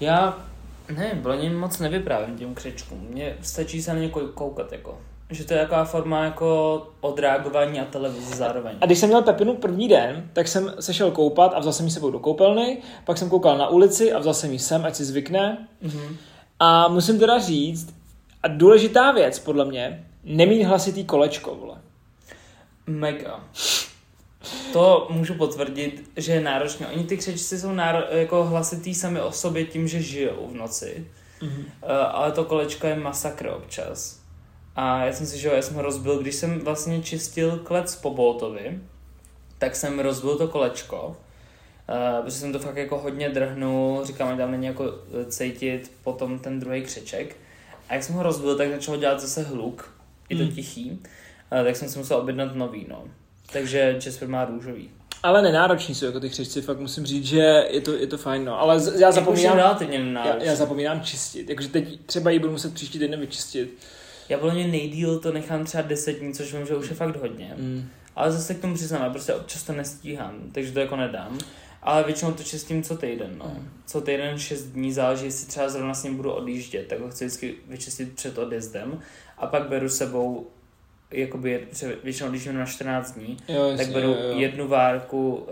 Já 0.00 0.38
ne, 0.96 1.20
pro 1.22 1.34
ně 1.34 1.50
moc 1.50 1.78
nevyprávím 1.78 2.38
těm 2.38 2.54
křečkům. 2.54 3.06
Mně 3.10 3.36
stačí 3.42 3.82
se 3.82 3.94
na 3.94 4.00
ně 4.00 4.08
koukat 4.08 4.72
jako. 4.72 4.98
Že 5.30 5.44
to 5.44 5.54
je 5.54 5.60
jaká 5.60 5.84
forma 5.84 6.24
jako 6.24 6.82
odreagování 7.00 7.80
a 7.80 7.84
televize 7.84 8.36
zároveň. 8.36 8.76
A 8.80 8.86
když 8.86 8.98
jsem 8.98 9.08
měl 9.08 9.22
Pepinu 9.22 9.56
první 9.56 9.88
den, 9.88 10.30
tak 10.32 10.48
jsem 10.48 10.72
se 10.80 10.94
šel 10.94 11.10
koupat 11.10 11.54
a 11.54 11.58
vzal 11.58 11.72
jsem 11.72 11.86
ji 11.86 11.92
sebou 11.92 12.10
do 12.10 12.18
koupelny, 12.18 12.78
pak 13.04 13.18
jsem 13.18 13.30
koukal 13.30 13.58
na 13.58 13.68
ulici 13.68 14.12
a 14.12 14.18
vzal 14.18 14.34
jsem 14.34 14.52
ji 14.52 14.58
sem, 14.58 14.84
ať 14.84 14.94
si 14.94 15.04
zvykne. 15.04 15.68
Mm-hmm. 15.82 16.16
A 16.58 16.88
musím 16.88 17.18
teda 17.18 17.38
říct, 17.38 17.94
a 18.42 18.48
důležitá 18.48 19.12
věc 19.12 19.38
podle 19.38 19.64
mě, 19.64 20.04
nemít 20.24 20.62
hlasitý 20.62 21.04
kolečko, 21.04 21.54
vole. 21.54 21.76
Mega. 22.86 23.40
To 24.72 25.06
můžu 25.10 25.34
potvrdit, 25.34 26.10
že 26.16 26.32
je 26.32 26.40
náročné. 26.40 26.86
Oni 26.86 27.04
ty 27.04 27.16
křečci 27.16 27.60
jsou 27.60 27.68
náro- 27.68 28.06
jako 28.10 28.44
hlasitý 28.44 28.94
sami 28.94 29.20
o 29.20 29.32
sobě 29.32 29.64
tím, 29.64 29.88
že 29.88 30.02
žijou 30.02 30.48
v 30.52 30.54
noci. 30.54 31.06
Mm-hmm. 31.40 31.58
Uh, 31.58 31.90
ale 31.90 32.32
to 32.32 32.44
kolečko 32.44 32.86
je 32.86 32.96
masakr 32.96 33.46
občas. 33.46 34.20
A 34.76 35.04
já 35.04 35.12
jsem 35.12 35.26
si, 35.26 35.38
že 35.38 35.48
jo, 35.48 35.54
já 35.54 35.62
jsem 35.62 35.76
ho 35.76 35.82
rozbil, 35.82 36.18
když 36.18 36.34
jsem 36.34 36.60
vlastně 36.60 37.02
čistil 37.02 37.58
klec 37.58 37.96
po 37.96 38.14
Boltovi, 38.14 38.80
tak 39.58 39.76
jsem 39.76 40.00
rozbil 40.00 40.36
to 40.36 40.48
kolečko, 40.48 41.06
uh, 41.06 42.24
protože 42.24 42.36
jsem 42.36 42.52
to 42.52 42.58
fakt 42.58 42.76
jako 42.76 42.98
hodně 42.98 43.28
drhnul, 43.28 44.04
říkám, 44.04 44.30
že 44.30 44.36
tam 44.36 44.50
není 44.50 44.66
jako 44.66 44.84
cítit 45.28 45.92
potom 46.04 46.38
ten 46.38 46.60
druhý 46.60 46.82
křeček. 46.82 47.36
A 47.88 47.94
jak 47.94 48.04
jsem 48.04 48.14
ho 48.14 48.22
rozbil, 48.22 48.56
tak 48.56 48.70
začal 48.70 48.96
dělat 48.96 49.20
zase 49.20 49.42
hluk, 49.42 49.94
je 50.28 50.36
to 50.36 50.42
hmm. 50.42 50.52
tichý, 50.52 50.90
uh, 50.90 51.64
tak 51.64 51.76
jsem 51.76 51.88
si 51.88 51.98
musel 51.98 52.16
objednat 52.16 52.54
nový, 52.54 52.86
no. 52.88 53.04
Takže 53.52 53.98
Jasper 54.04 54.28
má 54.28 54.44
růžový. 54.44 54.90
Ale 55.22 55.42
nenároční 55.42 55.94
jsou 55.94 56.06
jako 56.06 56.20
ty 56.20 56.30
křečci, 56.30 56.62
fakt 56.62 56.78
musím 56.78 57.06
říct, 57.06 57.24
že 57.24 57.64
je 57.70 57.80
to, 57.80 57.92
je 57.92 58.06
to 58.06 58.18
fajn, 58.18 58.44
no. 58.44 58.60
Ale 58.60 58.80
z, 58.80 59.00
já 59.00 59.12
zapomínám, 59.12 59.58
já, 59.58 60.36
já 60.42 60.54
zapomínám 60.54 61.00
čistit, 61.00 61.48
jakože 61.48 61.68
teď 61.68 62.00
třeba 62.06 62.30
ji 62.30 62.38
budu 62.38 62.52
muset 62.52 62.74
příští 62.74 62.98
den 62.98 63.20
vyčistit. 63.20 63.78
Já 64.28 64.38
podle 64.38 64.54
mě 64.54 64.66
nejdíl 64.66 65.18
to 65.18 65.32
nechám 65.32 65.64
třeba 65.64 65.82
10 65.82 66.12
dní, 66.12 66.34
což 66.34 66.54
vím, 66.54 66.66
že 66.66 66.76
už 66.76 66.88
je 66.88 66.96
fakt 66.96 67.16
hodně. 67.16 67.54
Mm. 67.56 67.88
Ale 68.16 68.32
zase 68.32 68.54
k 68.54 68.60
tomu 68.60 68.74
přiznám, 68.74 69.02
já 69.02 69.10
prostě 69.10 69.34
občas 69.34 69.62
to 69.62 69.72
nestíhám, 69.72 70.34
takže 70.52 70.72
to 70.72 70.80
jako 70.80 70.96
nedám. 70.96 71.38
Ale 71.82 72.04
většinou 72.04 72.32
to 72.32 72.42
čistím 72.42 72.82
co 72.82 72.96
týden, 72.96 73.34
no. 73.38 73.52
Mm. 73.58 73.68
Co 73.86 74.00
týden 74.00 74.38
6 74.38 74.62
dní 74.62 74.92
záleží, 74.92 75.24
jestli 75.24 75.46
třeba 75.46 75.68
zrovna 75.68 75.94
s 75.94 76.02
ním 76.02 76.16
budu 76.16 76.32
odjíždět, 76.32 76.88
tak 76.88 77.00
ho 77.00 77.10
chci 77.10 77.24
vždycky 77.24 77.54
vyčistit 77.68 78.12
před 78.12 78.38
odjezdem. 78.38 79.00
A 79.38 79.46
pak 79.46 79.68
beru 79.68 79.88
sebou 79.88 80.46
jakoby, 81.12 81.66
většinou 82.04 82.30
když 82.30 82.44
jdu 82.44 82.52
na 82.52 82.66
14 82.66 83.12
dní, 83.12 83.36
jo, 83.48 83.68
jasně, 83.68 83.84
tak 83.84 83.94
beru 83.94 84.08
jo, 84.08 84.16
jo. 84.20 84.38
jednu 84.38 84.68
várku 84.68 85.34
uh, 85.34 85.44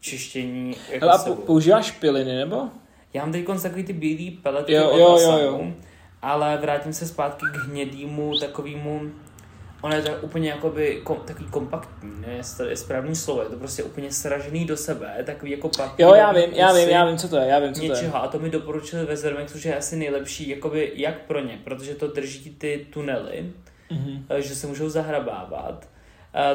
čištění 0.00 0.76
jako 0.90 1.06
Hele, 1.06 1.18
a 1.18 1.34
používáš 1.46 1.90
piliny, 1.90 2.36
nebo? 2.36 2.62
Já 3.14 3.22
mám 3.22 3.32
teď 3.32 3.46
takový 3.62 3.84
ty 3.84 3.92
bílý 3.92 4.30
pelety 4.30 4.72
jo, 4.72 4.90
od 4.90 4.98
jo, 4.98 5.18
jo, 5.18 5.38
jo 5.38 5.72
ale 6.22 6.56
vrátím 6.56 6.92
se 6.92 7.06
zpátky 7.06 7.46
k 7.54 7.68
hnědýmu 7.68 8.38
takovému 8.38 9.10
ono 9.80 9.94
je 9.94 10.02
to 10.02 10.10
úplně 10.22 10.50
jakoby 10.50 11.00
kom, 11.04 11.16
takový 11.16 11.48
kompaktní, 11.50 12.10
ne, 12.20 12.42
je 12.68 12.76
správný 12.76 13.16
slovo, 13.16 13.42
je 13.42 13.48
to 13.48 13.56
prostě 13.56 13.82
úplně 13.82 14.12
sražený 14.12 14.64
do 14.64 14.76
sebe, 14.76 15.14
takový 15.26 15.50
jako 15.50 15.68
papír. 15.68 16.06
Jo, 16.06 16.14
já 16.14 16.32
vím, 16.32 16.50
já 16.52 16.72
vím, 16.72 16.88
já 16.88 17.04
vím, 17.04 17.18
co 17.18 17.28
to 17.28 17.36
je, 17.36 17.46
já 17.46 17.58
vím, 17.58 17.74
co 17.74 17.82
něčeho, 17.82 18.10
to 18.10 18.16
je. 18.16 18.22
a 18.22 18.28
to 18.28 18.38
mi 18.38 18.50
doporučili 18.50 19.04
ve 19.06 19.16
že 19.54 19.68
je 19.68 19.76
asi 19.76 19.96
nejlepší, 19.96 20.48
jakoby 20.48 20.92
jak 20.94 21.26
pro 21.26 21.40
ně, 21.40 21.60
protože 21.64 21.94
to 21.94 22.06
drží 22.06 22.50
ty 22.50 22.86
tunely, 22.90 23.52
mm-hmm. 23.90 24.38
že 24.38 24.54
se 24.54 24.66
můžou 24.66 24.88
zahrabávat, 24.88 25.88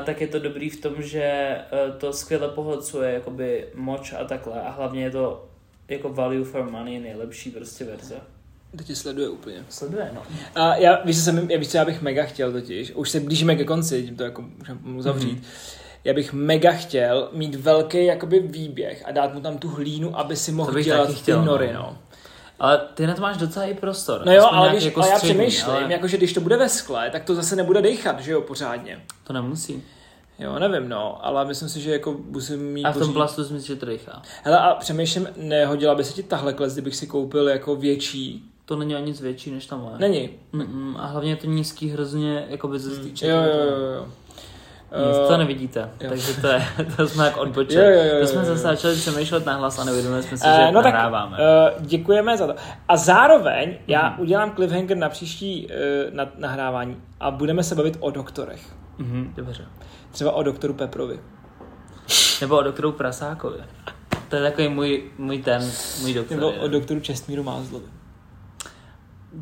tak 0.06 0.22
je 0.22 0.28
to 0.28 0.40
dobrý 0.40 0.70
v 0.70 0.82
tom, 0.82 0.94
že 1.00 1.22
e, 1.24 1.66
to 1.98 2.14
skvěle 2.14 2.48
pohlcuje 2.48 3.14
jakoby 3.14 3.68
moč 3.76 4.14
a 4.14 4.24
takhle 4.24 4.62
a 4.62 4.72
hlavně 4.72 5.04
je 5.04 5.12
to 5.12 5.50
jako 5.88 6.10
value 6.10 6.44
for 6.44 6.70
money 6.70 7.00
nejlepší 7.00 7.52
prostě 7.52 7.86
verze. 7.86 8.16
Teď 8.78 8.88
tě 8.88 8.96
sleduje 8.96 9.30
úplně. 9.30 9.66
Sleduje, 9.70 10.12
no. 10.16 10.22
A 10.56 10.76
já, 10.76 11.02
víš, 11.06 11.18
co, 11.18 11.24
jsem, 11.24 11.52
já, 11.52 11.60
víš, 11.60 11.68
co 11.68 11.78
já 11.78 11.86
bych 11.86 12.02
mega 12.02 12.24
chtěl 12.24 12.52
totiž, 12.52 12.92
už 12.92 13.10
se 13.10 13.20
blížíme 13.20 13.56
ke 13.56 13.64
konci, 13.64 14.04
tím 14.04 14.16
to 14.16 14.24
jako 14.24 14.46
můžeme 14.82 15.02
zavřít. 15.02 15.40
Mm-hmm. 15.40 15.80
Já 16.04 16.14
bych 16.14 16.34
mega 16.34 16.72
chtěl 16.72 17.30
mít 17.34 17.56
velký 17.56 18.06
jakoby 18.06 18.40
výběh 18.40 19.04
a 19.06 19.12
dát 19.12 19.34
mu 19.34 19.42
tam 19.42 19.58
tu 19.58 19.70
hlínu, 19.70 20.20
aby 20.20 20.36
si 20.36 20.52
mohl 20.52 20.82
dělat 20.82 21.14
chtěl, 21.14 21.40
ty 21.40 21.46
nory, 21.46 21.74
no. 21.74 21.98
Ale 22.64 22.82
ty 22.94 23.08
na 23.08 23.14
to 23.14 23.22
máš 23.22 23.38
docela 23.38 23.66
i 23.66 23.74
prostor. 23.74 24.22
No 24.26 24.34
jo, 24.34 24.48
ale, 24.52 24.74
víš, 24.74 24.84
jako 24.84 25.00
ale 25.02 25.10
já 25.10 25.16
střední, 25.18 25.36
přemýšlím, 25.36 25.76
ale 25.76 25.92
jakože 25.94 26.18
když 26.18 26.34
to 26.34 26.42
bude 26.42 26.58
ve 26.58 26.70
skle, 26.70 27.10
tak 27.10 27.24
to 27.24 27.36
zase 27.36 27.56
nebude 27.56 27.82
dechat, 27.82 28.20
že 28.20 28.32
jo, 28.32 28.42
pořádně. 28.42 29.04
To 29.24 29.34
nemusí. 29.34 29.84
Jo, 30.40 30.60
nevím, 30.60 30.90
no, 30.90 31.26
ale 31.26 31.46
myslím 31.46 31.70
si, 31.70 31.82
že 31.82 31.92
jako 31.92 32.16
musím 32.30 32.60
mít 32.74 32.86
A 32.86 32.90
v 32.92 32.94
tom 32.94 33.00
pořídit- 33.02 33.14
plastu 33.14 33.44
si 33.44 33.54
myslím, 33.54 33.76
že 33.76 33.80
to 33.80 33.86
dechá. 33.86 34.22
Hele, 34.44 34.60
a 34.60 34.76
přemýšlím, 34.76 35.28
nehodila 35.38 35.96
by 35.96 36.04
se 36.04 36.14
ti 36.14 36.24
tahle 36.24 36.54
klec, 36.54 36.74
kdybych 36.74 36.96
si 36.96 37.08
koupil 37.08 37.48
jako 37.50 37.76
větší. 37.76 38.50
To 38.66 38.76
není 38.76 38.96
o 38.96 39.00
nic 39.00 39.22
větší 39.22 39.52
než 39.52 39.66
ta 39.66 39.78
moje. 39.78 39.96
Není. 40.00 40.30
Mm-mm, 40.54 40.96
a 40.98 41.06
hlavně 41.06 41.32
je 41.32 41.36
to 41.36 41.48
nízký 41.48 41.90
hrozně, 41.90 42.46
jako 42.50 42.68
by 42.68 42.80
ze 42.80 42.96
stýček. 42.96 43.30
Jo, 43.30 43.36
jo, 43.38 43.64
jo, 43.70 43.86
jo. 43.96 44.06
Nic, 44.98 45.18
Eh, 45.24 45.28
to 45.28 45.38
nevidíte, 45.38 45.90
jo. 46.02 46.10
takže 46.10 46.42
to, 46.42 46.48
je, 46.48 46.66
to 46.98 47.08
jsme 47.08 47.26
jak 47.26 47.38
odbočili. 47.38 47.84
Jo, 47.84 47.90
jo, 47.92 48.04
jo, 48.04 48.20
to 48.22 48.28
jsme 48.28 48.36
jo, 48.42 48.42
jo. 48.48 48.48
zase 48.50 48.62
začali 48.62 48.96
přemýšlet 48.96 49.46
nahlas 49.46 49.80
a 49.80 49.84
neuvědomili 49.84 50.24
jsme 50.24 50.38
si, 50.38 50.44
Eh, 50.48 50.56
že 50.68 50.72
no 50.72 50.84
tak 50.84 50.94
nahráváme. 50.94 51.38
uh, 51.38 51.86
děkujeme 51.86 52.38
za 52.38 52.48
to. 52.48 52.56
A 52.88 52.98
zároveň 52.98 53.76
já 53.88 54.10
Mhm. 54.10 54.20
udělám 54.22 54.56
cliffhanger 54.56 54.98
na 54.98 55.10
příští 55.10 55.68
uh, 55.68 56.14
na, 56.16 56.30
nahrávání 56.38 56.98
a 57.20 57.32
budeme 57.32 57.64
se 57.64 57.76
bavit 57.76 57.98
o 58.00 58.12
doktorech. 58.12 58.62
Mhm, 58.98 59.34
dobře. 59.36 59.66
Třeba 60.12 60.32
o 60.32 60.44
doktoru 60.44 60.74
Peprovi. 60.74 61.20
Nebo 62.42 62.58
o 62.58 62.64
doktoru 62.64 62.92
Prasákovi. 62.92 63.58
To 64.30 64.36
je 64.36 64.42
takový 64.42 64.68
můj, 64.70 65.04
můj 65.18 65.38
ten, 65.42 65.72
můj 66.02 66.14
doktor. 66.14 66.38
Nebo 66.38 66.52
o 66.52 66.68
doktoru 66.68 67.00
Čestmíru 67.00 67.44
Mázlovi. 67.44 67.86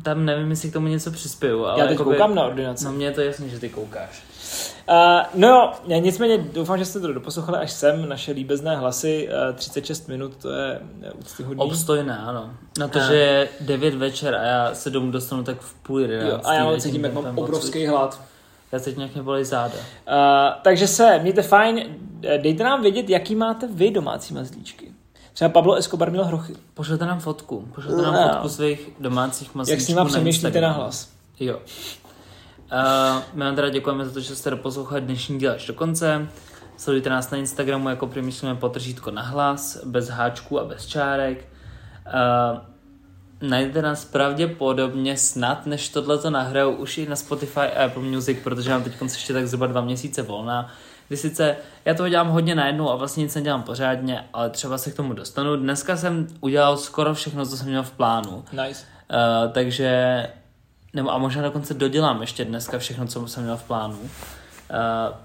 Tam 0.02 0.24
nevím, 0.24 0.50
jestli 0.50 0.70
k 0.70 0.72
tomu 0.72 0.86
něco 0.86 1.10
přispěju, 1.10 1.64
ale 1.66 1.80
Já 1.80 1.86
teď 1.86 1.98
jakoby- 1.98 2.16
koukám 2.16 2.34
na 2.34 2.42
ordinaci. 2.44 2.84
No 2.84 2.92
mně 2.92 3.06
je 3.06 3.12
to 3.12 3.20
jasný, 3.20 3.50
že 3.50 3.58
ty 3.58 3.68
koukáš. 3.68 4.22
Uh, 4.88 4.94
no 5.34 5.48
jo, 5.88 6.00
nicméně 6.00 6.38
doufám, 6.38 6.78
že 6.78 6.84
jste 6.84 7.00
to 7.00 7.12
doposlouchali 7.12 7.58
až 7.58 7.72
sem, 7.72 8.08
naše 8.08 8.32
líbezné 8.32 8.76
hlasy, 8.76 9.28
uh, 9.50 9.56
36 9.56 10.08
minut, 10.08 10.36
to 10.36 10.50
je 10.50 10.80
eh, 11.02 11.12
úctyhodný. 11.12 11.62
Obstojné, 11.62 12.18
ano. 12.18 12.50
Na 12.78 12.88
to, 12.88 12.98
A- 12.98 13.02
že 13.02 13.14
je 13.14 13.48
9 13.60 13.94
večer 13.94 14.34
a 14.34 14.42
já 14.42 14.74
se 14.74 14.90
domů 14.90 15.10
dostanu 15.10 15.44
tak 15.44 15.60
v 15.60 15.74
půl 15.74 16.00
jo, 16.00 16.06
jedenáctý. 16.10 16.46
a 16.46 16.54
já 16.54 16.64
mám 16.64 16.80
cítím, 16.80 17.04
jak 17.04 17.12
mám 17.12 17.38
obrovský 17.38 17.86
hlad. 17.86 18.20
Já 18.72 18.78
teď 18.78 18.96
nějak 18.96 19.14
mě 19.14 19.22
bolí 19.22 19.44
záda. 19.44 19.74
Uh, 19.74 19.82
takže 20.62 20.86
se 20.88 21.18
mějte 21.18 21.42
fajn, 21.42 21.84
eh, 22.22 22.38
dejte 22.38 22.64
nám 22.64 22.82
vědět, 22.82 23.10
jaký 23.10 23.34
máte 23.34 23.66
vy 23.66 23.90
domácí 23.90 24.34
mazlíčky. 24.34 24.92
Třeba 25.32 25.48
Pablo 25.48 25.74
Escobar 25.74 26.10
měl 26.10 26.24
hrochy. 26.24 26.54
Pošlete 26.74 27.06
nám 27.06 27.20
fotku. 27.20 27.68
Pošlete 27.74 28.02
nám 28.02 28.14
No. 28.14 28.28
fotku 28.32 28.48
svých 28.48 28.90
domácích 29.00 29.54
mazlíčků 29.54 29.80
Jak 29.80 29.84
s 29.84 29.88
nima 29.88 30.04
přemýšlíte 30.04 30.60
na 30.60 30.72
hlas. 30.72 31.08
Jo. 31.40 31.58
Uh, 32.72 33.22
my 33.32 33.44
vám 33.44 33.54
teda 33.54 33.68
děkujeme 33.68 34.04
za 34.04 34.12
to, 34.12 34.20
že 34.20 34.36
jste 34.36 34.50
doposlouchali 34.50 35.00
dnešní 35.00 35.38
díl 35.38 35.52
až 35.52 35.66
do 35.66 35.74
konce. 35.74 36.28
Sledujte 36.76 37.10
nás 37.10 37.30
na 37.30 37.38
Instagramu 37.38 37.88
jako 37.88 38.06
přemýšlíme 38.06 38.54
potržítko 38.54 39.10
na 39.10 39.22
hlas, 39.22 39.84
bez 39.84 40.08
háčků 40.08 40.60
a 40.60 40.64
bez 40.64 40.86
čárek. 40.86 41.48
Uh, 42.06 42.58
najdete 43.48 43.82
nás 43.82 44.04
pravděpodobně 44.04 45.16
snad, 45.16 45.66
než 45.66 45.88
tohle 45.88 46.18
to 46.18 46.30
nahraju, 46.30 46.70
už 46.70 46.98
i 46.98 47.08
na 47.08 47.16
Spotify 47.16 47.60
a 47.60 47.84
Apple 47.84 48.02
Music, 48.02 48.38
protože 48.44 48.70
mám 48.70 48.82
teď 48.82 48.92
ještě 49.02 49.32
tak 49.32 49.46
zhruba 49.46 49.66
dva 49.66 49.80
měsíce 49.80 50.22
volna. 50.22 50.70
Kdy 51.08 51.16
sice 51.16 51.56
já 51.84 51.94
toho 51.94 52.08
dělám 52.08 52.28
hodně 52.28 52.54
najednou 52.54 52.90
a 52.90 52.96
vlastně 52.96 53.22
nic 53.22 53.34
nedělám 53.34 53.62
pořádně, 53.62 54.24
ale 54.32 54.50
třeba 54.50 54.78
se 54.78 54.90
k 54.90 54.96
tomu 54.96 55.12
dostanu. 55.12 55.56
Dneska 55.56 55.96
jsem 55.96 56.26
udělal 56.40 56.76
skoro 56.76 57.14
všechno, 57.14 57.46
co 57.46 57.56
jsem 57.56 57.66
měl 57.66 57.82
v 57.82 57.90
plánu. 57.90 58.44
Nice. 58.52 58.84
Uh, 59.10 59.52
takže, 59.52 60.26
nebo 60.94 61.12
a 61.12 61.18
možná 61.18 61.42
dokonce 61.42 61.74
dodělám 61.74 62.20
ještě 62.20 62.44
dneska 62.44 62.78
všechno, 62.78 63.06
co 63.06 63.26
jsem 63.28 63.42
měl 63.42 63.56
v 63.56 63.62
plánu. 63.64 63.94
Uh, 64.00 64.08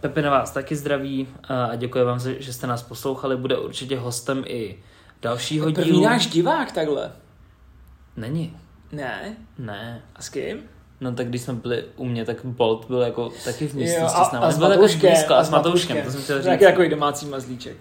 Pepe 0.01 0.21
na 0.21 0.29
vás 0.31 0.51
taky 0.51 0.75
zdraví 0.75 1.27
uh, 1.49 1.55
a 1.71 1.75
děkuji 1.75 2.05
vám, 2.05 2.19
že 2.39 2.53
jste 2.53 2.67
nás 2.67 2.83
poslouchali. 2.83 3.37
Bude 3.37 3.57
určitě 3.57 3.97
hostem 3.99 4.43
i 4.47 4.79
dalšího 5.21 5.71
První 5.71 5.91
dílu. 5.91 6.03
náš 6.03 6.27
divák 6.27 6.71
takhle. 6.71 7.11
Není. 8.17 8.57
Ne. 8.91 9.35
Ne. 9.57 10.01
A 10.15 10.21
s 10.21 10.29
kým? 10.29 10.59
No 11.01 11.11
tak 11.11 11.27
když 11.29 11.41
jsme 11.41 11.53
byli 11.53 11.85
u 11.95 12.05
mě, 12.05 12.25
tak 12.25 12.37
Bolt 12.45 12.87
byl 12.87 13.01
jako 13.01 13.31
taky 13.45 13.67
v 13.67 13.73
místnosti 13.73 14.21
s 14.25 14.31
námi. 14.31 14.45
a 14.45 14.51
s 14.51 14.55
takový 14.57 14.69
Matouškem. 14.69 15.09
blízko, 15.11 15.33
a 15.33 15.43
s 15.43 15.49
Matouškem, 15.49 16.01
to 16.01 16.11
jsem 16.11 16.21
chtěl 16.21 16.41
říct. 16.41 16.59
takový 16.63 16.89
domácí 16.89 17.25
mazlíček. 17.25 17.77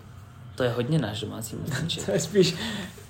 To 0.55 0.63
je 0.63 0.71
hodně 0.71 0.99
náš 0.99 1.21
domácí 1.21 1.57
mazlíček. 1.57 2.05
To 2.07 2.11
je 2.13 2.21
spíš 2.21 2.55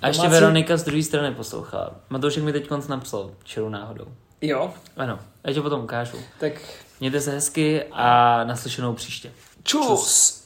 A 0.02 0.08
ještě 0.08 0.22
domácí- 0.22 0.40
Veronika 0.40 0.76
z 0.76 0.84
druhé 0.84 1.02
strany 1.02 1.34
poslouchala. 1.34 1.94
Matoušek 2.10 2.44
mi 2.44 2.52
teď 2.52 2.68
konc 2.68 2.88
napsal, 2.88 3.30
čirou 3.44 3.68
náhodou. 3.68 4.06
Jo, 4.42 4.74
Ano, 4.96 5.18
já 5.44 5.52
ti 5.52 5.60
potom 5.60 5.80
ukážu. 5.84 6.16
tak 6.40 6.52
Mějte 7.00 7.20
se 7.20 7.30
hezky 7.30 7.84
a 7.92 8.44
naslyšenou 8.44 8.94
příště. 8.94 9.32
čus. 9.62 10.45